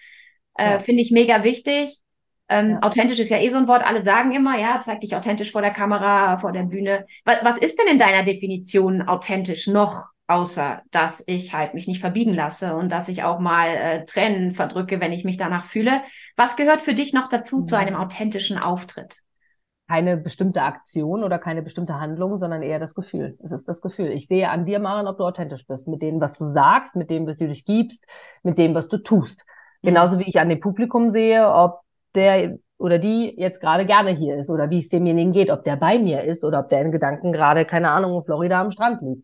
Äh, 0.58 0.72
ja. 0.72 0.80
Finde 0.80 1.02
ich 1.02 1.12
mega 1.12 1.46
wichtig. 1.46 2.02
Ähm, 2.50 2.72
ja. 2.72 2.84
Authentisch 2.84 3.20
ist 3.20 3.30
ja 3.30 3.40
eh 3.40 3.50
so 3.50 3.58
ein 3.58 3.68
Wort, 3.68 3.86
alle 3.86 4.02
sagen 4.02 4.34
immer, 4.34 4.60
ja, 4.60 4.80
zeig 4.84 5.00
dich 5.00 5.16
authentisch 5.16 5.52
vor 5.52 5.62
der 5.62 5.72
Kamera, 5.72 6.38
vor 6.38 6.52
der 6.52 6.64
Bühne. 6.64 7.06
Was, 7.24 7.38
was 7.42 7.58
ist 7.58 7.80
denn 7.80 7.88
in 7.88 8.00
deiner 8.00 8.24
Definition 8.24 9.02
authentisch 9.02 9.68
noch? 9.68 10.10
Außer 10.28 10.82
dass 10.92 11.24
ich 11.28 11.54
halt 11.54 11.74
mich 11.74 11.88
nicht 11.88 12.00
verbiegen 12.00 12.34
lasse 12.34 12.76
und 12.76 12.92
dass 12.92 13.10
ich 13.10 13.24
auch 13.24 13.40
mal 13.40 13.68
äh, 13.68 14.06
Tränen 14.06 14.52
verdrücke, 14.52 15.00
wenn 15.00 15.12
ich 15.12 15.24
mich 15.24 15.38
danach 15.38 15.66
fühle. 15.66 16.02
Was 16.36 16.56
gehört 16.56 16.82
für 16.82 16.94
dich 16.94 17.14
noch 17.14 17.28
dazu 17.28 17.60
mhm. 17.60 17.66
zu 17.66 17.78
einem 17.78 17.96
authentischen 17.96 18.58
Auftritt? 18.58 19.18
Keine 19.88 20.18
bestimmte 20.18 20.64
Aktion 20.64 21.24
oder 21.24 21.38
keine 21.38 21.62
bestimmte 21.62 22.00
Handlung, 22.00 22.38
sondern 22.38 22.64
eher 22.64 22.80
das 22.80 22.96
Gefühl. 22.96 23.38
Es 23.44 23.52
ist 23.52 23.70
das 23.70 23.82
Gefühl. 23.82 24.08
Ich 24.08 24.28
sehe 24.28 24.50
an 24.50 24.66
dir, 24.66 24.80
Maren, 24.80 25.08
ob 25.08 25.18
du 25.18 25.26
authentisch 25.26 25.68
bist. 25.68 25.88
Mit 25.88 26.02
dem, 26.02 26.20
was 26.20 26.34
du 26.34 26.48
sagst, 26.48 26.96
mit 26.96 27.12
dem, 27.12 27.28
was 27.28 27.38
du 27.38 27.48
dich 27.48 27.66
gibst, 27.66 28.08
mit 28.42 28.58
dem, 28.58 28.74
was 28.74 28.88
du 28.88 28.98
tust. 28.98 29.46
Mhm. 29.84 29.90
Genauso 29.90 30.18
wie 30.18 30.28
ich 30.28 30.40
an 30.40 30.50
dem 30.50 30.60
Publikum 30.60 31.12
sehe, 31.12 31.48
ob 31.48 31.82
der 32.16 32.58
oder 32.78 32.98
die 32.98 33.36
jetzt 33.38 33.62
gerade 33.62 33.86
gerne 33.86 34.10
hier 34.10 34.38
ist 34.38 34.50
oder 34.50 34.70
wie 34.70 34.80
es 34.80 34.90
demjenigen 34.90 35.32
geht, 35.32 35.50
ob 35.50 35.64
der 35.64 35.78
bei 35.78 36.00
mir 36.00 36.24
ist 36.24 36.44
oder 36.44 36.60
ob 36.60 36.70
der 36.70 36.82
in 36.82 36.92
Gedanken 36.92 37.32
gerade, 37.32 37.64
keine 37.64 37.92
Ahnung, 37.92 38.18
in 38.18 38.24
Florida 38.26 38.60
am 38.60 38.72
Strand 38.72 39.02
liegt 39.02 39.24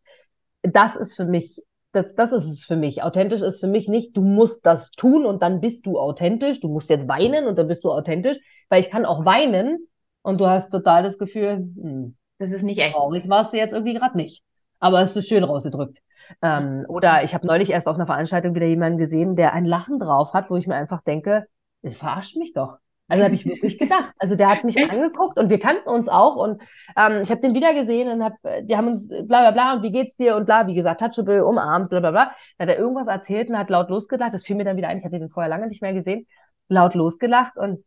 das 0.64 0.96
ist 0.96 1.16
für 1.16 1.26
mich, 1.26 1.62
das, 1.92 2.16
das 2.16 2.32
ist 2.32 2.46
es 2.46 2.64
für 2.64 2.76
mich. 2.76 3.04
Authentisch 3.04 3.42
ist 3.42 3.60
für 3.60 3.68
mich 3.68 3.88
nicht, 3.88 4.16
du 4.16 4.22
musst 4.22 4.66
das 4.66 4.92
tun 4.92 5.26
und 5.26 5.42
dann 5.42 5.60
bist 5.60 5.86
du 5.86 6.00
authentisch. 6.00 6.60
Du 6.62 6.70
musst 6.70 6.90
jetzt 6.90 7.08
weinen 7.08 7.48
und 7.48 7.58
dann 7.58 7.68
bist 7.68 7.84
du 7.84 7.92
authentisch, 7.92 8.38
weil 8.70 8.80
ich 8.80 8.90
kann 8.90 9.06
auch 9.06 9.26
weinen 9.26 9.88
und 10.22 10.40
du 10.40 10.48
hast 10.48 10.72
total 10.72 11.04
das 11.04 11.18
Gefühl, 11.18 11.58
hm, 11.58 12.16
das 12.38 12.52
ist 12.52 12.64
nicht 12.64 12.80
echt. 12.80 12.96
Traurig 12.96 13.28
warst 13.30 13.54
du 13.54 13.58
jetzt 13.58 13.74
irgendwie 13.74 13.94
gerade 13.94 14.18
nicht. 14.18 14.44
Aber 14.80 15.02
es 15.02 15.16
ist 15.16 15.28
schön 15.28 15.44
rausgedrückt. 15.44 16.00
Ähm, 16.42 16.86
oder 16.88 17.24
ich 17.24 17.36
habe 17.36 17.46
neulich 17.46 17.70
erst 17.70 17.88
auf 17.88 17.96
einer 17.96 18.08
Veranstaltung 18.08 18.56
wieder 18.56 18.66
jemanden 18.66 18.98
gesehen, 18.98 19.36
der 19.36 19.54
ein 19.54 19.66
Lachen 19.66 20.00
drauf 20.00 20.34
hat, 20.34 20.50
wo 20.50 20.56
ich 20.56 20.66
mir 20.66 20.76
einfach 20.76 21.02
denke, 21.02 21.46
verarscht 21.84 22.38
mich 22.38 22.54
doch. 22.54 22.78
Also 23.12 23.26
habe 23.26 23.36
ich 23.36 23.46
wirklich 23.46 23.78
gedacht. 23.78 24.14
Also 24.20 24.38
der 24.38 24.50
hat 24.50 24.64
mich 24.64 24.78
angeguckt 24.90 25.38
und 25.38 25.50
wir 25.50 25.60
kannten 25.60 25.90
uns 25.90 26.08
auch 26.08 26.38
und 26.38 26.62
ähm, 26.96 27.22
ich 27.24 27.30
habe 27.30 27.42
den 27.42 27.54
wieder 27.54 27.74
gesehen 27.74 28.08
und 28.08 28.24
hab, 28.24 28.36
die 28.64 28.78
haben 28.78 28.88
uns 28.88 29.10
bla 29.10 29.26
bla 29.26 29.52
bla 29.52 29.74
und 29.74 29.84
wie 29.84 29.92
geht's 29.92 30.16
dir 30.16 30.38
und 30.38 30.46
bla, 30.46 30.66
wie 30.68 30.76
gesagt, 30.76 31.02
touchable, 31.02 31.46
umarmt, 31.46 31.90
bla 31.90 32.00
bla 32.00 32.12
bla. 32.12 32.36
Dann 32.58 32.70
hat 32.70 32.76
er 32.76 32.82
irgendwas 32.82 33.10
erzählt 33.10 33.50
und 33.50 33.58
hat 33.58 33.70
laut 33.70 33.90
losgelacht. 33.90 34.34
Das 34.34 34.46
fiel 34.46 34.56
mir 34.56 34.64
dann 34.64 34.78
wieder 34.78 34.88
ein, 34.88 34.98
ich 34.98 35.04
hatte 35.04 35.20
den 35.20 35.30
vorher 35.30 35.50
lange 35.50 35.68
nicht 35.68 35.82
mehr 35.82 35.94
gesehen. 35.94 36.26
Laut 36.70 36.96
losgelacht 36.96 37.58
und 37.58 37.84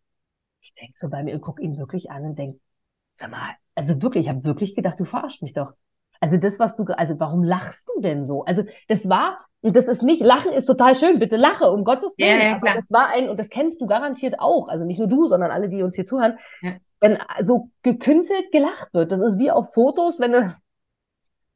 ich 0.60 0.74
denk 0.74 0.98
so 0.98 1.08
bei 1.08 1.22
mir 1.22 1.34
und 1.34 1.40
guck 1.40 1.58
ihn 1.58 1.78
wirklich 1.78 2.10
an 2.10 2.24
und 2.24 2.38
denk, 2.38 2.60
sag 3.16 3.30
mal, 3.30 3.54
also 3.74 4.02
wirklich, 4.02 4.26
ich 4.26 4.28
habe 4.30 4.44
wirklich 4.44 4.74
gedacht, 4.74 5.00
du 5.00 5.06
verarscht 5.06 5.40
mich 5.40 5.54
doch. 5.54 5.72
Also 6.24 6.38
das, 6.38 6.58
was 6.58 6.74
du, 6.74 6.84
also 6.84 7.20
warum 7.20 7.44
lachst 7.44 7.86
du 7.86 8.00
denn 8.00 8.24
so? 8.24 8.44
Also 8.44 8.62
das 8.88 9.10
war 9.10 9.44
und 9.60 9.76
das 9.76 9.88
ist 9.88 10.02
nicht, 10.02 10.22
Lachen 10.22 10.52
ist 10.52 10.64
total 10.64 10.94
schön, 10.94 11.18
bitte 11.18 11.36
lache, 11.36 11.70
um 11.70 11.84
Gottes 11.84 12.16
Willen. 12.16 12.40
Ja, 12.40 12.46
ja, 12.46 12.56
aber 12.56 12.80
das 12.80 12.90
war 12.90 13.08
ein, 13.08 13.28
und 13.28 13.38
das 13.38 13.50
kennst 13.50 13.78
du 13.82 13.86
garantiert 13.86 14.36
auch, 14.38 14.68
also 14.68 14.86
nicht 14.86 14.98
nur 14.98 15.06
du, 15.06 15.26
sondern 15.26 15.50
alle, 15.50 15.68
die 15.68 15.82
uns 15.82 15.96
hier 15.96 16.06
zuhören, 16.06 16.38
ja. 16.62 16.76
wenn 17.00 17.18
so 17.42 17.68
gekünstelt 17.82 18.52
gelacht 18.52 18.94
wird. 18.94 19.12
Das 19.12 19.20
ist 19.20 19.38
wie 19.38 19.50
auf 19.50 19.74
Fotos, 19.74 20.18
wenn 20.18 20.32
du, 20.32 20.56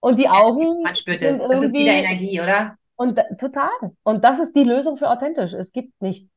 und 0.00 0.18
die 0.18 0.28
Augen. 0.28 0.82
Man 0.82 0.94
spürt 0.94 1.22
es, 1.22 1.38
das 1.38 1.62
ist 1.62 1.72
wieder 1.72 1.92
Energie, 1.92 2.38
oder? 2.42 2.76
Und 2.96 3.18
total. 3.40 3.70
Und 4.02 4.22
das 4.22 4.38
ist 4.38 4.54
die 4.54 4.64
Lösung 4.64 4.98
für 4.98 5.08
authentisch. 5.08 5.54
Es 5.54 5.72
gibt 5.72 6.02
nicht 6.02 6.28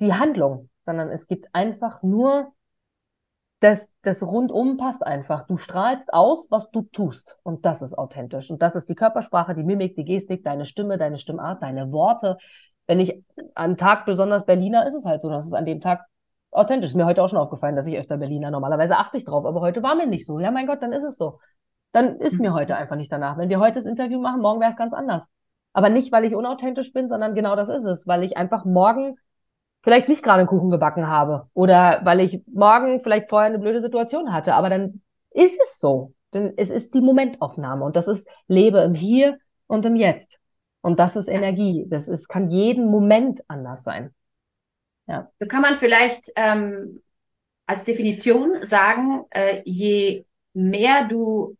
die 0.00 0.12
Handlung, 0.12 0.68
sondern 0.84 1.08
es 1.08 1.26
gibt 1.26 1.48
einfach 1.54 2.02
nur 2.02 2.52
das, 3.60 3.88
das 4.02 4.22
rundum 4.22 4.78
passt 4.78 5.06
einfach. 5.06 5.46
Du 5.46 5.56
strahlst 5.56 6.12
aus, 6.12 6.50
was 6.50 6.70
du 6.70 6.82
tust. 6.82 7.38
Und 7.42 7.66
das 7.66 7.82
ist 7.82 7.96
authentisch. 7.96 8.50
Und 8.50 8.62
das 8.62 8.74
ist 8.74 8.88
die 8.88 8.94
Körpersprache, 8.94 9.54
die 9.54 9.64
Mimik, 9.64 9.94
die 9.96 10.04
Gestik, 10.04 10.42
deine 10.44 10.64
Stimme, 10.64 10.96
deine 10.98 11.18
Stimmart, 11.18 11.62
deine 11.62 11.92
Worte. 11.92 12.38
Wenn 12.86 13.00
ich 13.00 13.22
an 13.54 13.76
Tag 13.76 14.06
besonders 14.06 14.46
Berliner, 14.46 14.86
ist 14.86 14.94
es 14.94 15.04
halt 15.04 15.20
so, 15.20 15.28
dass 15.28 15.46
es 15.46 15.52
an 15.52 15.66
dem 15.66 15.80
Tag 15.80 16.06
authentisch 16.50 16.90
ist. 16.90 16.96
Mir 16.96 17.04
heute 17.04 17.22
auch 17.22 17.28
schon 17.28 17.38
aufgefallen, 17.38 17.76
dass 17.76 17.86
ich 17.86 17.98
öfter 17.98 18.16
Berliner, 18.16 18.50
normalerweise 18.50 18.96
achte 18.96 19.18
ich 19.18 19.24
drauf, 19.24 19.44
aber 19.44 19.60
heute 19.60 19.82
war 19.82 19.94
mir 19.94 20.06
nicht 20.06 20.26
so. 20.26 20.40
Ja, 20.40 20.50
mein 20.50 20.66
Gott, 20.66 20.82
dann 20.82 20.92
ist 20.92 21.04
es 21.04 21.16
so. 21.16 21.38
Dann 21.92 22.16
ist 22.16 22.34
mhm. 22.34 22.42
mir 22.42 22.54
heute 22.54 22.76
einfach 22.76 22.96
nicht 22.96 23.12
danach. 23.12 23.36
Wenn 23.36 23.50
wir 23.50 23.60
heute 23.60 23.74
das 23.74 23.84
Interview 23.84 24.20
machen, 24.20 24.40
morgen 24.40 24.60
wäre 24.60 24.70
es 24.70 24.76
ganz 24.76 24.94
anders. 24.94 25.26
Aber 25.72 25.90
nicht, 25.90 26.10
weil 26.12 26.24
ich 26.24 26.34
unauthentisch 26.34 26.92
bin, 26.92 27.08
sondern 27.08 27.34
genau 27.34 27.56
das 27.56 27.68
ist 27.68 27.84
es, 27.84 28.06
weil 28.06 28.24
ich 28.24 28.36
einfach 28.36 28.64
morgen 28.64 29.16
vielleicht 29.82 30.08
nicht 30.08 30.22
gerade 30.22 30.40
einen 30.40 30.48
Kuchen 30.48 30.70
gebacken 30.70 31.06
habe 31.06 31.48
oder 31.54 32.00
weil 32.04 32.20
ich 32.20 32.42
morgen 32.46 33.00
vielleicht 33.00 33.28
vorher 33.30 33.48
eine 33.48 33.58
blöde 33.58 33.80
Situation 33.80 34.32
hatte. 34.32 34.54
Aber 34.54 34.68
dann 34.68 35.02
ist 35.30 35.58
es 35.62 35.78
so. 35.78 36.14
Denn 36.32 36.54
es 36.56 36.70
ist 36.70 36.94
die 36.94 37.00
Momentaufnahme 37.00 37.84
und 37.84 37.96
das 37.96 38.06
ist 38.06 38.28
Lebe 38.46 38.80
im 38.80 38.94
Hier 38.94 39.38
und 39.66 39.84
im 39.84 39.96
Jetzt. 39.96 40.38
Und 40.80 40.98
das 40.98 41.16
ist 41.16 41.28
Energie. 41.28 41.86
Das 41.88 42.08
ist, 42.08 42.28
kann 42.28 42.50
jeden 42.50 42.90
Moment 42.90 43.42
anders 43.48 43.82
sein. 43.82 44.14
Ja. 45.06 45.30
So 45.40 45.46
kann 45.46 45.62
man 45.62 45.76
vielleicht 45.76 46.30
ähm, 46.36 47.00
als 47.66 47.84
Definition 47.84 48.62
sagen, 48.62 49.24
äh, 49.30 49.62
je 49.64 50.24
mehr 50.52 51.06
du 51.08 51.56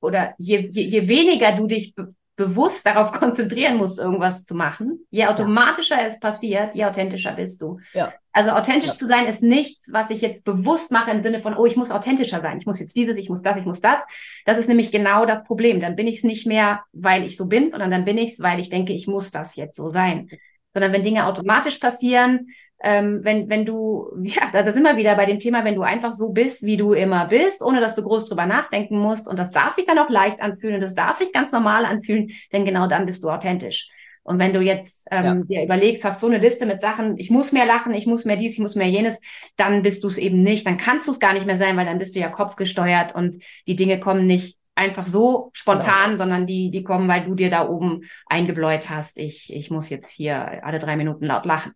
oder 0.00 0.34
je, 0.38 0.68
je, 0.70 0.82
je 0.82 1.08
weniger 1.08 1.52
du 1.52 1.66
dich 1.66 1.94
bewusst 2.36 2.86
darauf 2.86 3.12
konzentrieren 3.12 3.76
musst, 3.76 3.98
irgendwas 3.98 4.44
zu 4.44 4.54
machen, 4.54 5.06
je 5.10 5.26
automatischer 5.26 6.00
ja. 6.00 6.06
es 6.06 6.20
passiert, 6.20 6.74
je 6.74 6.84
authentischer 6.84 7.32
bist 7.32 7.62
du. 7.62 7.78
Ja. 7.92 8.12
Also 8.32 8.50
authentisch 8.50 8.90
ja. 8.90 8.96
zu 8.96 9.06
sein 9.06 9.26
ist 9.26 9.42
nichts, 9.42 9.92
was 9.92 10.10
ich 10.10 10.20
jetzt 10.20 10.44
bewusst 10.44 10.90
mache 10.90 11.12
im 11.12 11.20
Sinne 11.20 11.38
von, 11.38 11.56
oh, 11.56 11.66
ich 11.66 11.76
muss 11.76 11.92
authentischer 11.92 12.40
sein, 12.40 12.58
ich 12.58 12.66
muss 12.66 12.80
jetzt 12.80 12.96
dieses, 12.96 13.16
ich 13.16 13.30
muss 13.30 13.42
das, 13.42 13.56
ich 13.56 13.64
muss 13.64 13.80
das. 13.80 13.98
Das 14.44 14.58
ist 14.58 14.68
nämlich 14.68 14.90
genau 14.90 15.24
das 15.24 15.44
Problem. 15.44 15.78
Dann 15.78 15.94
bin 15.94 16.08
ich 16.08 16.16
es 16.16 16.24
nicht 16.24 16.46
mehr, 16.46 16.82
weil 16.92 17.24
ich 17.24 17.36
so 17.36 17.46
bin, 17.46 17.70
sondern 17.70 17.90
dann 17.90 18.04
bin 18.04 18.18
ich 18.18 18.32
es, 18.32 18.40
weil 18.40 18.58
ich 18.58 18.70
denke, 18.70 18.92
ich 18.92 19.06
muss 19.06 19.30
das 19.30 19.54
jetzt 19.54 19.76
so 19.76 19.88
sein. 19.88 20.28
Sondern 20.72 20.92
wenn 20.92 21.04
Dinge 21.04 21.26
automatisch 21.26 21.78
passieren, 21.78 22.48
ähm, 22.84 23.20
wenn, 23.22 23.48
wenn 23.48 23.64
du, 23.64 24.10
ja, 24.22 24.42
da 24.52 24.72
sind 24.72 24.82
wir 24.82 24.96
wieder 24.96 25.16
bei 25.16 25.26
dem 25.26 25.40
Thema, 25.40 25.64
wenn 25.64 25.74
du 25.74 25.82
einfach 25.82 26.12
so 26.12 26.28
bist, 26.28 26.62
wie 26.62 26.76
du 26.76 26.92
immer 26.92 27.26
bist, 27.26 27.62
ohne 27.62 27.80
dass 27.80 27.94
du 27.94 28.02
groß 28.02 28.26
drüber 28.26 28.46
nachdenken 28.46 28.98
musst. 28.98 29.28
Und 29.28 29.38
das 29.38 29.50
darf 29.50 29.74
sich 29.74 29.86
dann 29.86 29.98
auch 29.98 30.10
leicht 30.10 30.40
anfühlen 30.40 30.76
und 30.76 30.82
das 30.82 30.94
darf 30.94 31.16
sich 31.16 31.32
ganz 31.32 31.50
normal 31.50 31.84
anfühlen, 31.84 32.30
denn 32.52 32.64
genau 32.64 32.86
dann 32.86 33.06
bist 33.06 33.24
du 33.24 33.30
authentisch. 33.30 33.88
Und 34.22 34.38
wenn 34.38 34.54
du 34.54 34.60
jetzt 34.60 35.06
ähm, 35.10 35.44
ja. 35.48 35.60
dir 35.60 35.64
überlegst, 35.64 36.02
hast 36.04 36.20
so 36.20 36.26
eine 36.26 36.38
Liste 36.38 36.64
mit 36.64 36.80
Sachen, 36.80 37.18
ich 37.18 37.30
muss 37.30 37.52
mehr 37.52 37.66
lachen, 37.66 37.92
ich 37.92 38.06
muss 38.06 38.24
mehr 38.24 38.36
dies, 38.36 38.54
ich 38.54 38.58
muss 38.58 38.74
mehr 38.74 38.88
jenes, 38.88 39.20
dann 39.56 39.82
bist 39.82 40.02
du 40.02 40.08
es 40.08 40.16
eben 40.16 40.42
nicht. 40.42 40.66
Dann 40.66 40.78
kannst 40.78 41.06
du 41.06 41.12
es 41.12 41.20
gar 41.20 41.34
nicht 41.34 41.44
mehr 41.44 41.58
sein, 41.58 41.76
weil 41.76 41.84
dann 41.84 41.98
bist 41.98 42.14
du 42.14 42.20
ja 42.20 42.30
kopfgesteuert 42.30 43.14
und 43.14 43.42
die 43.66 43.76
Dinge 43.76 44.00
kommen 44.00 44.26
nicht 44.26 44.58
einfach 44.74 45.06
so 45.06 45.50
spontan, 45.52 46.06
genau. 46.06 46.16
sondern 46.16 46.46
die, 46.46 46.70
die 46.70 46.82
kommen, 46.82 47.06
weil 47.06 47.26
du 47.26 47.34
dir 47.34 47.50
da 47.50 47.68
oben 47.68 48.02
eingebläut 48.26 48.88
hast, 48.88 49.18
ich, 49.18 49.52
ich 49.52 49.70
muss 49.70 49.90
jetzt 49.90 50.10
hier 50.10 50.64
alle 50.64 50.78
drei 50.78 50.96
Minuten 50.96 51.26
laut 51.26 51.44
lachen. 51.44 51.72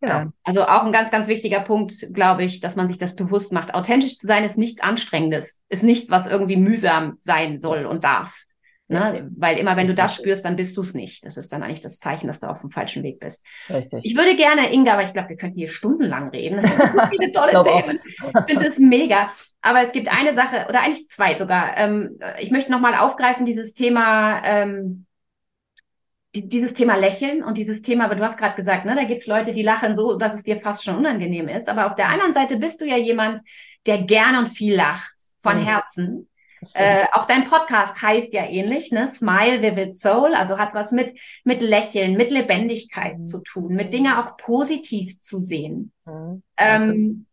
Genau. 0.00 0.20
Ähm, 0.20 0.32
also 0.44 0.64
auch 0.64 0.84
ein 0.84 0.92
ganz, 0.92 1.10
ganz 1.10 1.28
wichtiger 1.28 1.60
Punkt, 1.60 1.94
glaube 2.12 2.44
ich, 2.44 2.60
dass 2.60 2.76
man 2.76 2.88
sich 2.88 2.98
das 2.98 3.16
bewusst 3.16 3.52
macht. 3.52 3.74
Authentisch 3.74 4.18
zu 4.18 4.26
sein 4.26 4.44
ist 4.44 4.58
nichts 4.58 4.82
Anstrengendes, 4.82 5.60
ist 5.68 5.82
nicht, 5.82 6.10
was 6.10 6.26
irgendwie 6.26 6.56
mühsam 6.56 7.18
sein 7.20 7.60
soll 7.60 7.86
und 7.86 8.04
darf. 8.04 8.46
Ne? 8.88 9.28
Weil 9.36 9.58
immer 9.58 9.76
wenn 9.76 9.88
du 9.88 9.94
das 9.94 10.14
spürst, 10.14 10.44
dann 10.44 10.54
bist 10.54 10.76
du 10.76 10.82
es 10.82 10.94
nicht. 10.94 11.26
Das 11.26 11.36
ist 11.36 11.52
dann 11.52 11.64
eigentlich 11.64 11.80
das 11.80 11.98
Zeichen, 11.98 12.28
dass 12.28 12.38
du 12.38 12.46
auf 12.46 12.60
dem 12.60 12.70
falschen 12.70 13.02
Weg 13.02 13.18
bist. 13.18 13.44
Richtig. 13.68 14.04
Ich 14.04 14.16
würde 14.16 14.36
gerne, 14.36 14.72
Inga, 14.72 14.92
aber 14.92 15.02
ich 15.02 15.12
glaube, 15.12 15.30
wir 15.30 15.36
könnten 15.36 15.58
hier 15.58 15.68
stundenlang 15.68 16.28
reden. 16.28 16.62
Das 16.62 16.70
sind 16.70 16.92
so 16.92 17.00
viele 17.10 17.32
tolle 17.32 17.62
Themen. 17.64 17.98
Ich 18.04 18.44
finde 18.48 18.64
das 18.64 18.78
mega. 18.78 19.32
Aber 19.60 19.82
es 19.82 19.90
gibt 19.90 20.08
eine 20.08 20.34
Sache, 20.34 20.66
oder 20.68 20.82
eigentlich 20.82 21.08
zwei 21.08 21.34
sogar. 21.34 21.76
Ähm, 21.76 22.20
ich 22.38 22.52
möchte 22.52 22.70
nochmal 22.70 22.94
aufgreifen, 22.94 23.44
dieses 23.44 23.74
Thema, 23.74 24.40
ähm, 24.44 25.05
dieses 26.42 26.74
Thema 26.74 26.96
Lächeln 26.96 27.42
und 27.42 27.56
dieses 27.58 27.82
Thema, 27.82 28.04
aber 28.04 28.14
du 28.14 28.22
hast 28.22 28.38
gerade 28.38 28.56
gesagt, 28.56 28.84
ne, 28.84 28.94
da 28.94 29.04
gibt 29.04 29.22
es 29.22 29.26
Leute, 29.26 29.52
die 29.52 29.62
lachen 29.62 29.94
so, 29.94 30.16
dass 30.16 30.34
es 30.34 30.42
dir 30.42 30.60
fast 30.60 30.84
schon 30.84 30.96
unangenehm 30.96 31.48
ist. 31.48 31.68
Aber 31.68 31.86
auf 31.86 31.94
der 31.94 32.08
anderen 32.08 32.32
Seite 32.32 32.56
bist 32.56 32.80
du 32.80 32.86
ja 32.86 32.96
jemand, 32.96 33.40
der 33.86 34.02
gern 34.02 34.36
und 34.36 34.48
viel 34.48 34.74
lacht, 34.74 35.14
von 35.40 35.58
mhm. 35.58 35.64
Herzen. 35.64 36.28
Äh, 36.74 37.04
auch 37.12 37.26
dein 37.26 37.44
Podcast 37.44 38.00
heißt 38.02 38.32
ja 38.32 38.44
ähnlich, 38.44 38.90
ne? 38.90 39.06
Smile 39.08 39.62
Vivid 39.62 39.96
Soul, 39.96 40.34
also 40.34 40.58
hat 40.58 40.74
was 40.74 40.90
mit, 40.90 41.18
mit 41.44 41.60
Lächeln, 41.62 42.16
mit 42.16 42.30
Lebendigkeit 42.30 43.18
mhm. 43.18 43.24
zu 43.24 43.42
tun, 43.42 43.74
mit 43.74 43.92
Dinge 43.92 44.20
auch 44.20 44.36
positiv 44.36 45.20
zu 45.20 45.38
sehen. 45.38 45.92
Mhm. 46.06 46.42
Ähm, 46.58 47.26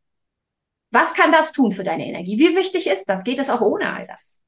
was 0.92 1.16
kann 1.16 1.32
das 1.32 1.52
tun 1.52 1.72
für 1.72 1.84
deine 1.84 2.06
Energie? 2.06 2.38
Wie 2.38 2.56
wichtig 2.56 2.86
ist 2.86 3.06
das? 3.10 3.24
Geht 3.24 3.40
es 3.40 3.50
auch 3.50 3.62
ohne 3.62 3.92
all 3.92 4.06
das? 4.06 4.43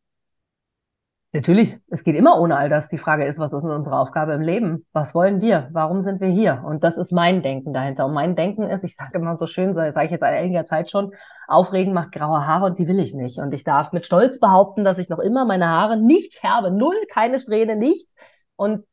Natürlich, 1.35 1.77
es 1.89 2.05
geht 2.05 2.15
immer 2.15 2.39
ohne 2.39 2.55
all 2.55 2.69
das. 2.69 2.87
Die 2.87 2.97
Frage 2.97 3.25
ist, 3.25 3.39
was 3.39 3.51
ist 3.51 3.65
unsere 3.65 3.99
Aufgabe 3.99 4.31
im 4.31 4.41
Leben? 4.41 4.85
Was 4.93 5.13
wollen 5.13 5.41
wir? 5.41 5.67
Warum 5.73 6.01
sind 6.01 6.21
wir 6.21 6.29
hier? 6.29 6.63
Und 6.65 6.85
das 6.85 6.97
ist 6.97 7.11
mein 7.11 7.43
Denken 7.43 7.73
dahinter. 7.73 8.05
Und 8.05 8.13
mein 8.13 8.37
Denken 8.37 8.63
ist, 8.63 8.85
ich 8.85 8.95
sage 8.95 9.17
immer 9.17 9.35
so 9.37 9.45
schön, 9.45 9.75
sage 9.75 10.05
ich 10.05 10.11
jetzt 10.11 10.21
seit 10.21 10.33
einiger 10.33 10.65
Zeit 10.65 10.89
schon, 10.89 11.11
aufregen 11.49 11.93
macht 11.93 12.13
graue 12.13 12.47
Haare 12.47 12.67
und 12.67 12.79
die 12.79 12.87
will 12.87 13.01
ich 13.01 13.13
nicht. 13.13 13.37
Und 13.37 13.53
ich 13.53 13.65
darf 13.65 13.91
mit 13.91 14.05
Stolz 14.05 14.39
behaupten, 14.39 14.85
dass 14.85 14.97
ich 14.97 15.09
noch 15.09 15.19
immer 15.19 15.43
meine 15.43 15.67
Haare 15.67 15.97
nicht 15.97 16.35
färbe. 16.35 16.71
Null, 16.71 16.95
keine 17.11 17.37
Strähne, 17.37 17.75
nichts. 17.75 18.15
Und 18.55 18.85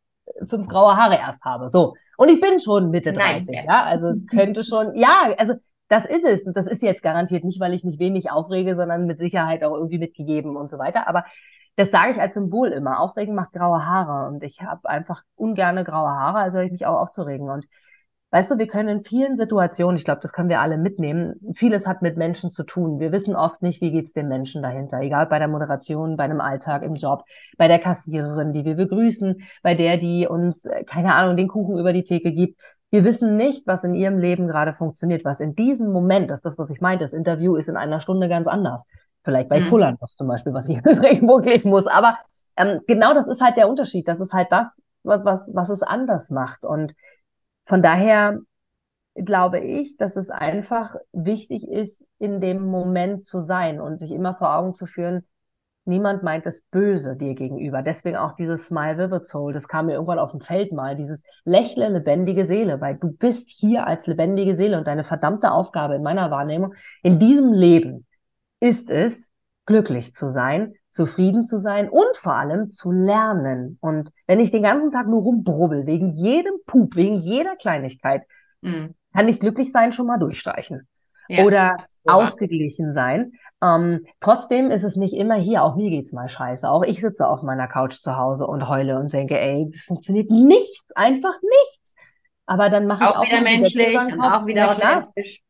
fünf 0.48 0.66
graue 0.66 0.96
Haare 0.96 1.14
erst 1.14 1.44
habe. 1.44 1.68
So. 1.68 1.94
Und 2.16 2.28
ich 2.28 2.40
bin 2.40 2.58
schon 2.58 2.90
Mitte 2.90 3.12
30, 3.12 3.54
Nein, 3.54 3.66
ja. 3.68 3.84
Also 3.84 4.08
es 4.08 4.26
könnte 4.26 4.64
schon, 4.64 4.96
ja, 4.96 5.32
also 5.38 5.54
das 5.86 6.04
ist 6.06 6.24
es. 6.24 6.42
Und 6.42 6.56
das 6.56 6.66
ist 6.66 6.82
jetzt 6.82 7.04
garantiert 7.04 7.44
nicht, 7.44 7.60
weil 7.60 7.72
ich 7.72 7.84
mich 7.84 8.00
wenig 8.00 8.32
aufrege, 8.32 8.74
sondern 8.74 9.06
mit 9.06 9.20
Sicherheit 9.20 9.62
auch 9.62 9.74
irgendwie 9.74 9.98
mitgegeben 9.98 10.56
und 10.56 10.70
so 10.70 10.80
weiter. 10.80 11.06
Aber 11.06 11.24
das 11.76 11.90
sage 11.90 12.12
ich 12.12 12.20
als 12.20 12.34
Symbol 12.34 12.68
immer. 12.68 13.00
Aufregen 13.00 13.34
macht 13.34 13.52
graue 13.52 13.84
Haare 13.86 14.28
und 14.28 14.42
ich 14.42 14.60
habe 14.62 14.88
einfach 14.88 15.22
ungerne 15.36 15.84
graue 15.84 16.10
Haare, 16.10 16.38
also 16.38 16.58
ich 16.58 16.70
mich 16.70 16.86
auch 16.86 17.00
aufzuregen. 17.00 17.48
Und 17.48 17.66
weißt 18.30 18.50
du, 18.50 18.58
wir 18.58 18.66
können 18.66 18.88
in 18.88 19.00
vielen 19.00 19.36
Situationen, 19.36 19.96
ich 19.96 20.04
glaube, 20.04 20.20
das 20.20 20.32
können 20.32 20.48
wir 20.50 20.60
alle 20.60 20.76
mitnehmen, 20.76 21.34
vieles 21.54 21.86
hat 21.86 22.02
mit 22.02 22.16
Menschen 22.16 22.50
zu 22.50 22.64
tun. 22.64 23.00
Wir 23.00 23.12
wissen 23.12 23.34
oft 23.36 23.62
nicht, 23.62 23.80
wie 23.80 23.90
geht's 23.90 24.12
dem 24.12 24.28
Menschen 24.28 24.62
dahinter, 24.62 25.00
egal 25.00 25.26
bei 25.26 25.38
der 25.38 25.48
Moderation, 25.48 26.16
bei 26.16 26.24
einem 26.24 26.40
Alltag, 26.40 26.82
im 26.82 26.94
Job, 26.94 27.24
bei 27.56 27.68
der 27.68 27.78
Kassiererin, 27.78 28.52
die 28.52 28.64
wir 28.64 28.74
begrüßen, 28.74 29.42
bei 29.62 29.74
der, 29.74 29.96
die 29.96 30.26
uns, 30.26 30.66
äh, 30.66 30.84
keine 30.84 31.14
Ahnung, 31.14 31.36
den 31.36 31.48
Kuchen 31.48 31.78
über 31.78 31.92
die 31.92 32.04
Theke 32.04 32.32
gibt. 32.32 32.60
Wir 32.90 33.04
wissen 33.04 33.36
nicht, 33.38 33.66
was 33.66 33.84
in 33.84 33.94
ihrem 33.94 34.18
Leben 34.18 34.46
gerade 34.46 34.74
funktioniert, 34.74 35.24
was 35.24 35.40
in 35.40 35.54
diesem 35.54 35.90
Moment, 35.92 36.30
das 36.30 36.40
ist 36.40 36.44
das, 36.44 36.58
was 36.58 36.70
ich 36.70 36.82
meinte, 36.82 37.04
das 37.04 37.14
Interview 37.14 37.56
ist 37.56 37.70
in 37.70 37.76
einer 37.78 38.00
Stunde 38.00 38.28
ganz 38.28 38.46
anders. 38.46 38.84
Vielleicht 39.24 39.48
bei 39.48 39.60
mhm. 39.60 39.98
Zum 40.06 40.28
Beispiel, 40.28 40.52
was 40.52 40.68
ich 40.68 40.76
irgendwo 40.84 41.40
klicken 41.40 41.70
muss. 41.70 41.86
Aber 41.86 42.18
ähm, 42.56 42.80
genau 42.86 43.14
das 43.14 43.28
ist 43.28 43.40
halt 43.40 43.56
der 43.56 43.68
Unterschied. 43.68 44.08
Das 44.08 44.20
ist 44.20 44.32
halt 44.32 44.48
das, 44.50 44.82
was, 45.02 45.24
was, 45.24 45.48
was 45.52 45.70
es 45.70 45.82
anders 45.82 46.30
macht. 46.30 46.64
Und 46.64 46.94
von 47.64 47.82
daher 47.82 48.40
glaube 49.14 49.60
ich, 49.60 49.96
dass 49.96 50.16
es 50.16 50.30
einfach 50.30 50.96
wichtig 51.12 51.68
ist, 51.68 52.04
in 52.18 52.40
dem 52.40 52.66
Moment 52.66 53.24
zu 53.24 53.40
sein 53.40 53.80
und 53.80 53.98
sich 53.98 54.10
immer 54.10 54.34
vor 54.34 54.56
Augen 54.56 54.74
zu 54.74 54.86
führen, 54.86 55.26
niemand 55.84 56.22
meint 56.22 56.46
es 56.46 56.62
böse 56.70 57.16
dir 57.16 57.34
gegenüber. 57.34 57.82
Deswegen 57.82 58.16
auch 58.16 58.36
dieses 58.36 58.66
Smile 58.66 58.98
Vivid 58.98 59.26
Soul, 59.26 59.52
das 59.52 59.68
kam 59.68 59.86
mir 59.86 59.94
irgendwann 59.94 60.18
auf 60.18 60.30
dem 60.30 60.40
Feld 60.40 60.72
mal, 60.72 60.96
dieses 60.96 61.22
lächle 61.44 61.88
lebendige 61.88 62.46
Seele, 62.46 62.80
weil 62.80 62.96
du 62.96 63.12
bist 63.12 63.50
hier 63.50 63.86
als 63.86 64.06
lebendige 64.06 64.56
Seele 64.56 64.78
und 64.78 64.86
deine 64.86 65.04
verdammte 65.04 65.50
Aufgabe 65.50 65.96
in 65.96 66.02
meiner 66.02 66.30
Wahrnehmung 66.30 66.74
in 67.02 67.18
diesem 67.18 67.52
Leben 67.52 68.06
ist 68.62 68.90
es, 68.90 69.28
glücklich 69.66 70.14
zu 70.14 70.32
sein, 70.32 70.74
zufrieden 70.90 71.44
zu 71.44 71.58
sein 71.58 71.88
und 71.88 72.16
vor 72.16 72.34
allem 72.34 72.70
zu 72.70 72.92
lernen. 72.92 73.78
Und 73.80 74.10
wenn 74.26 74.40
ich 74.40 74.50
den 74.50 74.62
ganzen 74.62 74.92
Tag 74.92 75.08
nur 75.08 75.22
rumbrubbel, 75.22 75.86
wegen 75.86 76.10
jedem 76.10 76.54
Pup, 76.66 76.94
wegen 76.94 77.18
jeder 77.18 77.56
Kleinigkeit, 77.56 78.22
mhm. 78.60 78.94
kann 79.12 79.28
ich 79.28 79.40
glücklich 79.40 79.72
sein 79.72 79.92
schon 79.92 80.06
mal 80.06 80.18
durchstreichen. 80.18 80.86
Ja, 81.28 81.44
oder 81.44 81.76
ausgeglichen 82.04 82.92
sein. 82.92 83.32
Ähm, 83.62 84.06
trotzdem 84.20 84.70
ist 84.70 84.82
es 84.82 84.96
nicht 84.96 85.14
immer 85.14 85.36
hier, 85.36 85.62
auch 85.62 85.76
mir 85.76 85.90
geht's 85.90 86.12
mal 86.12 86.28
scheiße. 86.28 86.68
Auch 86.68 86.82
ich 86.82 87.00
sitze 87.00 87.26
auf 87.26 87.42
meiner 87.42 87.68
Couch 87.68 87.94
zu 88.00 88.16
Hause 88.16 88.46
und 88.46 88.68
heule 88.68 88.98
und 88.98 89.12
denke, 89.12 89.38
ey, 89.38 89.72
funktioniert 89.86 90.30
nichts, 90.30 90.84
einfach 90.94 91.34
nichts. 91.42 91.94
Aber 92.46 92.70
dann 92.70 92.86
mache 92.86 93.04
ich 93.04 93.10
auch 93.10 93.24
wieder 93.24 93.40
menschlich 93.40 93.96
und 93.96 94.20
auch 94.20 94.46
wieder 94.46 94.72
authentisch. 94.72 95.42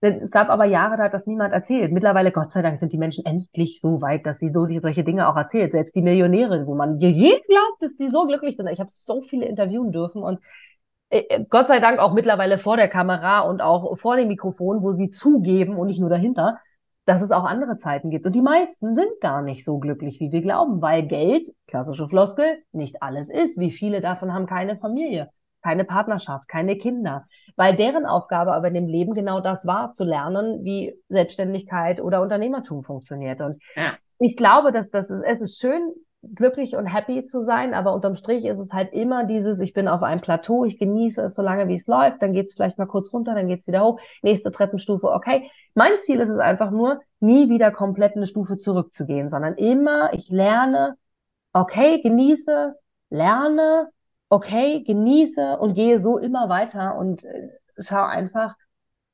Es 0.00 0.30
gab 0.30 0.48
aber 0.48 0.64
Jahre, 0.64 0.96
da 0.96 1.04
hat 1.04 1.14
das 1.14 1.26
niemand 1.26 1.52
erzählt. 1.52 1.90
Mittlerweile, 1.92 2.30
Gott 2.30 2.52
sei 2.52 2.62
Dank, 2.62 2.78
sind 2.78 2.92
die 2.92 2.98
Menschen 2.98 3.24
endlich 3.26 3.80
so 3.80 4.00
weit, 4.00 4.26
dass 4.26 4.38
sie 4.38 4.52
so 4.52 4.64
die, 4.66 4.78
solche 4.78 5.02
Dinge 5.02 5.28
auch 5.28 5.36
erzählt. 5.36 5.72
Selbst 5.72 5.96
die 5.96 6.02
Millionäre, 6.02 6.66
wo 6.66 6.76
man 6.76 6.98
je 6.98 7.40
glaubt, 7.46 7.80
dass 7.80 7.96
sie 7.96 8.08
so 8.08 8.26
glücklich 8.26 8.56
sind. 8.56 8.68
Ich 8.68 8.78
habe 8.78 8.90
so 8.92 9.20
viele 9.22 9.46
interviewen 9.46 9.90
dürfen 9.90 10.22
und 10.22 10.38
äh, 11.10 11.20
äh, 11.28 11.44
Gott 11.48 11.68
sei 11.68 11.80
Dank 11.80 11.98
auch 11.98 12.12
mittlerweile 12.14 12.58
vor 12.58 12.76
der 12.76 12.88
Kamera 12.88 13.40
und 13.40 13.60
auch 13.60 13.98
vor 13.98 14.16
dem 14.16 14.28
Mikrofon, 14.28 14.82
wo 14.82 14.92
sie 14.92 15.10
zugeben 15.10 15.76
und 15.76 15.88
nicht 15.88 16.00
nur 16.00 16.10
dahinter, 16.10 16.58
dass 17.06 17.22
es 17.22 17.30
auch 17.32 17.44
andere 17.44 17.76
Zeiten 17.76 18.10
gibt. 18.10 18.26
Und 18.26 18.34
die 18.36 18.42
meisten 18.42 18.94
sind 18.94 19.20
gar 19.20 19.42
nicht 19.42 19.64
so 19.64 19.78
glücklich, 19.78 20.20
wie 20.20 20.30
wir 20.30 20.42
glauben, 20.42 20.82
weil 20.82 21.06
Geld, 21.06 21.48
klassische 21.66 22.06
Floskel, 22.08 22.62
nicht 22.72 23.02
alles 23.02 23.30
ist. 23.30 23.58
Wie 23.58 23.70
viele 23.70 24.00
davon 24.00 24.32
haben 24.34 24.46
keine 24.46 24.76
Familie? 24.76 25.30
Keine 25.62 25.84
Partnerschaft, 25.84 26.48
keine 26.48 26.76
Kinder, 26.76 27.26
weil 27.56 27.76
deren 27.76 28.06
Aufgabe 28.06 28.52
aber 28.52 28.68
in 28.68 28.74
dem 28.74 28.86
Leben 28.86 29.14
genau 29.14 29.40
das 29.40 29.66
war, 29.66 29.92
zu 29.92 30.04
lernen, 30.04 30.64
wie 30.64 30.94
Selbstständigkeit 31.08 32.00
oder 32.00 32.22
Unternehmertum 32.22 32.82
funktioniert. 32.82 33.40
Und 33.40 33.62
ja. 33.74 33.94
ich 34.18 34.36
glaube, 34.36 34.72
dass 34.72 34.90
das 34.90 35.10
ist, 35.10 35.22
es 35.24 35.40
ist 35.42 35.58
schön, 35.58 35.92
glücklich 36.22 36.74
und 36.74 36.86
happy 36.86 37.22
zu 37.22 37.44
sein, 37.44 37.74
aber 37.74 37.94
unterm 37.94 38.16
Strich 38.16 38.44
ist 38.44 38.58
es 38.58 38.72
halt 38.72 38.92
immer 38.92 39.24
dieses, 39.24 39.58
ich 39.60 39.72
bin 39.72 39.86
auf 39.86 40.02
einem 40.02 40.20
Plateau, 40.20 40.64
ich 40.64 40.78
genieße 40.78 41.22
es 41.22 41.34
so 41.34 41.42
lange, 41.42 41.68
wie 41.68 41.74
es 41.74 41.86
läuft, 41.86 42.22
dann 42.22 42.32
geht 42.32 42.46
es 42.46 42.54
vielleicht 42.54 42.78
mal 42.78 42.86
kurz 42.86 43.12
runter, 43.12 43.34
dann 43.34 43.46
geht 43.46 43.60
es 43.60 43.68
wieder 43.68 43.84
hoch, 43.84 44.00
nächste 44.22 44.50
Treppenstufe, 44.50 45.08
okay. 45.08 45.48
Mein 45.74 45.92
Ziel 46.00 46.20
ist 46.20 46.30
es 46.30 46.38
einfach 46.38 46.70
nur, 46.70 47.00
nie 47.20 47.48
wieder 47.48 47.70
komplett 47.70 48.16
eine 48.16 48.26
Stufe 48.26 48.56
zurückzugehen, 48.56 49.30
sondern 49.30 49.54
immer, 49.54 50.12
ich 50.12 50.28
lerne, 50.28 50.96
okay, 51.52 52.00
genieße, 52.02 52.74
lerne, 53.10 53.88
okay, 54.28 54.82
genieße 54.84 55.58
und 55.58 55.74
gehe 55.74 56.00
so 56.00 56.18
immer 56.18 56.48
weiter 56.48 56.96
und 56.96 57.24
äh, 57.24 57.48
schau 57.78 58.04
einfach, 58.04 58.56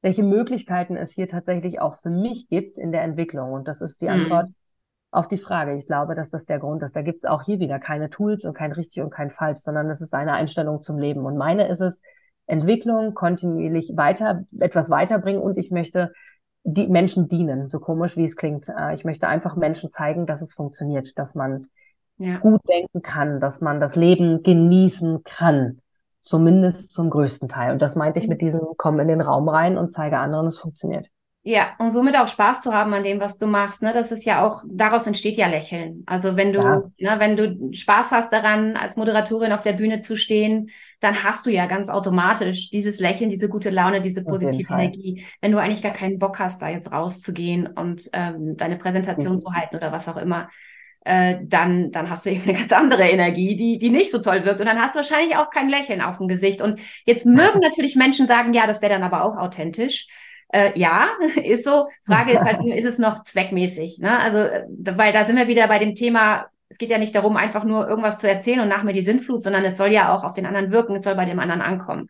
welche 0.03 0.23
Möglichkeiten 0.23 0.97
es 0.97 1.13
hier 1.13 1.29
tatsächlich 1.29 1.81
auch 1.81 1.97
für 1.97 2.11
mich 2.11 2.49
gibt 2.49 2.79
in 2.79 2.93
der 2.93 3.03
Entwicklung. 3.03 3.53
Und 3.53 3.69
das 3.69 3.81
ist 3.81 4.03
die 4.03 4.07
mhm. 4.07 4.13
Antwort 4.13 4.49
mhm. 4.49 4.55
auf 5.13 5.29
die 5.29 5.39
Frage. 5.39 5.75
Ich 5.75 5.87
glaube, 5.87 6.15
dass 6.15 6.31
das 6.31 6.45
der 6.45 6.59
Grund 6.59 6.83
ist. 6.83 6.95
Da 6.95 7.03
gibt 7.03 7.25
es 7.25 7.31
auch 7.31 7.43
hier 7.43 7.61
wieder 7.61 7.79
keine 7.79 8.11
Tools 8.11 8.45
und 8.45 8.55
kein 8.55 8.73
richtig 8.73 9.03
und 9.03 9.11
kein 9.11 9.31
falsch, 9.31 9.61
sondern 9.61 9.89
es 9.89 10.01
ist 10.01 10.15
eine 10.15 10.33
Einstellung 10.33 10.83
zum 10.83 10.99
Leben. 10.99 11.25
Und 11.25 11.37
meine 11.37 11.69
ist 11.69 11.81
es, 11.81 12.03
Entwicklung, 12.47 13.15
kontinuierlich 13.15 13.93
weiter, 13.97 14.45
etwas 14.61 14.91
weiterbringen 14.91 15.41
und 15.41 15.57
ich 15.57 15.71
möchte 15.71 16.13
die 16.63 16.89
Menschen 16.89 17.29
dienen, 17.29 17.69
so 17.69 17.79
komisch 17.79 18.17
wie 18.17 18.25
es 18.25 18.37
klingt. 18.37 18.69
Äh, 18.69 18.95
ich 18.95 19.05
möchte 19.05 19.29
einfach 19.29 19.57
Menschen 19.57 19.91
zeigen, 19.91 20.27
dass 20.27 20.43
es 20.43 20.55
funktioniert, 20.55 21.19
dass 21.19 21.35
man 21.35 21.69
ja. 22.19 22.39
gut 22.39 22.61
denken 22.69 23.03
kann, 23.03 23.41
dass 23.41 23.61
man 23.61 23.81
das 23.81 23.97
Leben 23.97 24.43
genießen 24.43 25.23
kann. 25.25 25.81
Zumindest 26.21 26.93
zum 26.93 27.11
größten 27.11 27.49
Teil. 27.51 27.73
Und 27.73 27.83
das 27.83 27.97
meinte 27.97 28.19
ich 28.19 28.29
mit 28.29 28.41
diesem, 28.41 28.63
komm 28.79 28.99
in 28.99 29.09
den 29.09 29.21
Raum 29.21 29.47
rein 29.49 29.77
und 29.77 29.91
zeige 29.91 30.19
anderen, 30.19 30.47
es 30.47 30.59
funktioniert. 30.59 31.11
Ja, 31.47 31.75
und 31.79 31.91
somit 31.91 32.17
auch 32.17 32.27
Spaß 32.27 32.63
zu 32.63 32.73
haben 32.73 32.95
an 32.95 33.03
dem, 33.03 33.21
was 33.21 33.37
du 33.37 33.47
machst. 33.47 33.83
Ne? 33.83 33.93
Das 33.93 34.11
ist 34.13 34.25
ja 34.25 34.47
auch, 34.47 34.63
daraus 34.67 35.07
entsteht 35.07 35.37
ja 35.37 35.47
Lächeln. 35.47 36.03
Also 36.07 36.37
wenn 36.37 36.55
du, 36.55 36.61
ja. 36.61 37.17
ne, 37.17 37.21
wenn 37.21 37.37
du 37.37 37.71
Spaß 37.71 38.13
hast 38.13 38.33
daran, 38.33 38.79
als 38.79 38.97
Moderatorin 38.97 39.53
auf 39.53 39.61
der 39.61 39.75
Bühne 39.75 40.01
zu 40.01 40.17
stehen, 40.17 40.71
dann 41.01 41.23
hast 41.23 41.45
du 41.45 41.51
ja 41.51 41.67
ganz 41.67 41.91
automatisch 41.91 42.71
dieses 42.71 42.99
Lächeln, 42.99 43.29
diese 43.29 43.51
gute 43.51 43.69
Laune, 43.69 44.01
diese 44.01 44.25
positive 44.25 44.73
Energie. 44.73 45.27
Wenn 45.43 45.53
du 45.53 45.59
eigentlich 45.59 45.83
gar 45.83 45.93
keinen 45.93 46.19
Bock 46.19 46.39
hast, 46.39 46.63
da 46.63 46.71
jetzt 46.71 46.91
rauszugehen 46.93 47.67
und 47.67 48.09
ähm, 48.15 48.57
deine 48.57 48.77
Präsentation 48.79 49.35
mhm. 49.35 49.39
zu 49.39 49.53
halten 49.53 49.77
oder 49.77 49.93
was 49.93 50.09
auch 50.09 50.17
immer, 50.17 50.49
äh, 51.05 51.37
dann, 51.43 51.91
dann 51.93 52.09
hast 52.11 52.27
du 52.27 52.31
eben 52.31 52.43
eine 52.43 52.55
ganz 52.59 52.73
andere 52.73 53.05
Energie, 53.05 53.57
die, 53.57 53.79
die 53.79 53.91
nicht 53.91 54.11
so 54.11 54.19
toll 54.21 54.45
wirkt. 54.45 54.61
Und 54.61 54.67
dann 54.67 54.81
hast 54.81 54.95
du 54.95 54.99
wahrscheinlich 54.99 55.37
auch 55.37 55.51
kein 55.51 55.69
Lächeln 55.69 56.01
auf 56.01 56.19
dem 56.19 56.29
Gesicht. 56.29 56.61
Und 56.61 56.81
jetzt 57.05 57.27
mögen 57.27 57.61
natürlich 57.63 57.95
Menschen 57.95 58.27
sagen, 58.27 58.53
ja, 58.55 58.67
das 58.67 58.83
wäre 58.83 58.93
dann 58.93 59.03
aber 59.03 59.25
auch 59.25 59.37
authentisch. 59.37 60.09
Äh, 60.49 60.79
ja, 60.79 61.09
ist 61.43 61.65
so. 61.65 61.89
Frage 62.05 62.33
ist 62.33 62.45
halt, 62.45 62.65
ist 62.65 62.87
es 62.87 62.99
noch 62.99 63.23
zweckmäßig? 63.23 63.99
Ne? 63.99 64.19
Also, 64.19 64.39
äh, 64.39 64.65
weil 64.69 65.13
da 65.13 65.27
sind 65.27 65.37
wir 65.37 65.49
wieder 65.49 65.69
bei 65.69 65.79
dem 65.79 65.95
Thema, 65.95 66.47
es 66.69 66.79
geht 66.79 66.91
ja 66.91 66.99
nicht 66.99 67.15
darum, 67.15 67.37
einfach 67.37 67.65
nur 67.65 67.87
irgendwas 67.87 68.19
zu 68.19 68.29
erzählen 68.29 68.61
und 68.61 68.69
nach 68.69 68.83
mir 68.83 68.95
die 68.95 69.03
Sinnflut, 69.03 69.43
sondern 69.43 69.65
es 69.65 69.77
soll 69.77 69.93
ja 69.93 70.15
auch 70.15 70.25
auf 70.25 70.35
den 70.35 70.47
anderen 70.47 70.73
wirken, 70.73 70.97
es 70.97 71.05
soll 71.05 71.15
bei 71.15 71.25
dem 71.25 71.39
anderen 71.39 71.61
ankommen. 71.61 72.09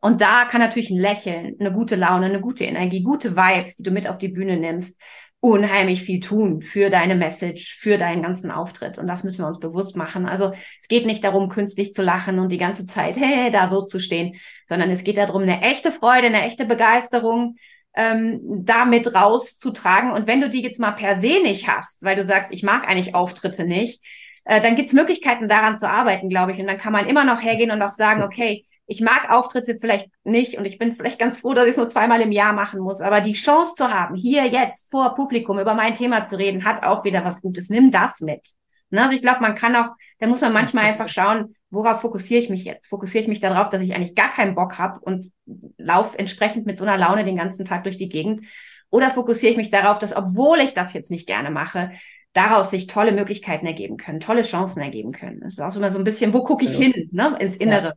Und 0.00 0.20
da 0.20 0.46
kann 0.46 0.60
natürlich 0.60 0.90
ein 0.90 0.98
Lächeln, 0.98 1.54
eine 1.60 1.72
gute 1.72 1.94
Laune, 1.94 2.26
eine 2.26 2.40
gute 2.40 2.64
Energie, 2.64 3.04
gute 3.04 3.36
Vibes, 3.36 3.76
die 3.76 3.84
du 3.84 3.92
mit 3.92 4.08
auf 4.08 4.18
die 4.18 4.28
Bühne 4.28 4.56
nimmst, 4.56 5.00
unheimlich 5.42 6.04
viel 6.04 6.20
tun 6.20 6.62
für 6.62 6.88
deine 6.88 7.16
Message, 7.16 7.76
für 7.76 7.98
deinen 7.98 8.22
ganzen 8.22 8.52
Auftritt. 8.52 8.98
Und 8.98 9.08
das 9.08 9.24
müssen 9.24 9.42
wir 9.42 9.48
uns 9.48 9.58
bewusst 9.58 9.96
machen. 9.96 10.24
Also 10.24 10.52
es 10.78 10.86
geht 10.86 11.04
nicht 11.04 11.24
darum, 11.24 11.48
künstlich 11.48 11.92
zu 11.92 12.00
lachen 12.00 12.38
und 12.38 12.52
die 12.52 12.58
ganze 12.58 12.86
Zeit 12.86 13.16
hey, 13.18 13.50
da 13.50 13.68
so 13.68 13.82
zu 13.82 13.98
stehen, 13.98 14.36
sondern 14.68 14.88
es 14.90 15.02
geht 15.02 15.18
darum, 15.18 15.42
eine 15.42 15.60
echte 15.62 15.90
Freude, 15.90 16.28
eine 16.28 16.42
echte 16.42 16.64
Begeisterung 16.64 17.56
ähm, 17.96 18.40
damit 18.64 19.16
rauszutragen. 19.16 20.12
Und 20.12 20.28
wenn 20.28 20.40
du 20.40 20.48
die 20.48 20.62
jetzt 20.62 20.78
mal 20.78 20.92
per 20.92 21.18
se 21.18 21.42
nicht 21.42 21.66
hast, 21.66 22.04
weil 22.04 22.14
du 22.14 22.22
sagst, 22.22 22.52
ich 22.52 22.62
mag 22.62 22.88
eigentlich 22.88 23.16
Auftritte 23.16 23.64
nicht, 23.64 24.00
äh, 24.44 24.60
dann 24.60 24.76
gibt's 24.76 24.92
Möglichkeiten 24.92 25.48
daran 25.48 25.76
zu 25.76 25.90
arbeiten, 25.90 26.28
glaube 26.28 26.52
ich. 26.52 26.60
Und 26.60 26.68
dann 26.68 26.78
kann 26.78 26.92
man 26.92 27.08
immer 27.08 27.24
noch 27.24 27.42
hergehen 27.42 27.72
und 27.72 27.82
auch 27.82 27.88
sagen, 27.88 28.22
okay, 28.22 28.64
ich 28.92 29.00
mag 29.00 29.30
Auftritte 29.30 29.78
vielleicht 29.80 30.10
nicht 30.22 30.58
und 30.58 30.66
ich 30.66 30.76
bin 30.76 30.92
vielleicht 30.92 31.18
ganz 31.18 31.38
froh, 31.38 31.54
dass 31.54 31.64
ich 31.64 31.70
es 31.70 31.76
nur 31.78 31.88
zweimal 31.88 32.20
im 32.20 32.30
Jahr 32.30 32.52
machen 32.52 32.78
muss. 32.78 33.00
Aber 33.00 33.22
die 33.22 33.32
Chance 33.32 33.74
zu 33.74 33.90
haben, 33.90 34.14
hier 34.14 34.46
jetzt 34.46 34.90
vor 34.90 35.14
Publikum 35.14 35.58
über 35.58 35.72
mein 35.72 35.94
Thema 35.94 36.26
zu 36.26 36.38
reden, 36.38 36.66
hat 36.66 36.82
auch 36.82 37.02
wieder 37.02 37.24
was 37.24 37.40
Gutes. 37.40 37.70
Nimm 37.70 37.90
das 37.90 38.20
mit. 38.20 38.46
Ne? 38.90 39.02
Also 39.02 39.14
ich 39.14 39.22
glaube, 39.22 39.40
man 39.40 39.54
kann 39.54 39.74
auch, 39.76 39.94
da 40.18 40.26
muss 40.26 40.42
man 40.42 40.52
manchmal 40.52 40.84
einfach 40.84 41.08
schauen, 41.08 41.54
worauf 41.70 42.02
fokussiere 42.02 42.42
ich 42.42 42.50
mich 42.50 42.64
jetzt? 42.64 42.88
Fokussiere 42.88 43.22
ich 43.22 43.28
mich 43.28 43.40
darauf, 43.40 43.70
dass 43.70 43.80
ich 43.80 43.94
eigentlich 43.94 44.14
gar 44.14 44.30
keinen 44.30 44.54
Bock 44.54 44.76
habe 44.76 45.00
und 45.00 45.32
lauf 45.78 46.14
entsprechend 46.18 46.66
mit 46.66 46.76
so 46.76 46.84
einer 46.84 46.98
Laune 46.98 47.24
den 47.24 47.38
ganzen 47.38 47.64
Tag 47.64 47.84
durch 47.84 47.96
die 47.96 48.10
Gegend? 48.10 48.44
Oder 48.90 49.10
fokussiere 49.10 49.52
ich 49.52 49.56
mich 49.56 49.70
darauf, 49.70 49.98
dass 50.00 50.14
obwohl 50.14 50.58
ich 50.58 50.74
das 50.74 50.92
jetzt 50.92 51.10
nicht 51.10 51.26
gerne 51.26 51.50
mache, 51.50 51.92
daraus 52.34 52.70
sich 52.70 52.88
tolle 52.88 53.12
Möglichkeiten 53.12 53.64
ergeben 53.64 53.96
können, 53.96 54.20
tolle 54.20 54.42
Chancen 54.42 54.82
ergeben 54.82 55.12
können. 55.12 55.40
Das 55.40 55.54
ist 55.54 55.60
auch 55.60 55.74
immer 55.74 55.90
so 55.90 55.98
ein 55.98 56.04
bisschen, 56.04 56.34
wo 56.34 56.44
gucke 56.44 56.66
ich 56.66 56.76
hin, 56.76 57.08
ne? 57.10 57.34
ins 57.40 57.56
Innere. 57.56 57.88
Ja. 57.88 57.94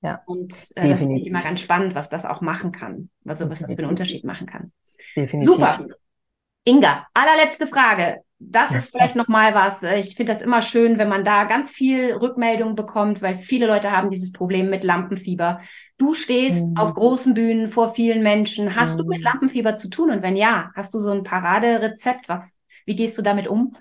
Ja. 0.00 0.22
Und 0.26 0.52
äh, 0.76 0.88
das 0.88 1.00
finde 1.00 1.16
ich 1.16 1.26
immer 1.26 1.42
ganz 1.42 1.60
spannend, 1.60 1.94
was 1.94 2.08
das 2.08 2.24
auch 2.24 2.40
machen 2.40 2.72
kann, 2.72 3.10
also 3.24 3.50
was 3.50 3.60
das 3.60 3.74
für 3.74 3.78
einen 3.80 3.90
Unterschied 3.90 4.24
machen 4.24 4.46
kann. 4.46 4.72
Definitiv. 5.16 5.54
Super. 5.54 5.86
Inga, 6.64 7.06
allerletzte 7.14 7.66
Frage. 7.66 8.20
Das 8.40 8.72
ist 8.72 8.92
vielleicht 8.92 9.16
nochmal 9.16 9.52
was. 9.54 9.82
Ich 9.82 10.14
finde 10.14 10.32
das 10.32 10.42
immer 10.42 10.62
schön, 10.62 10.98
wenn 10.98 11.08
man 11.08 11.24
da 11.24 11.44
ganz 11.44 11.72
viel 11.72 12.12
Rückmeldung 12.12 12.76
bekommt, 12.76 13.20
weil 13.20 13.34
viele 13.34 13.66
Leute 13.66 13.90
haben 13.90 14.10
dieses 14.10 14.32
Problem 14.32 14.70
mit 14.70 14.84
Lampenfieber. 14.84 15.60
Du 15.96 16.14
stehst 16.14 16.64
mhm. 16.64 16.76
auf 16.76 16.94
großen 16.94 17.34
Bühnen 17.34 17.66
vor 17.66 17.94
vielen 17.94 18.22
Menschen. 18.22 18.76
Hast 18.76 18.94
mhm. 18.94 19.02
du 19.02 19.08
mit 19.08 19.18
mhm. 19.18 19.24
Lampenfieber 19.24 19.76
zu 19.76 19.90
tun? 19.90 20.10
Und 20.10 20.22
wenn 20.22 20.36
ja, 20.36 20.70
hast 20.76 20.94
du 20.94 21.00
so 21.00 21.10
ein 21.10 21.24
Paraderezept? 21.24 22.28
Was, 22.28 22.56
wie 22.86 22.94
gehst 22.94 23.18
du 23.18 23.22
damit 23.22 23.48
um? 23.48 23.74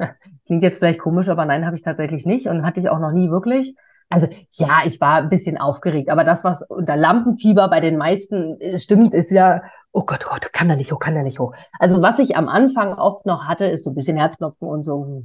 Klingt 0.46 0.64
jetzt 0.64 0.78
vielleicht 0.78 0.98
komisch, 0.98 1.28
aber 1.28 1.44
nein, 1.44 1.64
habe 1.64 1.76
ich 1.76 1.82
tatsächlich 1.82 2.26
nicht 2.26 2.48
und 2.48 2.64
hatte 2.64 2.80
ich 2.80 2.88
auch 2.88 2.98
noch 2.98 3.12
nie 3.12 3.30
wirklich. 3.30 3.76
Also 4.12 4.28
ja, 4.52 4.80
ich 4.84 5.00
war 5.00 5.22
ein 5.22 5.30
bisschen 5.30 5.56
aufgeregt, 5.56 6.10
aber 6.10 6.22
das, 6.22 6.44
was 6.44 6.62
unter 6.62 6.96
Lampenfieber 6.96 7.68
bei 7.68 7.80
den 7.80 7.96
meisten 7.96 8.60
äh, 8.60 8.76
stimmt, 8.76 9.14
ist 9.14 9.30
ja, 9.30 9.62
oh 9.90 10.04
Gott, 10.04 10.26
oh 10.26 10.32
Gott, 10.32 10.52
kann 10.52 10.68
er 10.68 10.76
nicht 10.76 10.92
hoch, 10.92 10.98
kann 10.98 11.16
er 11.16 11.22
nicht 11.22 11.38
hoch. 11.38 11.54
Also 11.78 12.02
was 12.02 12.18
ich 12.18 12.36
am 12.36 12.48
Anfang 12.48 12.92
oft 12.92 13.24
noch 13.24 13.48
hatte, 13.48 13.64
ist 13.64 13.84
so 13.84 13.90
ein 13.90 13.94
bisschen 13.94 14.18
Herzklopfen 14.18 14.68
und 14.68 14.84
so. 14.84 15.24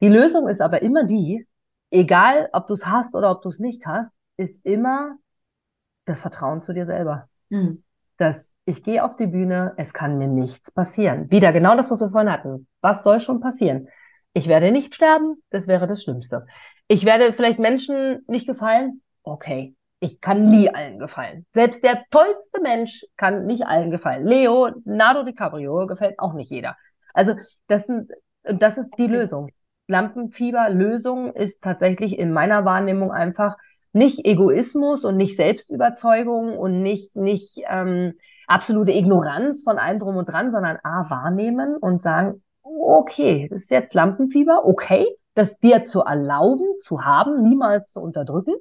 Die 0.00 0.08
Lösung 0.08 0.46
ist 0.46 0.60
aber 0.60 0.82
immer 0.82 1.02
die, 1.04 1.48
egal 1.90 2.48
ob 2.52 2.68
du 2.68 2.74
es 2.74 2.86
hast 2.86 3.16
oder 3.16 3.32
ob 3.32 3.42
du 3.42 3.48
es 3.48 3.58
nicht 3.58 3.86
hast, 3.86 4.12
ist 4.36 4.64
immer 4.64 5.16
das 6.04 6.20
Vertrauen 6.20 6.60
zu 6.60 6.74
dir 6.74 6.86
selber. 6.86 7.28
Mhm. 7.50 7.82
Dass 8.18 8.54
ich 8.66 8.84
gehe 8.84 9.04
auf 9.04 9.16
die 9.16 9.26
Bühne, 9.26 9.72
es 9.78 9.92
kann 9.92 10.16
mir 10.18 10.28
nichts 10.28 10.70
passieren. 10.70 11.28
Wieder 11.32 11.52
genau 11.52 11.76
das, 11.76 11.90
was 11.90 12.00
wir 12.00 12.10
vorhin 12.10 12.30
hatten. 12.30 12.68
Was 12.80 13.02
soll 13.02 13.18
schon 13.18 13.40
passieren? 13.40 13.88
Ich 14.32 14.46
werde 14.46 14.70
nicht 14.70 14.94
sterben, 14.94 15.42
das 15.50 15.66
wäre 15.66 15.88
das 15.88 16.02
Schlimmste. 16.02 16.46
Ich 16.88 17.04
werde 17.04 17.32
vielleicht 17.32 17.58
Menschen 17.58 18.24
nicht 18.26 18.46
gefallen. 18.46 19.02
Okay. 19.22 19.74
Ich 20.00 20.20
kann 20.20 20.50
nie 20.50 20.68
allen 20.68 20.98
gefallen. 20.98 21.46
Selbst 21.54 21.82
der 21.82 22.04
tollste 22.10 22.60
Mensch 22.60 23.06
kann 23.16 23.46
nicht 23.46 23.66
allen 23.66 23.90
gefallen. 23.90 24.26
Leo, 24.26 24.70
Nado 24.84 25.22
DiCaprio 25.22 25.86
gefällt 25.86 26.18
auch 26.18 26.34
nicht 26.34 26.50
jeder. 26.50 26.76
Also, 27.14 27.34
das 27.68 27.86
sind, 27.86 28.10
das 28.42 28.76
ist 28.76 28.90
die 28.98 29.06
Lösung. 29.06 29.48
Lampenfieber-Lösung 29.86 31.32
ist 31.32 31.62
tatsächlich 31.62 32.18
in 32.18 32.32
meiner 32.32 32.66
Wahrnehmung 32.66 33.12
einfach 33.12 33.56
nicht 33.92 34.26
Egoismus 34.26 35.04
und 35.04 35.16
nicht 35.16 35.36
Selbstüberzeugung 35.36 36.58
und 36.58 36.82
nicht, 36.82 37.16
nicht 37.16 37.62
ähm, 37.68 38.14
absolute 38.46 38.92
Ignoranz 38.92 39.62
von 39.62 39.78
allem 39.78 40.00
drum 40.00 40.16
und 40.16 40.28
dran, 40.28 40.50
sondern 40.50 40.78
A, 40.82 41.08
wahrnehmen 41.08 41.76
und 41.76 42.02
sagen, 42.02 42.42
okay, 42.62 43.48
das 43.50 43.62
ist 43.62 43.70
jetzt 43.70 43.94
Lampenfieber, 43.94 44.66
okay, 44.66 45.06
das 45.34 45.58
dir 45.58 45.84
zu 45.84 46.00
erlauben, 46.00 46.66
zu 46.78 47.04
haben, 47.04 47.42
niemals 47.42 47.92
zu 47.92 48.00
unterdrücken, 48.00 48.54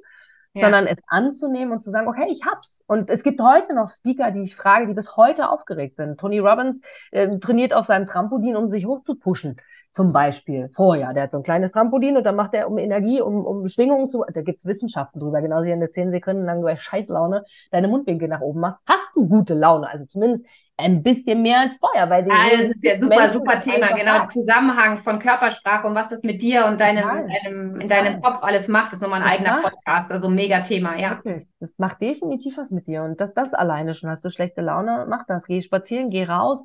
ja. 0.53 0.61
sondern 0.61 0.87
es 0.87 0.97
anzunehmen 1.07 1.73
und 1.73 1.81
zu 1.81 1.91
sagen, 1.91 2.07
okay, 2.07 2.27
ich 2.29 2.45
hab's. 2.45 2.83
Und 2.87 3.09
es 3.09 3.23
gibt 3.23 3.41
heute 3.41 3.73
noch 3.73 3.89
Speaker, 3.91 4.31
die 4.31 4.41
ich 4.41 4.55
frage, 4.55 4.87
die 4.87 4.93
bis 4.93 5.15
heute 5.15 5.49
aufgeregt 5.49 5.97
sind. 5.97 6.19
Tony 6.19 6.39
Robbins 6.39 6.81
äh, 7.11 7.39
trainiert 7.39 7.73
auf 7.73 7.85
seinem 7.85 8.07
Trampolin, 8.07 8.55
um 8.55 8.69
sich 8.69 8.85
hochzupuschen 8.85 9.57
zum 9.93 10.11
Beispiel 10.11 10.69
vorher. 10.69 11.13
Der 11.13 11.23
hat 11.23 11.31
so 11.31 11.37
ein 11.37 11.43
kleines 11.43 11.71
Trampolin 11.71 12.17
und 12.17 12.23
dann 12.23 12.35
macht 12.35 12.55
er 12.55 12.67
um 12.67 12.79
Energie, 12.79 13.21
um, 13.21 13.45
um 13.45 13.67
Schwingungen 13.67 14.09
zu, 14.09 14.25
da 14.33 14.41
gibt's 14.41 14.65
Wissenschaften 14.65 15.19
drüber, 15.19 15.39
genauso 15.39 15.65
wie 15.65 15.69
wenn 15.69 15.79
du 15.79 15.89
zehn 15.89 16.11
Sekunden 16.11 16.41
lang 16.41 16.63
bei 16.63 16.75
Scheißlaune 16.75 17.45
deine 17.69 17.87
Mundwinkel 17.87 18.27
nach 18.27 18.41
oben 18.41 18.59
machst, 18.59 18.79
hast 18.87 19.11
du 19.15 19.27
gute 19.27 19.53
Laune. 19.53 19.87
Also 19.87 20.05
zumindest 20.05 20.45
ein 20.77 21.03
bisschen 21.03 21.41
mehr 21.41 21.61
als 21.61 21.77
vorher. 21.77 22.09
Weil 22.09 22.27
ah, 22.31 22.49
das 22.51 22.69
ist 22.69 22.83
ja 22.83 22.99
super, 22.99 23.15
Menschen 23.15 23.33
super 23.33 23.59
Thema. 23.59 23.87
Genau, 23.93 24.19
der 24.19 24.29
Zusammenhang 24.29 24.97
von 24.99 25.19
Körpersprache 25.19 25.87
und 25.87 25.95
was 25.95 26.09
das 26.09 26.23
mit 26.23 26.41
dir 26.41 26.65
und 26.65 26.79
deinem, 26.79 27.27
deinem, 27.27 27.79
in 27.79 27.87
deinem 27.87 28.21
Kopf 28.21 28.41
alles 28.41 28.67
macht, 28.67 28.93
ist 28.93 29.01
nochmal 29.01 29.21
ein 29.21 29.27
eigener 29.27 29.61
Podcast. 29.61 30.11
Also 30.11 30.29
mega 30.29 30.61
Thema, 30.61 30.97
ja. 30.97 31.11
Wirklich. 31.11 31.47
Das 31.59 31.77
macht 31.77 32.01
definitiv 32.01 32.57
was 32.57 32.71
mit 32.71 32.87
dir. 32.87 33.03
Und 33.03 33.21
das, 33.21 33.33
das 33.33 33.53
alleine 33.53 33.93
schon. 33.93 34.09
Hast 34.09 34.25
du 34.25 34.29
schlechte 34.29 34.61
Laune, 34.61 35.05
mach 35.07 35.25
das. 35.27 35.45
Geh 35.45 35.61
spazieren, 35.61 36.09
geh 36.09 36.25
raus, 36.25 36.63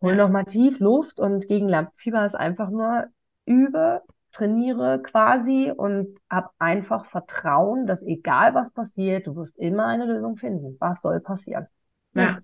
hol 0.00 0.16
noch 0.16 0.30
mal 0.30 0.44
tief 0.44 0.80
Luft 0.80 1.20
und 1.20 1.46
gegen 1.46 1.68
Lampenfieber 1.68 2.24
ist 2.24 2.34
einfach 2.34 2.70
nur 2.70 3.06
übe, 3.46 4.02
trainiere 4.32 5.00
quasi 5.02 5.72
und 5.74 6.18
hab 6.28 6.52
einfach 6.58 7.06
Vertrauen, 7.06 7.86
dass 7.86 8.02
egal 8.02 8.54
was 8.54 8.70
passiert, 8.70 9.26
du 9.26 9.36
wirst 9.36 9.56
immer 9.58 9.86
eine 9.86 10.06
Lösung 10.06 10.36
finden. 10.36 10.76
Was 10.80 11.02
soll 11.02 11.20
passieren? 11.20 11.66
Ja. 12.14 12.38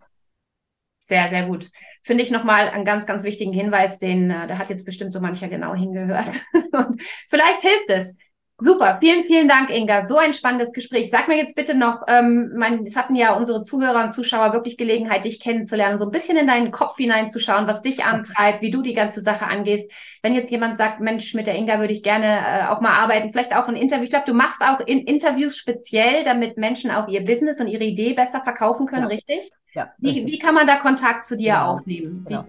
Sehr, 1.01 1.29
sehr 1.29 1.47
gut. 1.47 1.71
Finde 2.03 2.23
ich 2.23 2.31
nochmal 2.31 2.69
einen 2.69 2.85
ganz, 2.85 3.07
ganz 3.07 3.25
wichtigen 3.25 3.53
Hinweis, 3.53 3.99
den, 3.99 4.31
äh, 4.31 4.47
da 4.47 4.59
hat 4.59 4.69
jetzt 4.69 4.85
bestimmt 4.85 5.13
so 5.13 5.21
mancher 5.21 5.49
genau 5.49 5.75
hingehört. 5.75 6.41
Und 6.73 7.03
vielleicht 7.29 7.63
hilft 7.63 7.89
es. 7.89 8.15
Super, 8.63 8.99
vielen, 9.01 9.25
vielen 9.25 9.49
Dank, 9.49 9.71
Inga. 9.71 10.05
So 10.05 10.19
ein 10.19 10.35
spannendes 10.35 10.73
Gespräch. 10.73 11.09
Sag 11.09 11.29
mir 11.29 11.39
jetzt 11.39 11.57
bitte 11.57 11.75
noch, 11.75 12.03
ähm, 12.09 12.53
mein, 12.55 12.85
es 12.85 12.95
hatten 12.95 13.17
ja 13.17 13.33
unsere 13.35 13.63
Zuhörer 13.63 14.05
und 14.05 14.13
Zuschauer 14.13 14.53
wirklich 14.53 14.77
Gelegenheit, 14.77 15.25
dich 15.25 15.41
kennenzulernen, 15.41 15.97
so 15.97 16.05
ein 16.05 16.11
bisschen 16.11 16.37
in 16.37 16.47
deinen 16.47 16.71
Kopf 16.71 16.99
hineinzuschauen, 16.99 17.67
was 17.67 17.81
dich 17.81 18.05
antreibt, 18.05 18.61
wie 18.61 18.71
du 18.71 18.83
die 18.83 18.93
ganze 18.93 19.23
Sache 19.23 19.47
angehst. 19.47 19.91
Wenn 20.23 20.35
jetzt 20.35 20.51
jemand 20.51 20.77
sagt, 20.77 21.01
Mensch, 21.01 21.33
mit 21.33 21.47
der 21.47 21.55
Inga 21.55 21.81
würde 21.81 21.95
ich 21.95 22.03
gerne 22.03 22.27
äh, 22.27 22.67
auch 22.67 22.83
mal 22.83 22.93
arbeiten, 22.93 23.31
vielleicht 23.31 23.57
auch 23.57 23.67
ein 23.67 23.77
Interview. 23.77 24.05
Ich 24.05 24.11
glaube, 24.11 24.27
du 24.27 24.35
machst 24.35 24.61
auch 24.61 24.81
in 24.81 25.01
Interviews 25.01 25.57
speziell, 25.57 26.23
damit 26.25 26.59
Menschen 26.59 26.91
auch 26.91 27.09
ihr 27.09 27.25
Business 27.25 27.61
und 27.61 27.69
ihre 27.69 27.85
Idee 27.85 28.13
besser 28.13 28.43
verkaufen 28.43 28.87
können, 28.87 29.05
ja. 29.05 29.09
richtig? 29.09 29.51
Ja. 29.75 29.91
Wie, 29.99 30.27
wie 30.27 30.39
kann 30.39 30.55
man 30.55 30.67
da 30.67 30.77
Kontakt 30.77 31.25
zu 31.25 31.37
dir 31.37 31.55
genau. 31.55 31.73
aufnehmen? 31.73 32.25
Genau. 32.29 32.45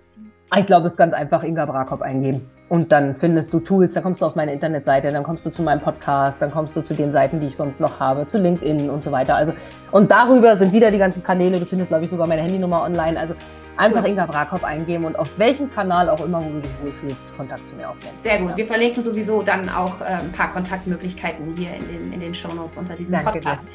Ich 0.57 0.65
glaube, 0.65 0.87
es 0.87 0.93
ist 0.93 0.97
ganz 0.97 1.13
einfach 1.13 1.43
Inga 1.43 1.65
Brakop 1.65 2.01
eingeben. 2.01 2.41
Und 2.67 2.91
dann 2.91 3.15
findest 3.15 3.53
du 3.53 3.59
Tools, 3.59 3.93
dann 3.93 4.03
kommst 4.03 4.21
du 4.21 4.25
auf 4.25 4.35
meine 4.35 4.53
Internetseite, 4.53 5.11
dann 5.11 5.23
kommst 5.23 5.45
du 5.45 5.49
zu 5.49 5.61
meinem 5.61 5.81
Podcast, 5.81 6.41
dann 6.41 6.51
kommst 6.51 6.75
du 6.75 6.81
zu 6.81 6.93
den 6.93 7.11
Seiten, 7.11 7.39
die 7.39 7.47
ich 7.47 7.55
sonst 7.55 7.79
noch 7.79 7.99
habe, 7.99 8.27
zu 8.27 8.37
LinkedIn 8.37 8.89
und 8.89 9.03
so 9.03 9.11
weiter. 9.11 9.35
Also, 9.35 9.53
und 9.91 10.11
darüber 10.11 10.55
sind 10.57 10.73
wieder 10.73 10.91
die 10.91 10.97
ganzen 10.97 11.23
Kanäle. 11.23 11.59
Du 11.59 11.65
findest, 11.65 11.89
glaube 11.89 12.05
ich, 12.05 12.11
sogar 12.11 12.27
meine 12.27 12.41
Handynummer 12.41 12.83
online. 12.83 13.19
Also 13.19 13.33
Einfach 13.77 14.05
Inga 14.05 14.25
Brakop 14.25 14.63
eingeben 14.63 15.05
und 15.05 15.17
auf 15.17 15.37
welchem 15.39 15.71
Kanal 15.71 16.09
auch 16.09 16.23
immer, 16.23 16.39
wo 16.39 16.49
du 16.49 16.59
dich 16.59 16.71
wohlfühlst, 16.83 17.35
Kontakt 17.35 17.67
zu 17.67 17.75
mir 17.75 17.89
aufnehmen. 17.89 18.15
Sehr 18.15 18.39
gut. 18.39 18.55
Wir 18.55 18.65
verlinken 18.65 19.01
sowieso 19.01 19.41
dann 19.41 19.69
auch 19.69 20.01
äh, 20.01 20.05
ein 20.05 20.31
paar 20.31 20.51
Kontaktmöglichkeiten 20.51 21.55
hier 21.55 21.75
in 21.75 21.87
den, 21.87 22.13
in 22.13 22.19
den 22.19 22.35
Shownotes 22.35 22.77
unter 22.77 22.95
diesem 22.95 23.13
danke 23.13 23.31
Podcast. 23.31 23.63
Dir. 23.63 23.69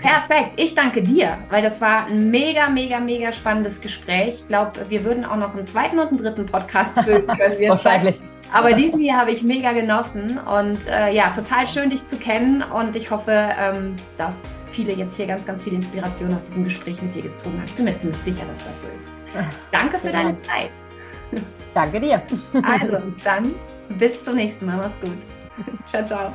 Perfekt. 0.00 0.52
Ich 0.56 0.74
danke 0.74 1.02
dir, 1.02 1.38
weil 1.48 1.62
das 1.62 1.80
war 1.80 2.06
ein 2.06 2.30
mega, 2.30 2.68
mega, 2.68 2.98
mega 2.98 3.32
spannendes 3.32 3.80
Gespräch. 3.80 4.36
Ich 4.40 4.48
glaube, 4.48 4.72
wir 4.88 5.04
würden 5.04 5.24
auch 5.24 5.36
noch 5.36 5.54
einen 5.54 5.66
zweiten 5.66 5.98
und 5.98 6.08
einen 6.08 6.18
dritten 6.18 6.46
Podcast 6.46 7.00
füllen 7.02 7.26
können. 7.26 7.68
Wahrscheinlich. 7.68 8.20
Aber 8.52 8.72
diesen 8.72 8.98
hier 8.98 9.16
habe 9.16 9.30
ich 9.30 9.42
mega 9.42 9.72
genossen 9.72 10.38
und 10.38 10.78
äh, 10.88 11.12
ja, 11.12 11.30
total 11.30 11.66
schön, 11.68 11.90
dich 11.90 12.04
zu 12.06 12.16
kennen 12.16 12.62
und 12.62 12.96
ich 12.96 13.10
hoffe, 13.10 13.30
ähm, 13.30 13.94
dass 14.18 14.40
viele 14.70 14.92
jetzt 14.92 15.16
hier 15.16 15.26
ganz, 15.26 15.46
ganz 15.46 15.62
viel 15.62 15.72
Inspiration 15.72 16.34
aus 16.34 16.44
diesem 16.44 16.64
Gespräch 16.64 17.00
mit 17.00 17.14
dir 17.14 17.22
gezogen 17.22 17.58
haben. 17.58 17.66
Ich 17.66 17.74
bin 17.74 17.84
mir 17.84 17.94
ziemlich 17.94 18.20
sicher, 18.20 18.44
dass 18.50 18.64
das 18.64 18.82
so 18.82 18.88
ist. 18.88 19.04
Danke 19.70 19.98
für 20.00 20.10
deine 20.10 20.34
Zeit. 20.34 20.70
Danke 21.74 22.00
dir. 22.00 22.22
Also, 22.62 22.98
dann 23.22 23.54
bis 23.98 24.24
zum 24.24 24.36
nächsten 24.36 24.66
Mal. 24.66 24.78
Mach's 24.78 25.00
gut. 25.00 25.18
Ciao, 25.86 26.04
ciao. 26.04 26.32